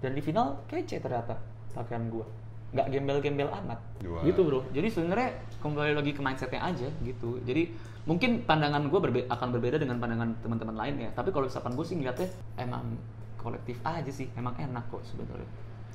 dan 0.03 0.19
di 0.19 0.21
final 0.21 0.59
kece 0.67 0.99
ternyata 0.99 1.39
pakaian 1.73 2.11
gua. 2.11 2.27
Nggak 2.75 2.87
gembel-gembel 2.91 3.49
amat. 3.63 3.79
Gitu 4.27 4.43
bro. 4.43 4.61
Jadi 4.75 4.89
sebenarnya 4.91 5.31
kembali 5.63 5.95
lagi 5.95 6.13
ke 6.13 6.21
mindsetnya 6.21 6.61
aja 6.61 6.89
gitu. 7.07 7.39
Jadi 7.47 7.71
mungkin 8.05 8.43
pandangan 8.43 8.91
gua 8.91 8.99
berbe- 8.99 9.31
akan 9.31 9.49
berbeda 9.55 9.79
dengan 9.79 10.03
pandangan 10.03 10.35
teman-teman 10.43 10.77
lain 10.77 10.95
ya. 11.07 11.11
Tapi 11.15 11.31
kalau 11.31 11.47
misalkan 11.47 11.79
gue 11.79 11.87
sih 11.87 11.97
ngeliatnya 11.97 12.29
emang 12.59 12.99
kolektif 13.39 13.79
aja 13.87 14.11
sih. 14.11 14.27
Emang 14.35 14.59
enak 14.59 14.91
kok 14.91 15.07
sebenarnya. 15.07 15.47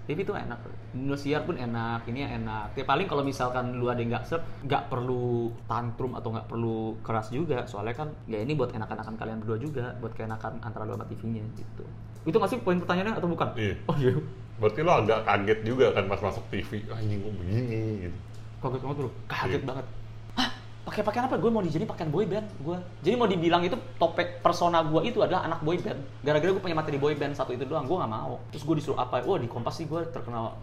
TV 0.08 0.24
itu 0.24 0.32
enak 0.32 0.64
Indosiar 0.95 1.43
pun 1.43 1.60
enak 1.60 2.08
ini 2.08 2.24
enak. 2.24 2.80
Ya 2.80 2.88
paling 2.88 3.12
kalau 3.12 3.28
misalkan 3.28 3.76
lu 3.76 3.91
ada 3.91 3.99
yang 3.99 4.16
nggak 4.16 4.24
serp 4.24 4.47
nggak 4.64 4.88
perlu 4.88 5.51
tantrum 5.68 6.16
atau 6.16 6.32
nggak 6.32 6.47
perlu 6.47 6.95
keras 7.03 7.28
juga. 7.28 7.68
Soalnya 7.68 8.08
kan 8.08 8.10
ya 8.24 8.39
ini 8.39 8.55
buat 8.55 8.72
enak-enakan 8.72 9.20
kalian 9.20 9.43
berdua 9.43 9.60
juga 9.60 9.86
buat 9.99 10.16
keenakan 10.16 10.64
antara 10.64 10.88
lu 10.88 10.95
sama 10.95 11.03
TV-nya 11.12 11.43
gitu 11.60 11.84
itu 12.28 12.36
nggak 12.36 12.51
sih 12.51 12.59
poin 12.59 12.78
pertanyaannya 12.78 13.15
atau 13.15 13.25
bukan? 13.25 13.47
Iya. 13.55 13.73
Oh 13.88 13.95
iya. 13.95 14.11
Berarti 14.57 14.80
lo 14.82 14.91
agak 14.91 15.19
kaget 15.23 15.59
juga 15.63 15.86
kan 15.91 16.03
pas 16.05 16.19
masuk 16.19 16.43
TV, 16.49 16.84
"Ah, 16.88 16.97
anjing 16.97 17.19
kok 17.19 17.34
begini 17.34 17.80
gitu. 18.03 18.17
Kaget 18.59 18.82
banget 18.84 18.97
bro. 18.97 19.09
Kaget 19.25 19.49
Iya. 19.55 19.65
banget. 19.65 19.86
Hah? 20.34 20.49
Pakai 20.84 21.01
pakaian 21.03 21.25
apa? 21.25 21.36
Gue 21.36 21.47
mau 21.47 21.61
dijadi 21.61 21.86
pakaian 21.86 22.09
boy 22.09 22.25
band. 22.25 22.47
Gue. 22.59 22.78
Jadi 22.99 23.15
mau 23.15 23.25
dibilang 23.25 23.61
itu 23.61 23.78
topik 23.95 24.41
persona 24.41 24.82
gue 24.82 25.01
itu 25.03 25.19
adalah 25.19 25.45
anak 25.45 25.61
boy 25.61 25.78
band. 25.78 25.99
Gara-gara 26.19 26.49
gue 26.49 26.59
punya 26.59 26.73
materi 26.73 26.97
boy 26.97 27.13
band 27.13 27.32
satu 27.34 27.51
itu 27.51 27.63
doang. 27.63 27.86
Gue 27.86 27.95
nggak 27.95 28.11
mau. 28.11 28.41
Terus 28.49 28.63
gue 28.63 28.75
disuruh 28.75 28.97
apa? 28.97 29.21
Wah 29.21 29.38
di 29.38 29.47
Kompas 29.47 29.78
sih 29.78 29.86
gue 29.86 30.03
terkenal 30.07 30.57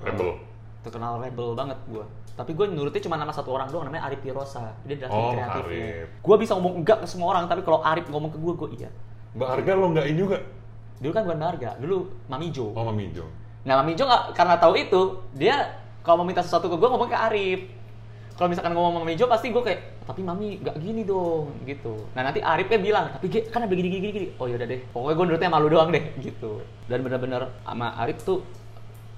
Rebel. 0.00 0.38
terkenal 0.82 1.14
rebel 1.16 1.54
banget 1.54 1.78
gue. 1.86 2.02
Tapi 2.32 2.52
gue 2.52 2.66
nurutnya 2.66 2.98
cuma 3.00 3.14
nama 3.14 3.30
satu 3.30 3.50
orang 3.50 3.70
doang, 3.70 3.86
namanya 3.86 4.02
Arif 4.02 4.18
Pirosa. 4.18 4.74
Dia 4.82 4.98
tim 4.98 5.06
Oh, 5.06 5.30
kreatifnya. 5.30 6.10
Gue 6.18 6.36
bisa 6.38 6.52
ngomong 6.54 6.82
enggak 6.82 6.98
ke 6.98 7.06
semua 7.06 7.30
orang, 7.30 7.46
tapi 7.46 7.62
kalau 7.62 7.78
Arif 7.82 8.08
ngomong 8.08 8.30
ke 8.30 8.38
gue, 8.40 8.52
gue 8.56 8.68
iya. 8.76 8.90
Mbak 9.32 9.46
Harga 9.48 9.72
lo 9.72 9.86
nggakin 9.88 10.16
juga? 10.18 10.38
Dulu 11.02 11.10
kan 11.10 11.26
bukan 11.26 11.42
harga, 11.42 11.74
dulu 11.82 12.06
Mami 12.30 12.54
Jo. 12.54 12.70
Oh, 12.78 12.86
Mami 12.86 13.10
Jo. 13.10 13.26
Nah, 13.66 13.82
Mami 13.82 13.98
Jo 13.98 14.06
nggak 14.06 14.38
karena 14.38 14.54
tahu 14.54 14.78
itu, 14.78 15.00
dia 15.34 15.82
kalau 16.06 16.22
mau 16.22 16.26
minta 16.30 16.46
sesuatu 16.46 16.70
ke 16.70 16.78
gue 16.78 16.88
ngomong 16.88 17.10
ke 17.10 17.18
Arif. 17.18 17.60
Kalau 18.38 18.48
misalkan 18.48 18.70
ngomong 18.72 18.94
sama 18.94 19.00
Mami 19.02 19.18
Jo 19.18 19.26
pasti 19.26 19.50
gue 19.50 19.62
kayak, 19.66 20.06
tapi 20.06 20.22
Mami 20.22 20.62
nggak 20.62 20.78
gini 20.78 21.02
dong, 21.02 21.50
gitu. 21.66 22.06
Nah 22.14 22.30
nanti 22.30 22.38
Arifnya 22.38 22.78
bilang, 22.78 23.06
tapi 23.18 23.26
Ge, 23.26 23.50
kan 23.50 23.66
ada 23.66 23.70
begini 23.70 23.90
gini 23.90 24.08
gini. 24.14 24.28
Oh 24.38 24.46
yaudah 24.46 24.66
deh, 24.66 24.78
pokoknya 24.94 25.14
gue 25.18 25.26
nurutnya 25.26 25.50
malu 25.50 25.66
doang 25.66 25.90
deh, 25.90 26.04
gitu. 26.22 26.62
Dan 26.86 27.02
bener-bener 27.02 27.50
sama 27.66 27.98
Arif 27.98 28.22
tuh, 28.22 28.46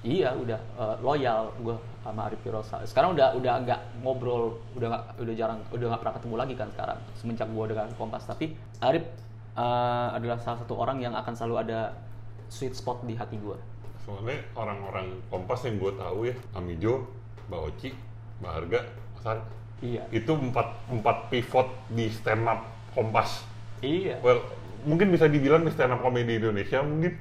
iya 0.01 0.33
udah 0.33 0.57
eh, 0.57 0.95
loyal 1.05 1.53
gue 1.61 1.77
sama 2.01 2.29
Arif 2.29 2.41
Pirosa. 2.41 2.81
Sekarang 2.85 3.13
udah 3.13 3.33
udah 3.37 3.53
nggak 3.61 3.79
ngobrol, 4.01 4.57
udah 4.77 4.87
nggak 4.89 5.03
udah 5.21 5.33
jarang, 5.37 5.59
udah 5.69 5.85
nggak 5.89 6.01
pernah 6.01 6.15
ketemu 6.17 6.35
lagi 6.37 6.53
kan 6.57 6.67
sekarang 6.73 6.97
semenjak 7.17 7.49
gue 7.49 7.65
dengan 7.69 7.87
Kompas. 7.97 8.25
Tapi 8.29 8.53
Arif 8.81 9.05
eh, 9.55 10.07
adalah 10.13 10.37
salah 10.37 10.59
satu 10.61 10.75
orang 10.75 10.99
yang 10.99 11.13
akan 11.13 11.33
selalu 11.33 11.55
ada 11.61 11.79
sweet 12.47 12.75
spot 12.75 13.01
di 13.03 13.15
hati 13.15 13.35
gue. 13.35 13.57
Soalnya 14.05 14.37
orang-orang 14.53 15.17
Kompas 15.27 15.65
yang 15.65 15.81
gue 15.81 15.91
tahu 15.91 16.29
ya, 16.29 16.35
Mami 16.53 16.77
Jo, 16.77 17.09
Mbak 17.49 17.61
Oci, 17.65 17.89
Mbak 18.37 18.51
Harga, 18.51 18.79
Mas 19.15 19.25
Har- 19.25 19.47
Iya. 19.83 20.07
itu 20.07 20.31
empat 20.31 20.71
empat 20.87 21.27
pivot 21.27 21.67
di 21.89 22.07
stand 22.07 22.45
up 22.45 22.63
Kompas. 22.93 23.43
Iya. 23.83 24.21
Well, 24.23 24.39
mungkin 24.83 25.11
bisa 25.11 25.27
dibilang 25.27 25.61
di 25.61 25.71
stand 25.73 25.91
up 25.91 25.99
komedi 25.99 26.39
Indonesia 26.39 26.79
mungkin. 26.79 27.11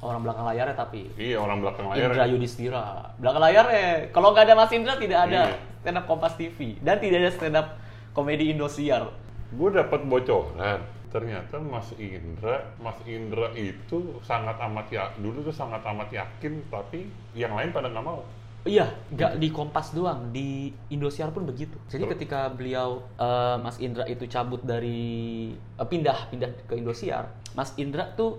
Orang 0.00 0.24
belakang 0.24 0.48
layarnya 0.48 0.74
tapi 0.74 1.12
Iya 1.14 1.36
orang 1.38 1.60
belakang 1.60 1.86
layar. 1.86 2.08
Indra 2.08 2.24
Yudhistira. 2.24 3.12
Belakang 3.20 3.42
layarnya. 3.44 4.08
Kalau 4.10 4.32
nggak 4.32 4.48
ada 4.48 4.54
Mas 4.56 4.72
Indra 4.72 4.96
tidak 4.96 5.28
ada 5.28 5.40
Iya. 5.52 5.60
stand 5.80 5.98
up 6.00 6.04
Kompas 6.08 6.34
TV 6.34 6.58
dan 6.80 6.96
tidak 6.98 7.18
ada 7.20 7.30
stand 7.30 7.56
up 7.56 7.66
komedi 8.10 8.48
Indosiar. 8.50 9.12
Gue 9.52 9.70
dapat 9.70 10.00
bocoran. 10.02 10.80
Ternyata 11.10 11.58
Mas 11.58 11.90
Indra, 11.98 12.62
Mas 12.78 12.98
Indra 13.02 13.50
itu 13.58 14.22
sangat 14.22 14.54
amat 14.62 14.86
ya 14.94 15.10
dulu 15.18 15.42
tuh 15.42 15.54
sangat 15.54 15.82
amat 15.82 16.06
yakin, 16.14 16.62
tapi 16.70 17.10
yang 17.34 17.58
lain 17.58 17.74
pada 17.74 17.90
nggak 17.90 18.06
mau. 18.06 18.22
Iya, 18.60 18.92
nggak 19.10 19.40
di 19.40 19.48
Kompas 19.48 19.96
doang, 19.96 20.28
di 20.30 20.68
Indosiar 20.92 21.32
pun 21.32 21.48
begitu. 21.48 21.80
Jadi 21.88 22.04
Terus? 22.04 22.12
ketika 22.14 22.52
beliau 22.52 23.00
eh, 23.16 23.56
Mas 23.58 23.80
Indra 23.80 24.04
itu 24.04 24.28
cabut 24.28 24.60
dari 24.62 25.50
eh, 25.56 25.86
pindah 25.88 26.28
pindah 26.28 26.50
ke 26.68 26.76
Indosiar, 26.76 27.32
Mas 27.56 27.72
Indra 27.80 28.06
tuh 28.14 28.38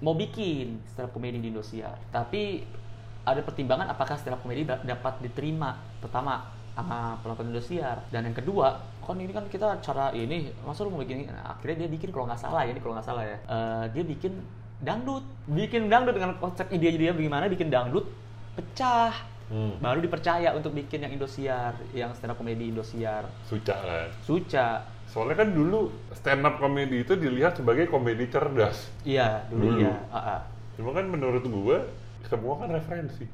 mau 0.00 0.16
bikin 0.16 0.80
stand 0.88 1.10
up 1.10 1.12
komedi 1.12 1.38
di 1.38 1.52
Indosiar. 1.52 2.00
Tapi 2.10 2.64
ada 3.28 3.44
pertimbangan 3.44 3.92
apakah 3.92 4.16
stand 4.16 4.34
up 4.34 4.42
komedi 4.42 4.64
da- 4.64 4.80
dapat 4.80 5.20
diterima 5.20 5.76
pertama 6.00 6.57
sama 6.78 7.18
penonton 7.26 7.50
Indosiar 7.50 7.98
dan 8.14 8.22
yang 8.22 8.36
kedua 8.38 8.78
kan 9.02 9.18
ini 9.18 9.32
kan 9.32 9.48
kita 9.50 9.80
cara 9.82 10.12
ini 10.12 10.52
masa 10.62 10.84
lu 10.84 10.92
mau 10.92 11.00
bikin? 11.00 11.26
Nah, 11.26 11.56
akhirnya 11.56 11.82
dia 11.82 11.90
bikin 11.90 12.12
kalau 12.12 12.28
nggak 12.28 12.38
salah 12.38 12.62
ya 12.62 12.70
ini 12.70 12.80
kalau 12.84 12.94
nggak 12.94 13.08
salah 13.08 13.24
ya 13.24 13.34
eh, 13.40 13.84
dia 13.96 14.04
bikin 14.04 14.32
dangdut 14.78 15.24
bikin 15.48 15.90
dangdut 15.90 16.14
dengan 16.14 16.38
konsep 16.38 16.70
ide 16.70 16.94
dia 16.94 17.10
bagaimana 17.10 17.50
bikin 17.50 17.66
dangdut 17.66 18.06
pecah 18.54 19.12
Hmm. 19.48 19.80
baru 19.80 20.04
dipercaya 20.04 20.52
untuk 20.52 20.76
bikin 20.76 21.08
yang 21.08 21.12
Indosiar, 21.16 21.72
yang 21.96 22.12
stand 22.12 22.36
up 22.36 22.36
komedi 22.36 22.68
Indosiar. 22.68 23.24
Suca 23.48 23.80
kan. 23.80 24.08
Suca. 24.20 24.84
Soalnya 25.08 25.40
kan 25.40 25.56
dulu 25.56 25.88
stand 26.12 26.44
up 26.44 26.60
komedi 26.60 27.00
itu 27.00 27.16
dilihat 27.16 27.56
sebagai 27.56 27.88
komedi 27.88 28.28
cerdas. 28.28 28.92
Iya, 29.08 29.48
dulu, 29.48 29.72
Dulu. 29.72 29.80
iya. 29.88 29.96
Ah, 30.12 30.36
ah. 30.36 30.40
Cuma 30.76 30.92
kan 30.92 31.08
menurut 31.08 31.40
gue 31.40 31.78
semua 32.28 32.60
kan 32.60 32.68
referensi. 32.76 33.24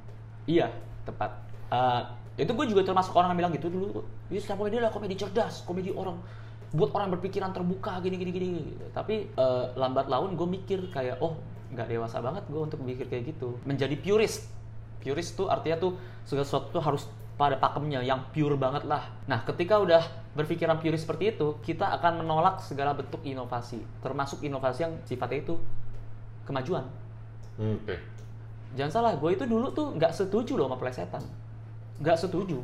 Iya, 0.47 0.71
tepat. 1.03 1.35
Eh, 1.75 2.03
itu 2.35 2.51
gue 2.51 2.67
juga 2.67 2.83
termasuk 2.83 3.15
orang 3.15 3.35
yang 3.35 3.47
bilang 3.47 3.53
gitu 3.55 3.71
dulu. 3.71 4.03
Ini 4.31 4.43
stand 4.43 4.59
komedi 4.59 4.83
adalah 4.83 4.91
komedi 4.91 5.15
cerdas, 5.15 5.63
komedi 5.63 5.95
orang 5.95 6.19
buat 6.75 6.91
orang 6.91 7.15
berpikiran 7.15 7.55
terbuka 7.55 8.03
gini 8.03 8.19
gini 8.19 8.31
gini. 8.35 8.47
gitu. 8.75 8.87
Tapi 8.91 9.31
eh, 9.31 9.65
lambat 9.79 10.11
laun 10.11 10.35
gue 10.35 10.49
mikir 10.49 10.91
kayak 10.91 11.23
oh 11.23 11.39
nggak 11.71 11.87
dewasa 11.87 12.19
banget 12.19 12.43
gue 12.51 12.61
untuk 12.61 12.83
mikir 12.83 13.07
kayak 13.07 13.35
gitu. 13.35 13.55
Menjadi 13.63 13.95
purist. 13.95 14.51
Purist 14.99 15.39
tuh 15.39 15.47
artinya 15.47 15.79
tuh 15.79 15.93
segala 16.27 16.43
sesuatu 16.43 16.75
tuh 16.75 16.83
harus 16.83 17.07
pada 17.35 17.59
pakemnya 17.59 18.03
yang 18.03 18.31
pure 18.31 18.55
banget 18.55 18.87
lah. 18.87 19.11
Nah, 19.27 19.43
ketika 19.43 19.83
udah 19.83 20.03
berpikiran 20.39 20.79
pure 20.79 20.95
seperti 20.95 21.35
itu, 21.35 21.59
kita 21.67 21.91
akan 21.99 22.23
menolak 22.23 22.63
segala 22.63 22.95
bentuk 22.95 23.23
inovasi, 23.27 23.83
termasuk 24.03 24.43
inovasi 24.47 24.87
yang 24.87 24.95
sifatnya 25.03 25.43
itu 25.43 25.55
kemajuan. 26.47 26.87
Hmm, 27.59 27.79
Oke. 27.83 27.99
Jangan 28.79 28.91
salah, 28.91 29.13
gue 29.19 29.31
itu 29.35 29.45
dulu 29.47 29.71
tuh 29.75 29.95
nggak 29.99 30.15
setuju 30.15 30.59
loh 30.59 30.71
sama 30.71 30.79
plesetan. 30.79 31.23
Nggak 32.01 32.17
setuju. 32.19 32.59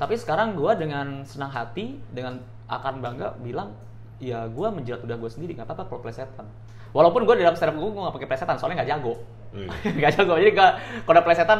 Tapi 0.00 0.14
sekarang 0.16 0.56
gue 0.56 0.72
dengan 0.80 1.22
senang 1.28 1.52
hati, 1.52 2.00
dengan 2.10 2.40
akan 2.70 3.04
bangga 3.04 3.36
bilang, 3.42 3.76
ya 4.16 4.48
gue 4.48 4.68
menjilat 4.72 5.04
udah 5.04 5.16
gue 5.20 5.30
sendiri, 5.30 5.52
nggak 5.58 5.68
apa-apa 5.68 5.86
kalau 5.90 6.00
plesetan. 6.00 6.46
Walaupun 6.90 7.22
gue 7.28 7.34
dalam 7.38 7.54
stand 7.54 7.76
up 7.76 7.78
gue, 7.78 7.90
nggak 7.92 8.16
pakai 8.16 8.28
plesetan, 8.30 8.56
soalnya 8.56 8.82
nggak 8.82 8.90
jago. 8.96 9.14
Iya. 9.50 9.68
nggak 9.98 10.12
jago, 10.16 10.34
jadi 10.40 10.52
nggak- 10.56 10.74
kalau 11.04 11.14
ada 11.14 11.22
plesetan, 11.26 11.58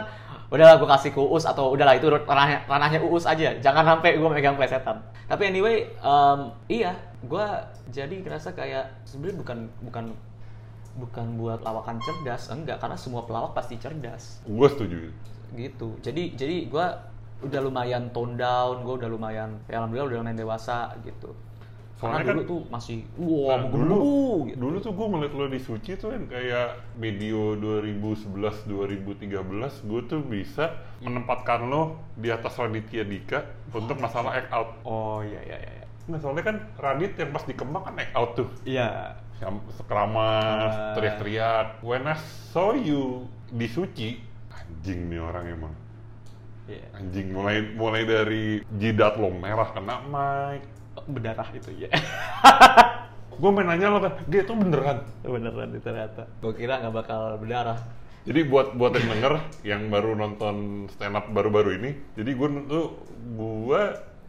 udahlah 0.51 0.83
gue 0.83 0.89
kasih 0.91 1.11
ke 1.15 1.21
Uus 1.23 1.47
atau 1.47 1.71
udahlah 1.71 1.95
itu 1.95 2.11
ranahnya, 2.11 2.67
ranahnya 2.67 2.99
Uus 3.07 3.23
aja 3.23 3.55
jangan 3.63 3.87
sampai 3.87 4.19
gue 4.19 4.29
megang 4.29 4.59
plesetan 4.59 4.99
tapi 5.31 5.47
anyway 5.47 5.87
em, 6.03 6.41
iya 6.67 6.99
gue 7.23 7.45
jadi 7.95 8.11
ngerasa 8.19 8.59
kayak 8.59 9.07
sebenarnya 9.07 9.39
bukan 9.39 9.59
bukan 9.87 10.05
bukan 10.99 11.27
buat 11.39 11.63
lawakan 11.63 12.03
cerdas 12.03 12.51
enggak 12.51 12.83
karena 12.83 12.99
semua 12.99 13.23
pelawak 13.23 13.55
pasti 13.55 13.79
cerdas 13.79 14.43
gue 14.43 14.69
setuju 14.75 15.15
gitu 15.53 15.99
jadi 16.01 16.35
jadi 16.35 16.57
gue 16.67 16.87
udah 17.41 17.61
lumayan 17.61 18.11
tone 18.11 18.35
down 18.35 18.83
gue 18.83 18.95
udah 18.97 19.09
lumayan 19.09 19.57
ya 19.65 19.79
alhamdulillah 19.79 20.09
udah 20.09 20.19
lumayan 20.21 20.39
dewasa 20.39 20.79
gitu 21.03 21.33
Soalnya 21.97 22.25
karena 22.25 22.33
dulu 22.33 22.41
kan- 22.41 22.49
tuh 22.49 22.61
masih 22.71 22.99
wah 23.15 23.49
Nah, 23.55 23.69
dulu 23.69 24.01
gitu. 24.47 24.57
dulu 24.59 24.77
tuh 24.79 24.93
gue 24.95 25.07
ngeliat 25.07 25.33
lo 25.35 25.47
di 25.47 25.61
Suci 25.61 25.93
tuh 25.95 26.09
kan 26.11 26.23
kayak 26.27 26.69
video 26.97 27.53
2011 27.57 28.65
2013 28.65 29.37
gue 29.83 30.01
tuh 30.03 30.21
bisa 30.23 30.65
menempatkan 30.99 31.61
lo 31.63 31.83
di 32.15 32.29
atas 32.29 32.57
Raditya 32.57 33.05
Dika 33.05 33.45
untuk 33.71 33.97
masalah 33.99 34.33
act 34.35 34.49
out 34.49 34.81
oh 34.83 35.21
iya 35.21 35.41
iya 35.47 35.59
iya 35.61 35.85
Nah, 36.09 36.17
soalnya 36.17 36.43
kan 36.43 36.57
Radit 36.75 37.15
yang 37.15 37.31
pas 37.31 37.45
di 37.45 37.53
Kemang 37.53 37.85
kan 37.85 37.95
act 37.95 38.15
out 38.15 38.31
tuh 38.35 38.49
iya 38.65 39.15
yang 39.39 39.57
sekeramas, 39.71 40.69
Ah. 40.71 40.93
teriak-teriak. 40.93 41.81
When 41.81 42.05
I 42.05 42.13
saw 42.53 42.73
you 42.73 43.25
di 43.49 43.65
Suci, 43.65 44.21
anjing 44.71 45.11
nih 45.11 45.21
orang 45.21 45.45
emang. 45.51 45.75
iya. 46.71 46.87
Anjing 46.95 47.35
mulai 47.35 47.57
mulai 47.75 48.03
dari 48.07 48.63
jidat 48.79 49.19
lo 49.19 49.35
merah 49.35 49.75
kena 49.75 49.99
mic. 50.07 50.63
berdarah 51.11 51.49
itu 51.51 51.71
ya 51.87 51.91
Gue 53.41 53.51
main 53.57 53.65
nanya 53.65 53.89
lo 53.89 54.05
kan, 54.05 54.21
Ge 54.29 54.45
itu 54.45 54.53
beneran. 54.53 55.01
beneran 55.25 55.73
itu 55.73 55.81
ternyata. 55.81 56.29
Gue 56.45 56.53
kira 56.53 56.77
nggak 56.77 56.93
bakal 56.93 57.41
berdarah. 57.41 57.81
Jadi 58.29 58.41
buat 58.45 58.77
buat 58.77 58.93
yang 58.93 59.09
denger 59.17 59.35
yang 59.65 59.83
baru 59.89 60.13
nonton 60.13 60.85
stand 60.93 61.17
up 61.17 61.25
baru-baru 61.33 61.81
ini, 61.81 61.91
jadi 62.21 62.37
gue 62.37 62.49
tuh 62.69 63.01
gue 63.33 63.83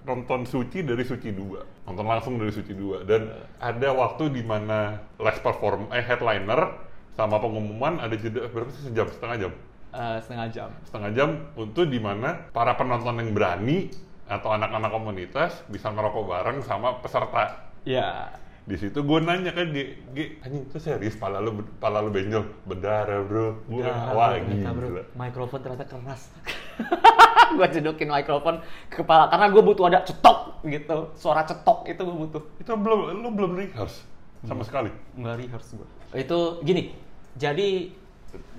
nonton 0.07 0.47
Suci 0.47 0.81
dari 0.81 1.03
Suci 1.03 1.29
2 1.35 1.85
nonton 1.91 2.05
langsung 2.07 2.39
dari 2.39 2.55
Suci 2.55 2.71
2 2.73 3.03
dan 3.03 3.29
ada 3.59 3.89
waktu 3.93 4.31
di 4.33 4.41
mana 4.41 4.95
les 5.19 5.37
perform 5.43 5.91
eh 5.93 6.01
headliner 6.01 6.71
sama 7.13 7.37
pengumuman 7.37 7.99
ada 7.99 8.15
jeda 8.15 8.47
berapa 8.49 8.71
sih? 8.71 8.89
Sejam 8.89 9.11
setengah 9.11 9.37
jam 9.37 9.51
Eh, 9.91 10.17
setengah 10.23 10.47
jam. 10.51 10.69
Setengah 10.87 11.11
jam 11.11 11.29
untuk 11.59 11.87
di 11.91 11.99
mana 11.99 12.47
para 12.55 12.79
penonton 12.79 13.19
yang 13.19 13.35
berani 13.35 13.91
atau 14.31 14.55
anak-anak 14.55 14.91
komunitas 14.91 15.51
bisa 15.67 15.91
ngerokok 15.91 16.23
bareng 16.31 16.57
sama 16.63 17.03
peserta. 17.03 17.71
Ya 17.83 18.31
di 18.61 18.77
situ 18.77 19.01
gue 19.01 19.19
nanya 19.25 19.57
kan 19.57 19.73
G, 19.73 19.97
G 20.13 20.37
anjing 20.45 20.69
itu 20.69 20.77
serius? 20.77 21.17
Pala 21.17 21.41
lu 21.41 21.65
pala 21.81 21.99
lu 21.99 22.13
benjol? 22.13 22.45
Berdarah 22.63 23.25
bro 23.25 23.57
gue 23.67 23.83
wah 23.83 24.37
gila. 24.37 25.03
Mikrofon 25.17 25.59
ternyata 25.59 25.85
keras. 25.89 26.29
Gue 27.51 27.67
cedokin 27.67 28.07
mikrofon 28.07 28.63
ke 28.87 29.03
kepala 29.03 29.27
karena 29.27 29.51
gue 29.51 29.59
butuh 29.59 29.91
ada 29.91 30.07
cetok 30.07 30.63
gitu. 30.71 31.11
Suara 31.19 31.43
cetok 31.43 31.83
itu 31.83 31.99
gue 31.99 32.17
butuh. 32.23 32.43
Itu 32.63 32.79
belum 32.79 33.11
lu 33.19 33.27
belum 33.35 33.59
rehearse 33.59 34.07
sama 34.47 34.63
sekali? 34.63 34.87
Nggak 35.19 35.35
rehearse 35.35 35.75
gue 35.75 35.87
itu 36.11 36.39
gini 36.67 36.91
jadi 37.39 37.87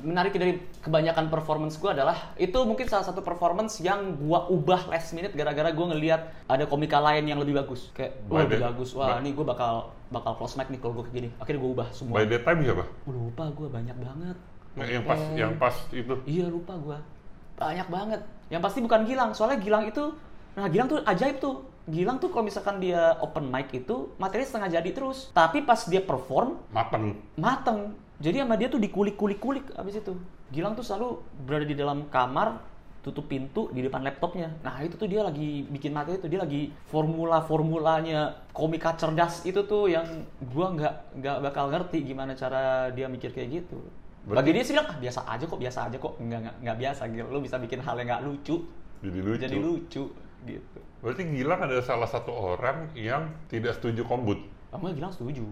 menarik 0.05 0.37
dari 0.37 0.61
kebanyakan 0.85 1.33
performance 1.33 1.81
gue 1.81 1.89
adalah 1.89 2.37
itu 2.37 2.59
mungkin 2.69 2.85
salah 2.85 3.09
satu 3.09 3.25
performance 3.25 3.81
yang 3.81 4.21
gue 4.21 4.41
ubah 4.53 4.93
last 4.93 5.17
minute 5.17 5.33
gara-gara 5.33 5.73
gue 5.73 5.87
ngelihat 5.97 6.29
ada 6.45 6.69
komika 6.69 7.01
lain 7.01 7.25
yang 7.25 7.41
lebih 7.41 7.57
bagus 7.57 7.89
kayak 7.97 8.21
wah 8.29 8.45
By 8.45 8.53
lebih 8.53 8.61
bagus 8.69 8.93
wah 8.93 9.17
ini 9.17 9.33
gue 9.33 9.47
bakal 9.47 9.95
bakal 10.13 10.37
close 10.37 10.61
mic 10.61 10.69
nih 10.69 10.77
kalau 10.77 11.01
gue 11.01 11.05
kayak 11.09 11.17
gini 11.17 11.29
akhirnya 11.41 11.61
gue 11.65 11.71
ubah 11.73 11.89
semua 11.97 12.21
by 12.21 12.29
that 12.29 12.45
time 12.45 12.61
siapa 12.61 12.85
lupa 13.09 13.45
gue 13.49 13.69
banyak 13.73 13.97
banget 13.97 14.37
Nah, 14.73 14.87
yang 14.89 15.05
pas 15.05 15.21
Eh, 15.21 15.37
yang 15.37 15.53
pas 15.61 15.75
itu 15.93 16.15
Iya 16.25 16.47
lupa 16.49 16.75
gua 16.81 16.99
Banyak 17.61 17.89
banget. 17.93 18.21
Yang 18.49 18.63
pasti 18.65 18.79
bukan 18.81 19.01
Gilang. 19.05 19.31
Soalnya 19.37 19.59
Gilang 19.61 19.85
itu 19.87 20.05
Nah 20.53 20.69
Gilang 20.69 20.89
tuh 20.89 21.01
ajaib 21.05 21.37
tuh. 21.41 21.65
Gilang 21.83 22.23
tuh 22.23 22.31
kalau 22.31 22.47
misalkan 22.47 22.79
dia 22.79 23.19
open 23.19 23.51
mic 23.51 23.73
itu 23.75 24.15
materi 24.17 24.47
setengah 24.47 24.81
jadi 24.81 24.91
terus. 24.95 25.35
Tapi 25.35 25.67
pas 25.67 25.81
dia 25.89 26.01
perform 26.01 26.61
mateng 26.73 27.19
mateng. 27.37 27.79
Jadi 28.23 28.39
sama 28.39 28.55
dia 28.55 28.71
tuh 28.71 28.79
dikulik-kulik-kulik 28.79 29.75
abis 29.75 29.99
itu. 29.99 30.15
Gilang 30.55 30.79
tuh 30.79 30.87
selalu 30.87 31.19
berada 31.43 31.67
di 31.67 31.75
dalam 31.75 32.07
kamar 32.07 32.63
tutup 33.03 33.27
pintu 33.27 33.67
di 33.75 33.83
depan 33.83 34.07
laptopnya. 34.07 34.55
Nah 34.63 34.79
itu 34.79 34.95
tuh 34.95 35.11
dia 35.11 35.27
lagi 35.27 35.67
bikin 35.67 35.91
materi 35.91 36.23
itu 36.23 36.31
dia 36.31 36.39
lagi 36.39 36.71
formula-formulanya 36.87 38.47
komika 38.55 38.95
cerdas 38.95 39.43
itu 39.43 39.67
tuh 39.67 39.91
yang 39.91 40.07
gua 40.55 40.71
nggak 40.71 40.95
nggak 41.19 41.37
bakal 41.43 41.67
ngerti 41.67 42.07
gimana 42.07 42.39
cara 42.39 42.95
dia 42.95 43.11
mikir 43.11 43.35
kayak 43.35 43.49
gitu. 43.59 43.83
Berarti- 44.23 44.39
Bagi 44.39 44.51
dia 44.55 44.63
sih 44.63 44.73
bilang 44.79 44.87
ah 44.87 44.99
biasa 45.03 45.21
aja 45.27 45.45
kok 45.45 45.59
biasa 45.59 45.79
aja 45.91 45.97
kok 45.99 46.15
nggak 46.15 46.39
nggak 46.47 46.57
nggak 46.63 46.77
biasa 46.79 47.03
gitu. 47.11 47.27
Lu 47.27 47.41
bisa 47.43 47.57
bikin 47.59 47.83
hal 47.83 47.99
yang 47.99 48.07
nggak 48.07 48.23
lucu 48.23 48.57
jadi 49.03 49.19
lucu 49.19 49.41
jadi 49.43 49.59
lucu 49.59 50.05
gitu. 50.47 50.79
berarti 51.03 51.23
Gilang 51.27 51.59
adalah 51.59 51.83
salah 51.83 52.07
satu 52.07 52.31
orang 52.31 52.87
yang 52.95 53.27
tidak 53.47 53.75
setuju 53.75 54.07
kombut 54.07 54.39
Kamu 54.71 54.95
bilang 54.95 55.11
setuju. 55.11 55.43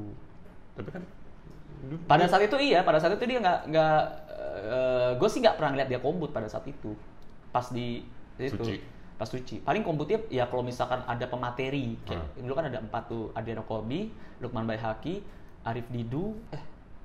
tapi 0.78 0.86
kan 0.90 1.02
Pada 2.04 2.24
saat 2.28 2.42
itu 2.44 2.56
iya, 2.60 2.84
pada 2.84 3.00
saat 3.00 3.16
itu 3.16 3.24
dia 3.24 3.38
nggak 3.40 3.58
nggak, 3.68 4.00
gue 5.16 5.28
sih 5.28 5.40
nggak 5.40 5.56
pernah 5.56 5.70
ngeliat 5.76 5.88
dia 5.88 6.00
kombut 6.00 6.30
pada 6.30 6.46
saat 6.46 6.64
itu, 6.66 6.92
pas 7.50 7.64
di 7.72 8.04
itu, 8.36 8.56
Suci. 8.56 8.76
pas 9.20 9.28
suci. 9.28 9.60
Paling 9.60 9.84
kombutnya 9.84 10.20
ya 10.32 10.48
kalau 10.48 10.64
misalkan 10.64 11.04
ada 11.04 11.28
pemateri, 11.28 11.96
kayak 12.04 12.24
Hmm. 12.36 12.40
dulu 12.44 12.54
kan 12.56 12.66
ada 12.72 12.80
empat 12.80 13.02
tuh, 13.08 13.28
Adiana 13.36 13.60
Kolbi, 13.64 14.08
Lukman 14.40 14.64
Bayhaki, 14.64 15.20
Arif 15.64 15.84
Didu, 15.92 16.40
eh 16.52 16.62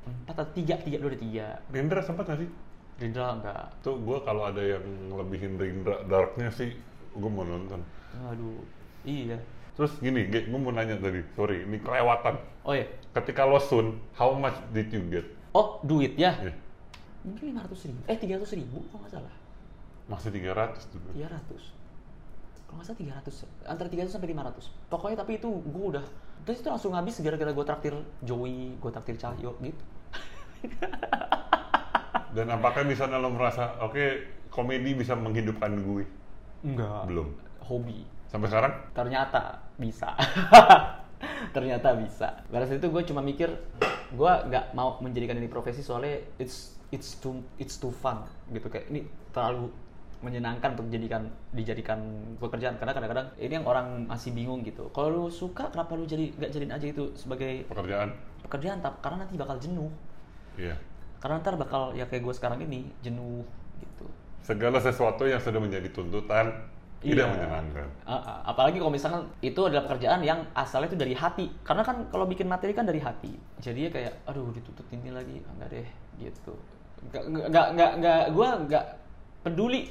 empat 0.08 0.36
atau 0.40 0.46
tiga, 0.56 0.80
tiga 0.80 1.02
ada 1.02 1.18
tiga. 1.20 1.48
Rindra 1.72 2.00
sempat 2.00 2.30
nggak 2.30 2.40
sih 2.46 2.50
Rindra 2.96 3.36
enggak, 3.36 3.68
tuh 3.84 4.00
gue 4.00 4.18
kalau 4.24 4.48
ada 4.48 4.64
yang 4.64 4.86
lebihin 5.12 5.60
Rindra 5.60 6.00
darknya 6.08 6.48
sih 6.48 6.72
gue 7.12 7.30
mau 7.32 7.44
nonton 7.44 7.84
aduh, 8.32 8.64
iya. 9.04 9.36
terus 9.76 10.00
gini 10.00 10.32
gue 10.32 10.48
mau 10.56 10.72
nanya 10.72 10.96
tadi 10.96 11.20
sorry 11.36 11.68
ini 11.68 11.84
kelewatan 11.84 12.40
Oh 12.64 12.72
iya, 12.72 12.88
ketika 13.16 13.48
lo 13.48 13.58
sun 13.58 13.96
how 14.20 14.36
much 14.36 14.60
did 14.76 14.92
you 14.92 15.00
get? 15.08 15.24
Oh 15.56 15.80
duitnya? 15.82 16.36
Eh, 16.52 16.56
mungkin 17.24 17.56
lima 17.56 17.64
ratus 17.64 17.88
ribu, 17.88 18.00
eh 18.06 18.18
tiga 18.20 18.36
ratus 18.36 18.54
ribu 18.54 18.84
kalau 18.92 19.08
nggak 19.08 19.14
salah. 19.16 19.36
masih 20.06 20.30
300 20.30 20.94
tuh. 20.94 21.02
300 21.18 21.26
kalau 22.70 22.78
nggak 22.78 22.86
salah 22.86 23.00
300 23.26 23.66
antara 23.66 23.88
300 23.90 24.14
sampai 24.14 24.30
500 24.36 24.70
pokoknya 24.92 25.18
tapi 25.22 25.32
itu 25.42 25.50
gue 25.50 25.86
udah 25.98 26.06
terus 26.46 26.62
itu 26.62 26.70
langsung 26.70 26.94
habis 26.94 27.18
gara-gara 27.26 27.50
gue 27.50 27.66
traktir 27.66 27.94
Joey 28.22 28.78
gue 28.78 28.92
traktir 28.94 29.16
Cahyo 29.18 29.58
gitu. 29.64 29.84
Dan 32.36 32.52
apakah 32.52 32.84
di 32.84 32.94
sana 32.98 33.16
lo 33.16 33.32
merasa 33.32 33.80
oke 33.80 34.28
komedi 34.52 34.92
bisa 34.92 35.16
menghidupkan 35.16 35.72
gue? 35.80 36.04
Enggak. 36.68 37.08
Belum. 37.08 37.32
Hobi. 37.64 38.04
Sampai 38.28 38.52
sekarang? 38.52 38.74
Ternyata 38.92 39.62
bisa 39.80 40.14
ternyata 41.56 41.96
bisa. 41.96 42.44
Pada 42.48 42.66
saat 42.68 42.80
itu 42.80 42.88
gue 42.92 43.04
cuma 43.08 43.22
mikir 43.24 43.50
gue 44.16 44.34
nggak 44.52 44.76
mau 44.78 45.00
menjadikan 45.02 45.36
ini 45.40 45.50
profesi 45.50 45.82
soalnya 45.82 46.22
it's 46.40 46.78
it's 46.94 47.18
too 47.20 47.42
it's 47.60 47.80
too 47.80 47.92
fun 47.92 48.24
gitu. 48.52 48.68
Kayak 48.68 48.92
ini 48.92 49.08
terlalu 49.32 49.72
menyenangkan 50.24 50.74
untuk 50.74 50.88
dijadikan 50.90 51.28
dijadikan 51.54 52.00
pekerjaan. 52.42 52.76
Karena 52.82 52.94
kadang-kadang 52.96 53.28
ini 53.38 53.54
yang 53.62 53.68
orang 53.68 54.10
masih 54.10 54.32
bingung 54.34 54.66
gitu. 54.66 54.90
Kalau 54.92 55.10
lu 55.12 55.24
suka 55.30 55.70
kenapa 55.70 55.94
lu 55.94 56.08
jadi 56.08 56.34
nggak 56.34 56.52
jadiin 56.52 56.74
aja 56.74 56.88
itu 56.90 57.04
sebagai 57.14 57.68
pekerjaan. 57.70 58.10
pekerjaan? 58.46 58.78
Tapi 58.82 58.98
karena 59.02 59.18
nanti 59.26 59.36
bakal 59.38 59.58
jenuh. 59.62 59.92
Iya. 60.56 60.76
Karena 61.20 61.42
ntar 61.42 61.56
bakal 61.58 61.94
ya 61.98 62.06
kayak 62.06 62.22
gue 62.22 62.34
sekarang 62.38 62.60
ini 62.64 62.90
jenuh 63.02 63.44
gitu. 63.82 64.06
Segala 64.46 64.78
sesuatu 64.78 65.26
yang 65.26 65.42
sudah 65.42 65.58
menjadi 65.58 65.90
tuntutan 65.90 66.54
tidak 67.04 67.28
Iya. 67.28 67.34
menyenangkan. 67.34 67.88
Ah, 68.08 68.14
ah. 68.18 68.38
apalagi 68.50 68.78
kalau 68.80 68.94
misalkan 68.94 69.24
itu 69.42 69.60
adalah 69.62 69.84
pekerjaan 69.86 70.22
yang 70.24 70.40
asalnya 70.56 70.90
itu 70.94 70.98
dari 70.98 71.14
hati. 71.14 71.46
Karena 71.62 71.84
kan 71.84 72.08
kalau 72.10 72.26
bikin 72.26 72.48
materi 72.48 72.72
kan 72.72 72.88
dari 72.88 73.04
hati. 73.04 73.36
Jadi 73.60 73.80
ya 73.86 73.90
kayak 73.92 74.14
aduh 74.26 74.50
dituntut 74.56 74.88
ini 74.90 75.10
lagi. 75.12 75.38
Ah, 75.46 75.52
enggak 75.60 75.70
deh 75.76 75.88
gitu. 76.22 76.54
Nggak 77.12 77.68
nggak 77.76 77.92
nggak 78.02 78.22
gue 78.34 78.48
nggak 78.72 78.86
peduli 79.46 79.82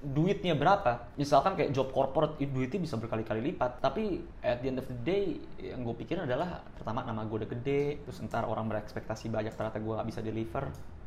duitnya 0.00 0.56
berapa. 0.56 1.12
Misalkan 1.20 1.54
kayak 1.54 1.76
job 1.76 1.92
corporate 1.92 2.40
itu 2.40 2.50
duitnya 2.50 2.80
bisa 2.82 2.96
berkali-kali 2.96 3.44
lipat. 3.52 3.84
Tapi 3.84 4.24
at 4.40 4.64
the 4.64 4.72
end 4.72 4.80
of 4.80 4.88
the 4.88 4.98
day 5.04 5.36
yang 5.60 5.84
gue 5.84 5.92
pikirin 5.92 6.24
adalah 6.24 6.64
pertama 6.74 7.04
nama 7.04 7.22
gue 7.28 7.44
udah 7.44 7.50
gede 7.52 8.00
terus 8.02 8.18
ntar 8.24 8.48
orang 8.48 8.66
berekspektasi 8.66 9.28
banyak 9.28 9.52
ternyata 9.52 9.78
gue 9.78 9.92
nggak 9.92 10.08
bisa 10.08 10.20
deliver. 10.24 10.64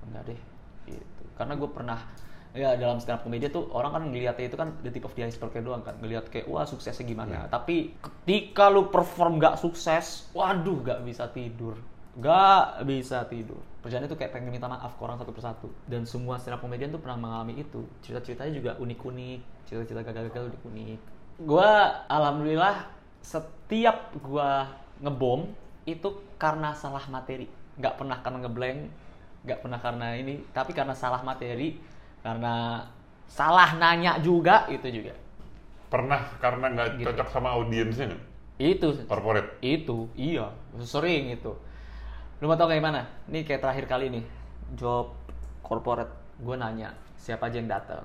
Enggak 0.08 0.24
deh 0.30 0.40
gitu. 0.88 1.24
Karena 1.34 1.54
gue 1.58 1.70
pernah 1.74 2.00
ya 2.54 2.78
dalam 2.78 3.02
stand 3.02 3.18
up 3.18 3.26
comedy 3.26 3.50
tuh 3.50 3.66
orang 3.74 3.92
kan 3.98 4.04
ngeliatnya 4.14 4.46
itu 4.46 4.58
kan 4.58 4.78
the 4.86 4.94
tip 4.94 5.04
of 5.04 5.14
the 5.18 5.26
iceberg 5.26 5.54
doang 5.66 5.82
kan. 5.82 5.98
Ngeliat 6.00 6.30
kayak 6.30 6.46
wah 6.46 6.64
suksesnya 6.64 7.04
gimana? 7.04 7.50
Tapi 7.50 7.98
ketika 7.98 8.70
lu 8.70 8.94
perform 8.94 9.42
gak 9.42 9.58
sukses 9.58 10.30
waduh 10.38 10.78
gak 10.86 11.02
bisa 11.02 11.26
tidur. 11.34 11.76
Gak 12.22 12.86
bisa 12.86 13.26
tidur. 13.26 13.58
Kerjaan 13.82 14.06
itu 14.06 14.16
kayak 14.16 14.32
pengen 14.38 14.54
minta 14.54 14.70
maaf 14.70 14.96
ke 14.96 15.02
orang 15.02 15.18
satu 15.18 15.34
persatu. 15.34 15.68
Dan 15.90 16.06
semua 16.06 16.38
stand 16.38 16.56
up 16.56 16.62
comedian 16.62 16.94
tuh 16.94 17.02
pernah 17.02 17.18
mengalami 17.18 17.58
itu. 17.58 17.90
Cerita-ceritanya 18.06 18.54
juga 18.54 18.72
unik-unik. 18.78 19.40
Cerita-cerita 19.66 20.02
gagal-gagal 20.06 20.54
unik-unik. 20.54 21.00
Gua 21.42 22.06
alhamdulillah 22.06 22.86
setiap 23.26 24.14
gua 24.22 24.70
ngebom 25.02 25.50
itu 25.90 26.22
karena 26.38 26.78
salah 26.78 27.04
materi. 27.10 27.50
Nggak 27.82 27.98
pernah 27.98 28.22
karena 28.22 28.40
ngeblank 28.46 28.80
nggak 29.44 29.60
pernah 29.60 29.80
karena 29.84 30.16
ini 30.16 30.40
tapi 30.56 30.72
karena 30.72 30.96
salah 30.96 31.20
materi 31.20 31.76
karena 32.24 32.88
salah 33.28 33.76
nanya 33.76 34.18
juga 34.24 34.66
itu 34.72 34.88
juga. 34.90 35.14
Pernah 35.92 36.26
karena 36.42 36.72
nggak 36.74 36.90
Gitu. 36.98 37.06
cocok 37.06 37.28
sama 37.30 37.54
audiensnya 37.54 38.18
itu. 38.58 38.90
Corporate. 39.06 39.60
itu 39.62 40.08
iya. 40.16 40.50
Sering 40.82 41.36
itu. 41.36 41.52
Lu 42.40 42.48
mau 42.48 42.58
tau 42.58 42.72
kayak 42.72 42.82
mana 42.82 43.02
ini 43.30 43.44
kayak 43.44 43.62
terakhir 43.62 43.86
kali 43.86 44.10
nih 44.10 44.24
job 44.74 45.14
corporate 45.62 46.12
gue 46.42 46.56
nanya 46.58 46.96
siapa 47.20 47.48
aja 47.48 47.62
yang 47.62 47.70
datang 47.70 48.04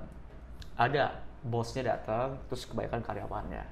ada 0.77 1.17
bosnya 1.43 1.97
datang 1.97 2.37
terus 2.51 2.67
kebanyakan 2.67 3.01
karyawannya. 3.03 3.65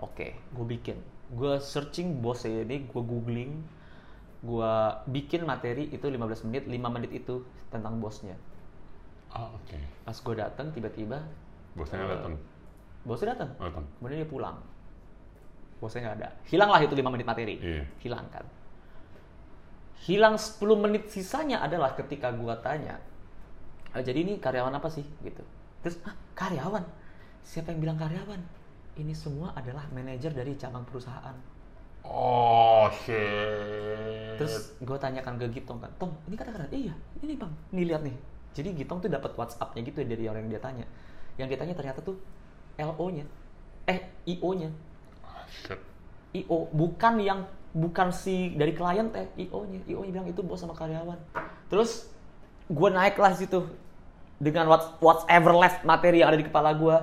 Oke 0.00 0.34
gue 0.40 0.66
bikin. 0.66 0.96
Gue 1.32 1.58
searching 1.60 2.18
bosnya 2.24 2.64
ini 2.64 2.86
gue 2.86 3.02
googling 3.02 3.62
gue 4.46 4.72
bikin 5.10 5.42
materi 5.42 5.90
itu 5.90 6.06
15 6.06 6.46
menit 6.46 6.64
5 6.68 6.94
menit 6.94 7.10
itu 7.10 7.42
tentang 7.72 7.98
bosnya 7.98 8.36
Ah, 9.36 9.52
oke. 9.52 9.76
pas 10.02 10.16
gue 10.16 10.34
datang 10.34 10.66
tiba-tiba 10.72 11.20
Bosnya 11.76 12.00
nggak 12.00 12.12
datang. 12.16 12.34
bosnya 13.04 13.36
datang 13.36 13.50
Datang. 13.60 13.84
kemudian 14.00 14.24
dia 14.24 14.30
pulang. 14.30 14.56
Bosnya 15.76 16.00
nggak 16.02 16.16
ada. 16.16 16.28
Hilanglah 16.48 16.80
itu 16.80 16.94
5 16.94 17.12
menit 17.12 17.26
materi. 17.28 17.54
Iya. 17.60 17.84
hilang 18.00 18.24
kan 18.32 18.46
hilang 19.96 20.36
10 20.36 20.56
menit 20.76 21.08
sisanya 21.08 21.60
adalah 21.60 21.92
ketika 21.92 22.28
gua 22.30 22.56
tanya 22.60 23.00
"Ah, 23.90 24.00
jadi 24.00 24.22
ini 24.22 24.36
karyawan 24.36 24.72
apa 24.72 24.88
sih? 24.88 25.04
Gitu. 25.20 25.40
Terus 25.80 25.96
ah 26.04 26.12
karyawan? 26.32 26.84
Siapa 27.42 27.72
yang 27.72 27.80
bilang 27.80 27.96
karyawan? 27.96 28.38
Ini 28.96 29.12
semua 29.12 29.52
adalah 29.52 29.84
manajer 29.90 30.32
dari 30.32 30.52
cabang 30.54 30.84
perusahaan. 30.84 31.36
Oh 32.02 32.86
shit. 32.94 34.36
terus 34.36 34.76
gue 34.78 34.94
tanyakan 34.94 35.40
ke 35.40 35.48
Gitong 35.50 35.80
kan 35.80 35.88
Tong 35.96 36.12
ini 36.28 36.36
kata 36.36 36.52
karyawan 36.52 36.70
iya 36.70 36.94
ini 37.18 37.34
bang 37.34 37.48
nih 37.72 37.84
lihat 37.88 38.02
nih 38.04 38.12
jadi 38.56 38.72
Gitong 38.72 39.04
tuh 39.04 39.12
dapat 39.12 39.36
WhatsAppnya 39.36 39.84
gitu 39.84 40.00
ya 40.00 40.06
dari 40.08 40.24
orang 40.32 40.48
yang 40.48 40.52
dia 40.56 40.62
tanya. 40.64 40.86
Yang 41.36 41.46
dia 41.52 41.58
tanya 41.60 41.74
ternyata 41.76 42.00
tuh 42.00 42.16
LO 42.80 43.06
nya 43.12 43.28
eh 43.84 44.00
IO 44.24 44.50
nya. 44.56 44.70
IO 46.32 46.58
bukan 46.72 47.14
yang 47.20 47.44
bukan 47.76 48.08
si 48.08 48.56
dari 48.56 48.72
klien 48.72 49.12
teh 49.12 49.28
IO 49.36 49.68
nya 49.68 49.80
IO 49.84 50.00
nya 50.08 50.12
bilang 50.16 50.28
itu 50.32 50.40
bos 50.40 50.64
sama 50.64 50.72
karyawan. 50.72 51.20
Terus 51.68 52.08
gue 52.66 52.88
naik 52.90 53.20
lah 53.20 53.36
situ 53.36 53.68
dengan 54.40 54.72
what 54.72 54.98
whatever 54.98 55.52
left 55.54 55.84
materi 55.84 56.20
yang 56.20 56.32
ada 56.32 56.38
di 56.40 56.44
kepala 56.48 56.76
gue 56.76 56.96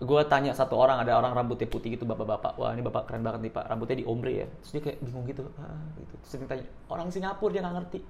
gue 0.00 0.22
tanya 0.32 0.56
satu 0.56 0.80
orang 0.80 1.04
ada 1.04 1.12
orang 1.12 1.36
rambutnya 1.36 1.68
putih 1.68 1.92
gitu 1.92 2.08
bapak-bapak. 2.08 2.56
Wah 2.56 2.72
ini 2.72 2.80
bapak 2.80 3.04
keren 3.04 3.20
banget 3.20 3.40
nih 3.44 3.52
pak. 3.52 3.64
Rambutnya 3.68 4.00
di 4.00 4.06
ombre 4.08 4.32
ya. 4.32 4.46
Terus 4.64 4.70
dia 4.72 4.82
kayak 4.88 4.98
bingung 5.04 5.24
gitu. 5.28 5.44
Ah, 5.60 5.76
gitu. 6.00 6.14
Terus 6.24 6.32
dia 6.40 6.48
tanya 6.48 6.64
orang 6.88 7.12
Singapura 7.12 7.52
dia 7.52 7.60
nggak 7.60 7.76
ngerti. 7.76 8.00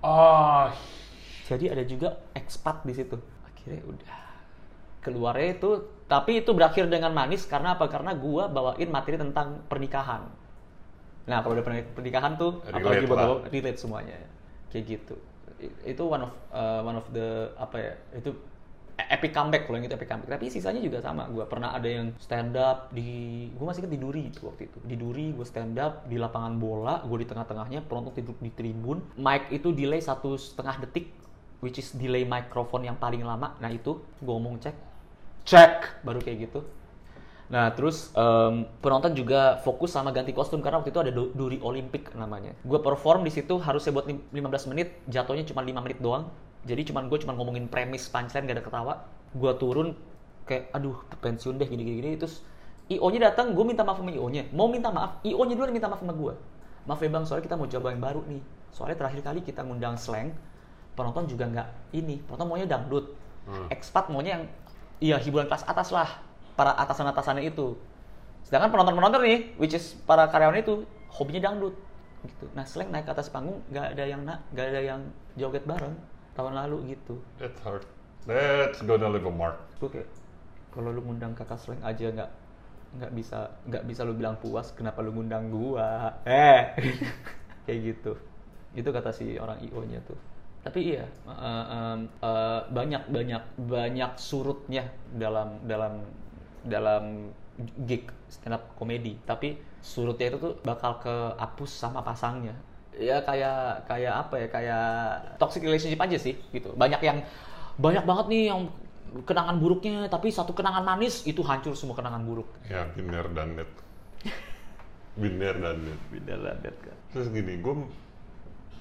Ah, 0.00 0.72
jadi 1.48 1.72
ada 1.72 1.84
juga 1.88 2.20
expat 2.36 2.84
di 2.84 2.92
situ. 2.92 3.16
Akhirnya 3.48 3.80
udah. 3.88 4.16
Keluarnya 5.00 5.56
itu 5.56 5.70
tapi 6.04 6.44
itu 6.44 6.52
berakhir 6.52 6.84
dengan 6.92 7.16
manis 7.16 7.48
karena 7.48 7.72
apa? 7.72 7.88
Karena 7.88 8.12
gua 8.12 8.52
bawain 8.52 8.92
materi 8.92 9.16
tentang 9.16 9.64
pernikahan. 9.64 10.28
Nah 11.24 11.40
kalau 11.40 11.56
udah 11.56 11.64
perni- 11.64 11.88
pernikahan 11.96 12.36
tuh 12.36 12.60
apalagi 12.68 13.04
Relate 13.04 13.08
buat 13.08 13.16
lah. 13.16 13.24
bawa- 13.24 13.42
relate 13.48 13.78
semuanya. 13.80 14.16
Kayak 14.68 14.84
gitu. 14.84 15.14
Itu 15.88 16.02
one 16.04 16.28
of 16.28 16.32
uh, 16.52 16.84
one 16.84 17.00
of 17.00 17.06
the 17.16 17.48
apa 17.56 17.76
ya 17.80 17.92
itu 18.12 18.30
e- 18.98 19.08
epic 19.12 19.32
comeback 19.32 19.64
kalau 19.64 19.80
yang 19.80 19.86
itu 19.88 19.96
epic 19.96 20.08
comeback. 20.10 20.28
Tapi 20.36 20.44
sisanya 20.52 20.80
juga 20.82 20.98
sama. 21.00 21.24
Gua 21.30 21.48
pernah 21.48 21.72
ada 21.72 21.88
yang 21.88 22.12
stand 22.20 22.58
up 22.58 22.92
di 22.92 23.48
gua 23.56 23.72
masih 23.72 23.86
ingat 23.86 23.92
di 23.96 24.00
Duri 24.02 24.22
itu 24.28 24.44
waktu 24.44 24.68
itu. 24.68 24.78
Di 24.84 24.96
Duri 24.98 25.32
gue 25.32 25.46
stand 25.46 25.78
up 25.78 26.04
di 26.04 26.18
lapangan 26.20 26.58
bola 26.58 27.00
gue 27.06 27.18
di 27.22 27.28
tengah-tengahnya 27.28 27.86
penonton 27.86 28.12
tidur 28.12 28.36
di 28.42 28.50
tribun. 28.52 28.98
Mic 29.16 29.48
itu 29.54 29.72
delay 29.72 30.02
satu 30.02 30.34
setengah 30.36 30.84
detik 30.84 31.12
which 31.64 31.78
is 31.78 31.94
delay 31.94 32.22
microphone 32.22 32.86
yang 32.86 32.96
paling 32.96 33.22
lama 33.22 33.54
nah 33.58 33.70
itu 33.70 33.98
gue 34.22 34.32
ngomong 34.32 34.58
cek 34.62 34.76
cek 35.44 36.04
baru 36.04 36.20
kayak 36.22 36.50
gitu 36.50 36.60
Nah, 37.48 37.72
terus 37.72 38.12
em, 38.12 38.68
penonton 38.84 39.16
juga 39.16 39.56
fokus 39.64 39.96
sama 39.96 40.12
ganti 40.12 40.36
kostum 40.36 40.60
karena 40.60 40.84
waktu 40.84 40.92
itu 40.92 41.00
ada 41.00 41.08
du- 41.08 41.32
duri 41.32 41.56
Olimpik 41.64 42.12
namanya. 42.12 42.52
Gue 42.60 42.76
perform 42.76 43.24
di 43.24 43.32
situ 43.32 43.56
harusnya 43.56 43.96
buat 43.96 44.04
lim- 44.04 44.20
15 44.36 44.68
menit, 44.68 45.00
jatuhnya 45.08 45.48
cuma 45.48 45.64
5 45.64 45.80
menit 45.80 45.96
doang. 45.96 46.28
Jadi 46.68 46.92
cuman 46.92 47.08
gue 47.08 47.16
cuma 47.24 47.32
ngomongin 47.32 47.64
premis 47.72 48.04
punchline 48.12 48.44
gak 48.44 48.56
ada 48.60 48.64
ketawa. 48.68 48.94
Gue 49.32 49.52
turun 49.56 49.96
kayak 50.44 50.76
aduh 50.76 50.96
pensiun 51.24 51.56
deh 51.56 51.68
gini-gini 51.68 52.20
terus 52.20 52.44
IO-nya 52.88 53.32
datang, 53.32 53.52
gue 53.52 53.64
minta 53.64 53.84
maaf 53.84 54.00
sama 54.00 54.12
IO-nya. 54.12 54.48
Mau 54.52 54.68
minta 54.68 54.88
maaf, 54.92 55.20
IO-nya 55.24 55.56
dulu 55.56 55.68
minta 55.72 55.88
maaf 55.88 56.00
sama 56.04 56.12
gue. 56.12 56.32
Maaf 56.84 57.00
ya 57.00 57.08
bang, 57.08 57.24
soalnya 57.24 57.44
kita 57.48 57.56
mau 57.56 57.68
coba 57.68 57.92
yang 57.92 58.00
baru 58.00 58.20
nih. 58.28 58.40
Soalnya 58.72 58.96
terakhir 58.96 59.20
kali 59.24 59.40
kita 59.44 59.60
ngundang 59.64 59.96
slang, 60.00 60.32
penonton 60.98 61.30
juga 61.30 61.46
nggak 61.46 61.94
ini, 61.94 62.18
penonton 62.26 62.46
maunya 62.50 62.66
dangdut. 62.66 63.14
Hmm. 63.46 63.70
Expat 63.70 64.10
maunya 64.10 64.42
yang 64.42 64.44
iya 64.98 65.16
hiburan 65.22 65.46
kelas 65.46 65.62
atas 65.70 65.94
lah, 65.94 66.18
para 66.58 66.74
atasan-atasannya 66.74 67.46
itu. 67.46 67.78
Sedangkan 68.42 68.74
penonton-penonton 68.74 69.22
nih, 69.22 69.40
which 69.62 69.78
is 69.78 69.94
para 70.02 70.26
karyawan 70.26 70.58
itu 70.58 70.82
hobinya 71.14 71.46
dangdut 71.46 71.78
gitu. 72.26 72.50
Nah, 72.58 72.66
slang 72.66 72.90
naik 72.90 73.06
ke 73.06 73.12
atas 73.14 73.30
panggung 73.30 73.62
nggak 73.70 73.94
ada 73.94 74.04
yang 74.04 74.26
nak, 74.26 74.42
nggak 74.50 74.66
ada 74.74 74.80
yang 74.82 75.00
joget 75.38 75.62
bareng 75.62 75.94
tahun 76.34 76.54
lalu 76.54 76.98
gitu. 76.98 77.22
that's 77.38 77.58
hard. 77.62 77.86
That's 78.26 78.82
gonna 78.82 79.08
leave 79.08 79.24
a 79.24 79.32
mark. 79.32 79.56
Kayak 79.78 80.10
kalau 80.74 80.92
lu 80.92 81.00
ngundang 81.00 81.32
kakak 81.32 81.58
slang 81.58 81.80
aja 81.80 82.12
nggak 82.12 82.30
nggak 82.98 83.12
bisa 83.12 83.38
nggak 83.68 83.84
bisa 83.88 84.00
lu 84.04 84.12
bilang 84.16 84.36
puas, 84.40 84.74
kenapa 84.74 85.00
lu 85.00 85.14
ngundang 85.14 85.48
gua? 85.48 86.18
Eh, 86.26 86.76
kayak 87.64 87.78
gitu. 87.94 88.12
Itu 88.76 88.90
kata 88.92 89.14
si 89.14 89.40
orang 89.40 89.62
IO-nya 89.64 90.02
tuh. 90.04 90.18
Tapi 90.62 90.80
iya 90.94 91.04
eh, 91.06 91.64
em, 91.72 92.00
eh, 92.20 92.60
banyak 92.70 93.02
banyak 93.08 93.42
banyak 93.56 94.12
surutnya 94.18 94.90
dalam 95.14 95.62
dalam 95.64 96.02
dalam 96.66 97.30
gig 97.86 98.10
stand 98.28 98.58
up 98.58 98.74
komedi. 98.74 99.18
Tapi 99.22 99.58
surutnya 99.80 100.34
itu 100.34 100.38
tuh 100.38 100.54
bakal 100.66 100.98
kehapus 101.02 101.70
sama 101.70 102.02
pasangnya. 102.02 102.54
Ya 102.98 103.22
kayak 103.22 103.86
kayak 103.86 104.14
apa 104.26 104.34
ya 104.42 104.48
kayak 104.50 104.86
toxic 105.38 105.62
relationship 105.62 106.02
aja 106.02 106.18
sih 106.18 106.34
gitu. 106.50 106.74
Banyak 106.74 107.00
yang 107.02 107.22
banyak 107.78 108.02
banget 108.02 108.26
nih 108.26 108.42
yang 108.50 108.60
kenangan 109.24 109.56
buruknya 109.56 110.04
tapi 110.12 110.28
satu 110.28 110.52
kenangan 110.52 110.84
manis 110.84 111.24
itu 111.24 111.40
hancur 111.40 111.72
semua 111.72 111.96
kenangan 111.96 112.22
buruk. 112.26 112.48
Ya, 112.68 112.90
biner 112.92 113.30
dan 113.32 113.56
net. 113.56 113.70
biner 115.20 115.56
dan 115.56 115.76
net. 115.80 116.00
Beda 116.12 116.34
banget 116.36 116.76
kan. 116.82 116.96
Terus 117.14 117.30
gini, 117.32 117.56
gue 117.62 117.74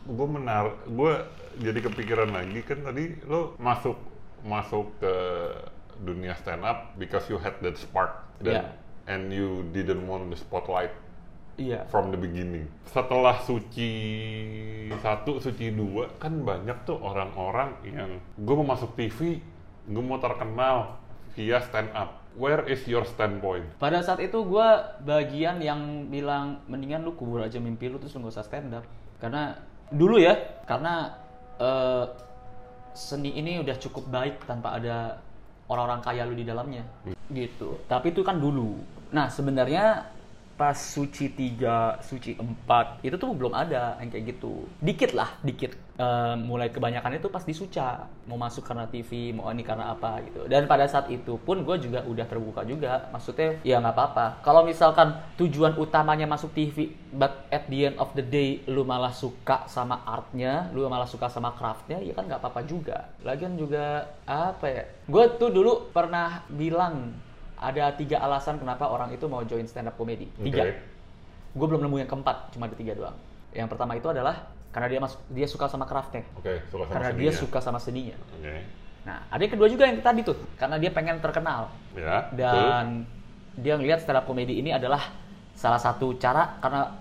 gue 0.07 0.27
menar, 0.27 0.71
gue 0.87 1.13
jadi 1.59 1.79
kepikiran 1.83 2.31
lagi 2.31 2.63
kan 2.63 2.79
tadi 2.81 3.19
lo 3.27 3.59
masuk 3.59 3.99
masuk 4.41 4.87
ke 4.97 5.13
dunia 5.99 6.37
stand 6.37 6.61
up 6.61 6.93
because 6.95 7.25
you 7.27 7.35
had 7.35 7.57
that 7.59 7.75
spark 7.75 8.23
dan 8.39 8.53
Iya. 8.53 8.63
and 9.09 9.23
you 9.33 9.65
didn't 9.73 10.05
want 10.05 10.29
the 10.29 10.37
spotlight 10.37 10.93
Iya. 11.57 11.89
from 11.89 12.13
the 12.13 12.19
beginning. 12.21 12.69
Setelah 12.85 13.41
suci 13.41 13.91
satu, 15.01 15.41
suci 15.41 15.73
dua, 15.73 16.07
kan 16.21 16.45
banyak 16.45 16.85
tuh 16.85 17.01
orang-orang 17.01 17.73
yang 17.83 18.21
gue 18.37 18.55
mau 18.55 18.77
masuk 18.77 18.93
TV, 18.93 19.41
gue 19.89 20.03
mau 20.05 20.21
terkenal 20.21 21.01
via 21.33 21.57
stand 21.59 21.89
up. 21.91 22.21
Where 22.37 22.61
is 22.69 22.85
your 22.85 23.01
standpoint? 23.09 23.65
Pada 23.81 24.05
saat 24.05 24.21
itu 24.21 24.37
gue 24.37 24.67
bagian 25.01 25.57
yang 25.57 26.05
bilang 26.05 26.61
mendingan 26.69 27.01
lu 27.01 27.17
kubur 27.17 27.41
aja 27.41 27.57
mimpi 27.57 27.89
lu 27.89 27.97
terus 27.97 28.13
lu 28.13 28.29
gak 28.29 28.37
usah 28.37 28.45
stand 28.45 28.69
up. 28.77 28.85
Karena 29.17 29.57
dulu 29.91 30.19
ya, 30.19 30.35
karena 30.67 31.15
eh, 31.57 32.05
seni 32.97 33.37
ini 33.37 33.61
udah 33.61 33.75
cukup 33.77 34.09
baik 34.09 34.43
tanpa 34.49 34.81
ada 34.81 35.21
orang-orang 35.69 36.01
kaya 36.01 36.23
lu 36.25 36.33
di 36.33 36.47
dalamnya. 36.47 36.83
Gitu. 37.29 37.83
Tapi 37.85 38.15
itu 38.15 38.23
kan 38.23 38.39
dulu. 38.41 38.79
Nah 39.13 39.29
sebenarnya 39.29 40.16
pas 40.57 40.73
suci 40.73 41.29
3, 41.29 42.01
suci 42.01 42.33
4 42.33 43.05
itu 43.05 43.15
tuh 43.15 43.29
belum 43.37 43.53
ada 43.53 44.01
yang 44.01 44.09
kayak 44.09 44.35
gitu. 44.35 44.65
Dikit 44.81 45.13
lah, 45.13 45.37
dikit. 45.45 45.77
Eh, 45.97 46.35
mulai 46.37 46.69
kebanyakan 46.69 47.17
itu 47.17 47.25
pas 47.33 47.41
di 47.41 47.57
Suca. 47.57 48.05
Mau 48.29 48.37
masuk 48.37 48.61
karena 48.61 48.85
TV, 48.85 49.33
mau 49.33 49.49
ini 49.49 49.65
karena 49.65 49.97
apa 49.97 50.21
gitu. 50.29 50.45
Dan 50.45 50.69
pada 50.69 50.85
saat 50.85 51.09
itu 51.09 51.41
pun 51.41 51.65
gue 51.65 51.77
juga 51.81 52.05
udah 52.05 52.25
terbuka 52.29 52.61
juga. 52.69 53.09
Maksudnya 53.09 53.57
ya 53.65 53.81
nggak 53.81 53.97
apa-apa. 53.97 54.25
Kalau 54.45 54.61
misalkan 54.61 55.17
tujuan 55.41 55.73
utamanya 55.73 56.29
masuk 56.29 56.53
TV, 56.53 56.93
but 57.09 57.49
at 57.49 57.65
the 57.65 57.89
end 57.89 57.97
of 57.97 58.13
the 58.13 58.21
day 58.21 58.61
lu 58.69 58.85
malah 58.85 59.09
suka 59.09 59.65
sama 59.65 60.05
artnya, 60.05 60.69
lu 60.69 60.85
malah 60.85 61.09
suka 61.09 61.33
sama 61.33 61.57
craftnya, 61.57 61.97
ya 61.97 62.13
kan 62.13 62.29
nggak 62.29 62.45
apa-apa 62.45 62.61
juga. 62.69 63.09
Lagian 63.25 63.57
juga 63.57 64.05
apa 64.29 64.69
ya? 64.69 64.83
Gue 65.09 65.33
tuh 65.41 65.49
dulu 65.49 65.89
pernah 65.89 66.45
bilang 66.45 67.25
ada 67.57 67.89
tiga 67.91 68.17
alasan 68.19 68.57
kenapa 68.57 68.85
orang 68.85 69.09
itu 69.09 69.25
mau 69.25 69.41
join 69.41 69.65
stand 69.65 69.87
up 69.87 69.95
comedy. 69.95 70.29
Tiga 70.37 70.61
Oke. 70.63 70.73
gue 71.57 71.65
belum 71.65 71.81
nemu 71.81 71.97
yang 71.97 72.09
keempat 72.09 72.53
cuma 72.53 72.69
ada 72.69 72.77
tiga 72.77 72.93
doang 72.93 73.17
yang 73.49 73.65
pertama 73.65 73.97
itu 73.97 74.05
adalah 74.05 74.45
karena 74.69 74.87
dia 74.87 74.99
masuk 75.01 75.17
dia 75.27 75.47
suka 75.49 75.65
sama 75.65 75.89
craftnya 75.89 76.21
Oke, 76.37 76.61
suka 76.69 76.85
sama 76.85 76.93
karena 76.93 77.09
dia 77.09 77.17
seninya. 77.17 77.41
suka 77.41 77.57
sama 77.57 77.79
seninya 77.81 78.17
Oke. 78.37 78.55
nah 79.01 79.17
ada 79.25 79.41
yang 79.41 79.53
kedua 79.57 79.65
juga 79.65 79.83
yang 79.89 79.97
tadi 79.97 80.21
tuh 80.21 80.37
karena 80.53 80.77
dia 80.77 80.91
pengen 80.93 81.17
terkenal 81.17 81.73
Ya, 81.97 82.29
betul. 82.29 82.37
dan 82.37 82.85
dia 83.57 83.73
ngelihat 83.73 84.05
stand 84.05 84.21
up 84.21 84.29
comedy 84.29 84.61
ini 84.61 84.69
adalah 84.69 85.01
salah 85.57 85.81
satu 85.81 86.13
cara 86.15 86.61
karena 86.61 86.93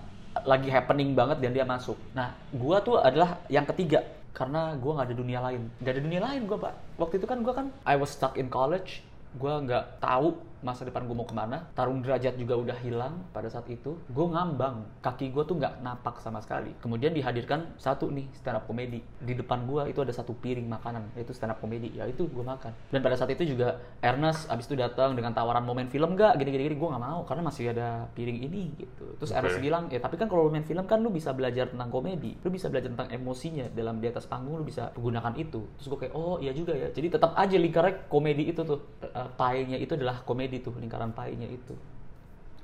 lagi 0.42 0.72
happening 0.72 1.12
banget 1.12 1.36
dan 1.36 1.52
dia 1.52 1.68
masuk 1.68 2.00
nah 2.16 2.32
gua 2.48 2.80
tuh 2.80 2.96
adalah 2.96 3.44
yang 3.52 3.68
ketiga 3.68 4.09
karena 4.32 4.72
gue 4.72 4.88
nggak 4.88 5.07
ada 5.09 5.16
dunia 5.16 5.40
lain 5.42 5.68
nggak 5.80 5.92
ada 5.92 6.00
dunia 6.00 6.20
lain 6.22 6.40
gue 6.44 6.57
pak 6.57 6.72
waktu 6.96 7.20
itu 7.20 7.26
kan 7.26 7.40
gue 7.40 7.52
kan 7.52 7.66
I 7.84 7.96
was 7.96 8.09
stuck 8.09 8.36
in 8.36 8.48
college 8.48 9.04
gue 9.37 9.53
nggak 9.68 10.01
tahu 10.01 10.28
masa 10.64 10.88
depan 10.88 11.04
gue 11.04 11.16
mau 11.16 11.28
ke 11.28 11.36
mana 11.36 11.68
tarung 11.76 12.00
derajat 12.00 12.36
juga 12.40 12.57
udah 12.57 12.76
hilang 12.80 13.24
pada 13.30 13.48
saat 13.48 13.68
itu 13.68 13.96
gue 14.09 14.26
ngambang. 14.26 14.84
Kaki 15.04 15.32
gue 15.32 15.44
tuh 15.44 15.57
nggak 15.61 15.84
napak 15.84 16.20
sama 16.24 16.40
sekali. 16.40 16.72
Kemudian 16.80 17.12
dihadirkan 17.12 17.76
satu 17.76 18.09
nih 18.09 18.26
stand 18.36 18.61
up 18.61 18.64
comedy 18.64 19.00
di 19.20 19.34
depan 19.36 19.68
gue 19.68 19.92
itu 19.92 20.00
ada 20.02 20.12
satu 20.12 20.32
piring 20.36 20.66
makanan 20.66 21.12
yaitu 21.14 21.36
stand 21.36 21.52
up 21.52 21.59
comedy 21.61 21.92
ya 21.92 22.09
itu 22.09 22.26
gue 22.26 22.44
makan. 22.44 22.72
Dan 22.88 23.00
pada 23.04 23.16
saat 23.18 23.30
itu 23.32 23.44
juga 23.44 23.78
Ernest 24.00 24.48
abis 24.48 24.66
itu 24.70 24.76
datang 24.78 25.12
dengan 25.12 25.36
tawaran 25.36 25.62
main 25.66 25.90
film 25.92 26.16
nggak? 26.16 26.40
Gini 26.40 26.50
gini 26.54 26.64
gini. 26.72 26.76
Gue 26.78 26.88
nggak 26.88 27.04
mau 27.04 27.20
karena 27.28 27.42
masih 27.44 27.72
ada 27.76 28.09
piring 28.16 28.38
ini 28.48 28.62
gitu. 28.80 29.07
Terus 29.20 29.30
Oke. 29.34 29.38
Ernest 29.42 29.59
bilang 29.61 29.84
ya 29.92 30.00
tapi 30.00 30.16
kan 30.16 30.30
kalau 30.30 30.48
main 30.48 30.64
film 30.64 30.84
kan 30.88 31.02
lu 31.02 31.12
bisa 31.12 31.36
belajar 31.36 31.68
tentang 31.68 31.92
komedi. 31.92 32.38
Lu 32.40 32.48
bisa 32.48 32.72
belajar 32.72 32.88
tentang 32.88 33.12
emosinya 33.12 33.68
dalam 33.74 34.00
di 34.00 34.07
atas 34.09 34.24
panggung 34.24 34.57
lu 34.57 34.64
bisa 34.64 34.94
menggunakan 34.96 35.34
itu. 35.36 35.61
Terus 35.76 35.86
gue 35.92 35.98
kayak 36.07 36.14
oh 36.16 36.38
iya 36.40 36.54
juga 36.57 36.72
ya. 36.72 36.88
Jadi 36.90 37.12
tetap 37.12 37.36
aja 37.36 37.57
lingkarannya 37.59 38.09
komedi 38.09 38.48
itu 38.48 38.62
tuh 38.64 38.80
Eh, 39.16 39.28
pie-nya 39.36 39.76
itu 39.80 39.92
adalah 39.96 40.20
komedi 40.28 40.45
tuh 40.62 40.74
lingkaran 40.78 41.11
pie-nya 41.12 41.51
itu 41.51 41.74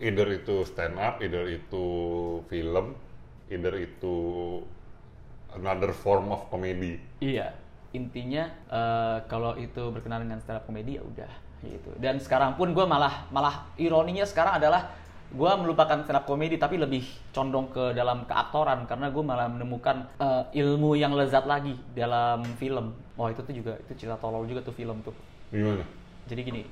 Either 0.03 0.26
itu 0.35 0.66
stand 0.66 0.99
up, 0.99 1.22
either 1.22 1.47
itu 1.47 1.85
film, 2.51 2.91
either 3.47 3.74
itu 3.78 4.14
another 5.55 5.93
form 5.95 6.33
of 6.33 6.49
comedy. 6.49 6.99
iya 7.20 7.55
intinya 7.93 8.49
eh, 8.72 9.18
kalau 9.28 9.53
itu 9.55 9.93
berkenaan 9.93 10.24
dengan 10.24 10.41
stand 10.41 10.59
up 10.59 10.64
komedi 10.64 10.97
ya 10.97 11.03
udah 11.05 11.33
gitu 11.62 11.93
dan 12.01 12.18
sekarang 12.18 12.57
pun 12.59 12.72
gue 12.72 12.83
malah 12.89 13.28
malah 13.30 13.68
ironinya 13.78 14.24
sekarang 14.26 14.59
adalah 14.59 14.91
gue 15.28 15.53
melupakan 15.61 16.01
stand 16.03 16.18
up 16.18 16.24
komedi 16.24 16.57
tapi 16.57 16.80
lebih 16.80 17.05
condong 17.30 17.68
ke 17.68 17.93
dalam 17.93 18.24
keaktoran 18.24 18.89
karena 18.89 19.12
gue 19.12 19.22
malah 19.22 19.47
menemukan 19.47 20.09
eh, 20.18 20.43
ilmu 20.64 20.97
yang 20.97 21.12
lezat 21.12 21.45
lagi 21.45 21.76
dalam 21.93 22.43
film 22.57 22.97
oh 23.14 23.28
itu 23.28 23.45
tuh 23.45 23.55
juga 23.55 23.76
itu 23.76 23.93
cerita 23.95 24.16
tolol 24.18 24.49
juga 24.49 24.64
tuh 24.64 24.72
film 24.72 25.05
tuh 25.05 25.12
Gimana? 25.53 25.85
jadi 26.26 26.41
gini 26.43 26.62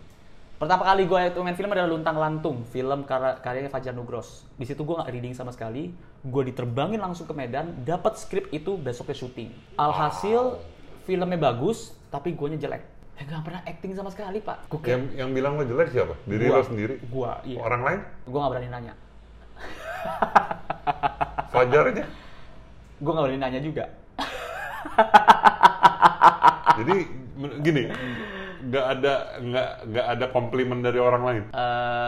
pertama 0.60 0.84
kali 0.84 1.08
gue 1.08 1.20
itu 1.32 1.40
main 1.40 1.56
film 1.56 1.72
adalah 1.72 1.88
Luntang 1.88 2.20
Lantung 2.20 2.68
film 2.68 3.08
karya 3.08 3.40
karyanya 3.40 3.72
Fajar 3.72 3.96
Nugros 3.96 4.44
di 4.60 4.68
situ 4.68 4.84
gue 4.84 4.92
nggak 4.92 5.08
reading 5.08 5.32
sama 5.32 5.56
sekali 5.56 5.96
gue 6.20 6.42
diterbangin 6.52 7.00
langsung 7.00 7.24
ke 7.24 7.32
Medan 7.32 7.80
dapat 7.80 8.20
skrip 8.20 8.52
itu 8.52 8.76
besoknya 8.76 9.16
syuting 9.16 9.48
alhasil 9.80 10.60
filmnya 11.08 11.40
bagus 11.40 11.96
tapi 12.12 12.36
gue 12.36 12.60
jelek 12.60 12.84
ya 13.16 13.22
gak 13.24 13.40
pernah 13.40 13.64
acting 13.64 13.96
sama 13.96 14.12
sekali 14.12 14.44
pak 14.44 14.68
gue 14.68 14.84
Yang 14.84 15.02
yang 15.16 15.30
bilang 15.32 15.56
lo 15.56 15.64
jelek 15.64 15.96
siapa? 15.96 16.12
Diri 16.28 16.44
Gua. 16.48 16.56
lo 16.56 16.64
sendiri? 16.64 16.94
Gua, 17.08 17.32
iya. 17.44 17.58
Orang 17.60 17.80
lain? 17.80 18.00
gue 18.28 18.38
gak 18.40 18.52
berani 18.52 18.68
nanya 18.68 18.94
Fajar 21.56 21.84
aja. 21.88 22.04
gue 23.00 23.12
gak 23.16 23.24
berani 23.24 23.40
nanya 23.40 23.60
juga 23.64 23.84
Jadi 26.80 26.96
gini, 27.60 27.82
nggak 28.70 28.84
ada 28.86 29.14
nggak 29.42 29.68
nggak 29.90 30.06
ada 30.06 30.26
komplimen 30.30 30.78
dari 30.78 31.02
orang 31.02 31.22
lain. 31.26 31.44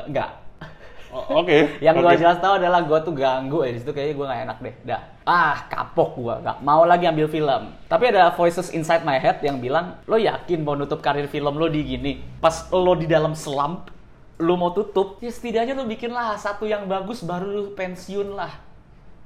Enggak 0.06 0.30
O- 1.12 1.44
Oke. 1.44 1.68
yang 1.84 2.00
gue 2.00 2.08
oke. 2.08 2.16
jelas 2.16 2.40
tahu 2.40 2.56
adalah 2.56 2.80
gue 2.88 2.98
tuh 3.04 3.12
ganggu 3.12 3.68
ya 3.68 3.76
di 3.76 3.84
situ 3.84 3.92
kayaknya 3.92 4.14
gue 4.16 4.26
gak 4.32 4.42
enak 4.48 4.58
deh. 4.64 4.74
Dah. 4.88 5.00
Ah 5.28 5.68
kapok 5.68 6.16
gue 6.16 6.34
gak 6.40 6.64
mau 6.64 6.88
lagi 6.88 7.04
ambil 7.04 7.28
film. 7.28 7.62
Tapi 7.84 8.04
ada 8.08 8.32
voices 8.32 8.72
inside 8.72 9.04
my 9.04 9.20
head 9.20 9.44
yang 9.44 9.60
bilang 9.60 10.00
lo 10.08 10.16
yakin 10.16 10.64
mau 10.64 10.72
nutup 10.72 11.04
karir 11.04 11.28
film 11.28 11.60
lo 11.60 11.68
di 11.68 11.84
gini? 11.84 12.16
Pas 12.40 12.64
lo 12.72 12.96
di 12.96 13.04
dalam 13.04 13.36
slump 13.36 13.92
lo 14.40 14.56
mau 14.56 14.72
tutup 14.72 15.20
ya 15.20 15.28
setidaknya 15.28 15.76
lo 15.76 15.84
bikin 15.84 16.10
lah 16.10 16.34
satu 16.34 16.64
yang 16.64 16.88
bagus 16.88 17.20
baru 17.20 17.44
lo 17.44 17.62
pensiun 17.76 18.32
lah. 18.32 18.56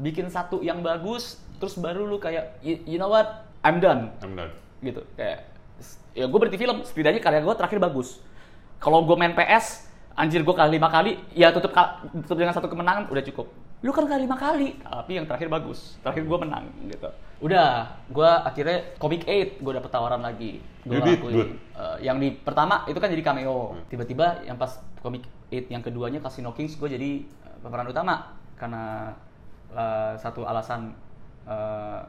Bikin 0.03 0.27
satu 0.27 0.67
yang 0.67 0.83
bagus 0.83 1.39
terus 1.63 1.79
baru 1.79 2.03
lo 2.03 2.19
kayak 2.19 2.59
you, 2.67 2.83
you 2.85 2.99
know 2.99 3.09
what? 3.09 3.47
I'm 3.63 3.79
done. 3.79 4.11
I'm 4.27 4.35
done. 4.35 4.51
gitu 4.83 5.07
kayak 5.15 5.55
ya 6.17 6.25
gue 6.27 6.39
berhenti 6.39 6.59
film. 6.61 6.81
Setidaknya 6.83 7.21
karya 7.21 7.41
gue 7.45 7.55
terakhir 7.57 7.79
bagus. 7.79 8.21
Kalau 8.81 9.05
gue 9.05 9.17
main 9.17 9.33
PS 9.33 9.89
anjir 10.17 10.41
gue 10.41 10.55
kali 10.57 10.81
lima 10.81 10.89
kali 10.89 11.21
ya 11.37 11.53
tutup 11.53 11.77
kal- 11.77 12.01
tutup 12.25 12.41
dengan 12.41 12.57
satu 12.57 12.69
kemenangan 12.73 13.13
udah 13.13 13.25
cukup. 13.25 13.53
Lu 13.85 13.93
kan 13.93 14.09
kali 14.09 14.25
lima 14.25 14.41
kali 14.41 14.81
tapi 14.81 15.21
yang 15.21 15.29
terakhir 15.29 15.53
bagus. 15.53 16.01
Terakhir 16.01 16.25
gue 16.25 16.39
menang 16.41 16.65
gitu. 16.89 17.09
Udah 17.45 17.93
gue 18.09 18.31
akhirnya 18.49 18.97
Comic 18.97 19.29
8 19.29 19.61
gue 19.61 19.73
dapet 19.77 19.91
tawaran 19.93 20.25
lagi. 20.25 20.65
Gue 20.89 20.97
ngelakuin. 20.97 21.37
good. 21.37 21.51
Eh, 21.77 21.97
yang 22.09 22.17
di 22.17 22.33
pertama 22.33 22.89
itu 22.89 22.97
kan 22.97 23.13
jadi 23.13 23.21
cameo. 23.21 23.77
Tiba-tiba 23.93 24.41
yang 24.49 24.57
pas 24.57 24.81
Comic 25.05 25.29
8 25.53 25.69
yang 25.69 25.83
keduanya 25.85 26.25
Casino 26.25 26.57
Kings 26.57 26.81
gue 26.81 26.89
jadi 26.89 27.11
eh, 27.29 27.57
pemeran 27.61 27.93
utama. 27.93 28.33
Karena 28.57 29.13
eh, 29.77 30.13
satu 30.17 30.49
alasan 30.49 30.97
eh, 31.47 32.01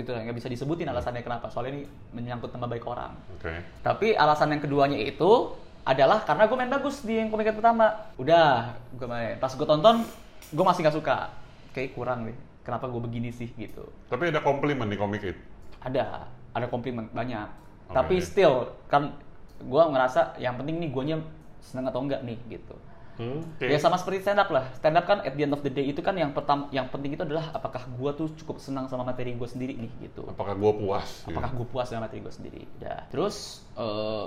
itu 0.00 0.08
nggak 0.08 0.36
bisa 0.36 0.48
disebutin 0.48 0.88
alasannya 0.88 1.22
kenapa. 1.22 1.52
Soalnya 1.52 1.78
ini 1.78 1.82
menyangkut 2.16 2.50
nama 2.52 2.66
baik 2.66 2.84
orang. 2.88 3.12
Oke. 3.38 3.52
tapi 3.84 4.16
alasan 4.16 4.52
yang 4.56 4.62
keduanya 4.64 4.98
itu 4.98 5.54
adalah 5.88 6.20
karena 6.26 6.44
gue 6.44 6.56
main 6.58 6.72
bagus 6.72 7.04
di 7.04 7.16
yang 7.20 7.28
komik 7.28 7.52
pertama. 7.52 8.12
Udah 8.20 8.76
gue 8.96 9.08
main. 9.08 9.36
Pas 9.40 9.52
gue 9.52 9.66
tonton 9.68 10.04
gue 10.52 10.64
masih 10.64 10.80
nggak 10.84 10.96
suka. 10.96 11.32
Kayak 11.72 11.96
kurang 11.96 12.28
deh. 12.28 12.36
Kenapa 12.64 12.88
gue 12.88 13.00
begini 13.00 13.32
sih 13.32 13.48
gitu. 13.56 13.88
Tapi 14.12 14.28
ada 14.28 14.44
komplimen 14.44 14.88
di 14.88 14.96
komik 14.96 15.22
itu. 15.24 15.40
ada. 15.84 16.28
Ada 16.52 16.66
komplimen 16.66 17.06
banyak. 17.12 17.68
Oke. 17.88 17.96
tapi 17.96 18.14
still 18.20 18.68
kan 18.92 19.16
gue 19.58 19.82
ngerasa 19.82 20.36
yang 20.36 20.60
penting 20.60 20.76
nih 20.76 20.90
guanya 20.92 21.16
seneng 21.64 21.88
atau 21.88 22.04
enggak 22.04 22.20
nih 22.22 22.36
gitu 22.52 22.76
Hmm, 23.18 23.42
oke. 23.42 23.66
ya 23.66 23.78
sama 23.82 23.98
seperti 23.98 24.22
stand 24.22 24.38
up 24.38 24.46
lah 24.46 24.70
stand 24.78 24.94
up 24.94 25.02
kan 25.02 25.18
at 25.26 25.34
the 25.34 25.42
end 25.42 25.50
of 25.50 25.58
the 25.60 25.68
day 25.68 25.90
itu 25.90 25.98
kan 25.98 26.14
yang 26.14 26.30
pertama 26.30 26.70
yang 26.70 26.86
penting 26.86 27.18
itu 27.18 27.26
adalah 27.26 27.50
apakah 27.50 27.82
gue 27.82 28.10
tuh 28.14 28.30
cukup 28.38 28.62
senang 28.62 28.86
sama 28.86 29.02
materi 29.02 29.34
gue 29.34 29.48
sendiri 29.50 29.74
nih 29.74 29.90
gitu 30.06 30.22
Apakah 30.30 30.54
gua 30.54 30.70
puas? 30.70 31.26
gitu? 31.26 31.34
apakah 31.34 31.50
gue 31.50 31.66
puas 31.66 31.90
dengan 31.90 32.06
materi 32.06 32.22
gue 32.22 32.30
sendiri 32.30 32.62
udah 32.78 33.10
terus 33.10 33.66
eh, 33.74 34.26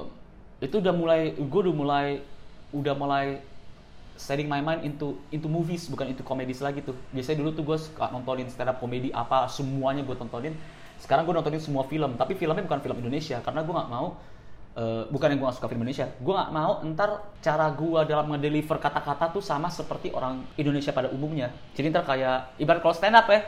itu 0.59 0.75
udah 0.77 0.91
mulai 0.91 1.31
gue 1.39 1.59
udah 1.63 1.71
mulai 1.71 2.07
udah 2.75 2.93
mulai 2.93 3.25
setting 4.19 4.45
my 4.45 4.59
mind 4.59 4.83
into 4.83 5.17
into 5.31 5.47
movies 5.47 5.87
bukan 5.87 6.11
into 6.11 6.21
comedies 6.21 6.59
lagi 6.59 6.83
tuh 6.83 6.93
biasanya 7.09 7.41
dulu 7.41 7.49
tuh 7.55 7.63
gue 7.63 7.77
suka 7.79 8.11
nontonin 8.11 8.51
stand 8.51 8.69
up 8.69 8.77
comedy 8.77 9.09
apa 9.09 9.47
semuanya 9.47 10.03
gue 10.03 10.13
tontonin 10.13 10.53
sekarang 11.01 11.25
gue 11.25 11.33
nontonin 11.33 11.63
semua 11.63 11.87
film 11.87 12.13
tapi 12.13 12.37
filmnya 12.37 12.61
bukan 12.61 12.83
film 12.83 12.97
Indonesia 13.01 13.39
karena 13.41 13.63
gue 13.63 13.73
nggak 13.73 13.89
mau 13.89 14.19
eh, 14.71 15.03
bukan 15.07 15.27
yang 15.35 15.39
gue 15.39 15.47
gak 15.51 15.57
suka 15.59 15.67
film 15.67 15.83
Indonesia 15.83 16.07
gue 16.07 16.33
nggak 16.33 16.51
mau 16.51 16.79
ntar 16.95 17.09
cara 17.39 17.67
gue 17.71 17.99
dalam 18.07 18.31
ngedeliver 18.31 18.77
kata-kata 18.79 19.31
tuh 19.31 19.43
sama 19.43 19.67
seperti 19.67 20.11
orang 20.11 20.43
Indonesia 20.55 20.91
pada 20.91 21.11
umumnya 21.11 21.51
jadi 21.75 21.91
ntar 21.91 22.03
kayak 22.03 22.55
ibarat 22.55 22.79
kalau 22.79 22.95
stand 22.95 23.15
up 23.15 23.27
ya 23.27 23.43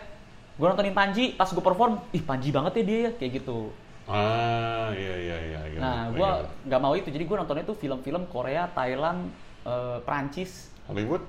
gue 0.54 0.68
nontonin 0.68 0.94
Panji 0.94 1.34
pas 1.34 1.48
gue 1.48 1.64
perform 1.64 1.98
ih 2.12 2.22
Panji 2.22 2.52
banget 2.52 2.80
ya 2.80 2.84
dia 2.84 3.00
ya 3.08 3.12
kayak 3.16 3.32
gitu 3.44 3.72
Ah, 4.04 4.92
iya 4.92 5.16
iya 5.16 5.38
iya. 5.40 5.62
iya. 5.64 5.80
Nah, 5.80 6.12
Iya. 6.12 6.20
gue 6.20 6.30
nggak 6.68 6.82
mau 6.84 6.92
itu. 6.92 7.08
Jadi 7.08 7.24
gue 7.24 7.38
nontonnya 7.40 7.64
tuh 7.64 7.80
film-film 7.80 8.28
Korea, 8.28 8.68
Thailand, 8.76 9.32
eh, 9.64 9.98
Prancis, 10.04 10.76
Hollywood? 10.92 11.24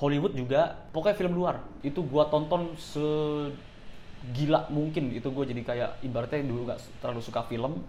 Hollywood 0.00 0.32
juga. 0.32 0.80
Pokoknya 0.96 1.12
film 1.12 1.36
luar. 1.36 1.60
Itu 1.84 2.00
gue 2.08 2.24
tonton 2.32 2.72
segila 2.80 4.64
mungkin. 4.72 5.12
Itu 5.12 5.28
gue 5.28 5.44
jadi 5.44 5.60
kayak 5.60 5.90
ibaratnya 6.00 6.40
dulu 6.40 6.72
gak 6.72 6.80
terlalu 7.04 7.20
suka 7.20 7.44
film. 7.44 7.84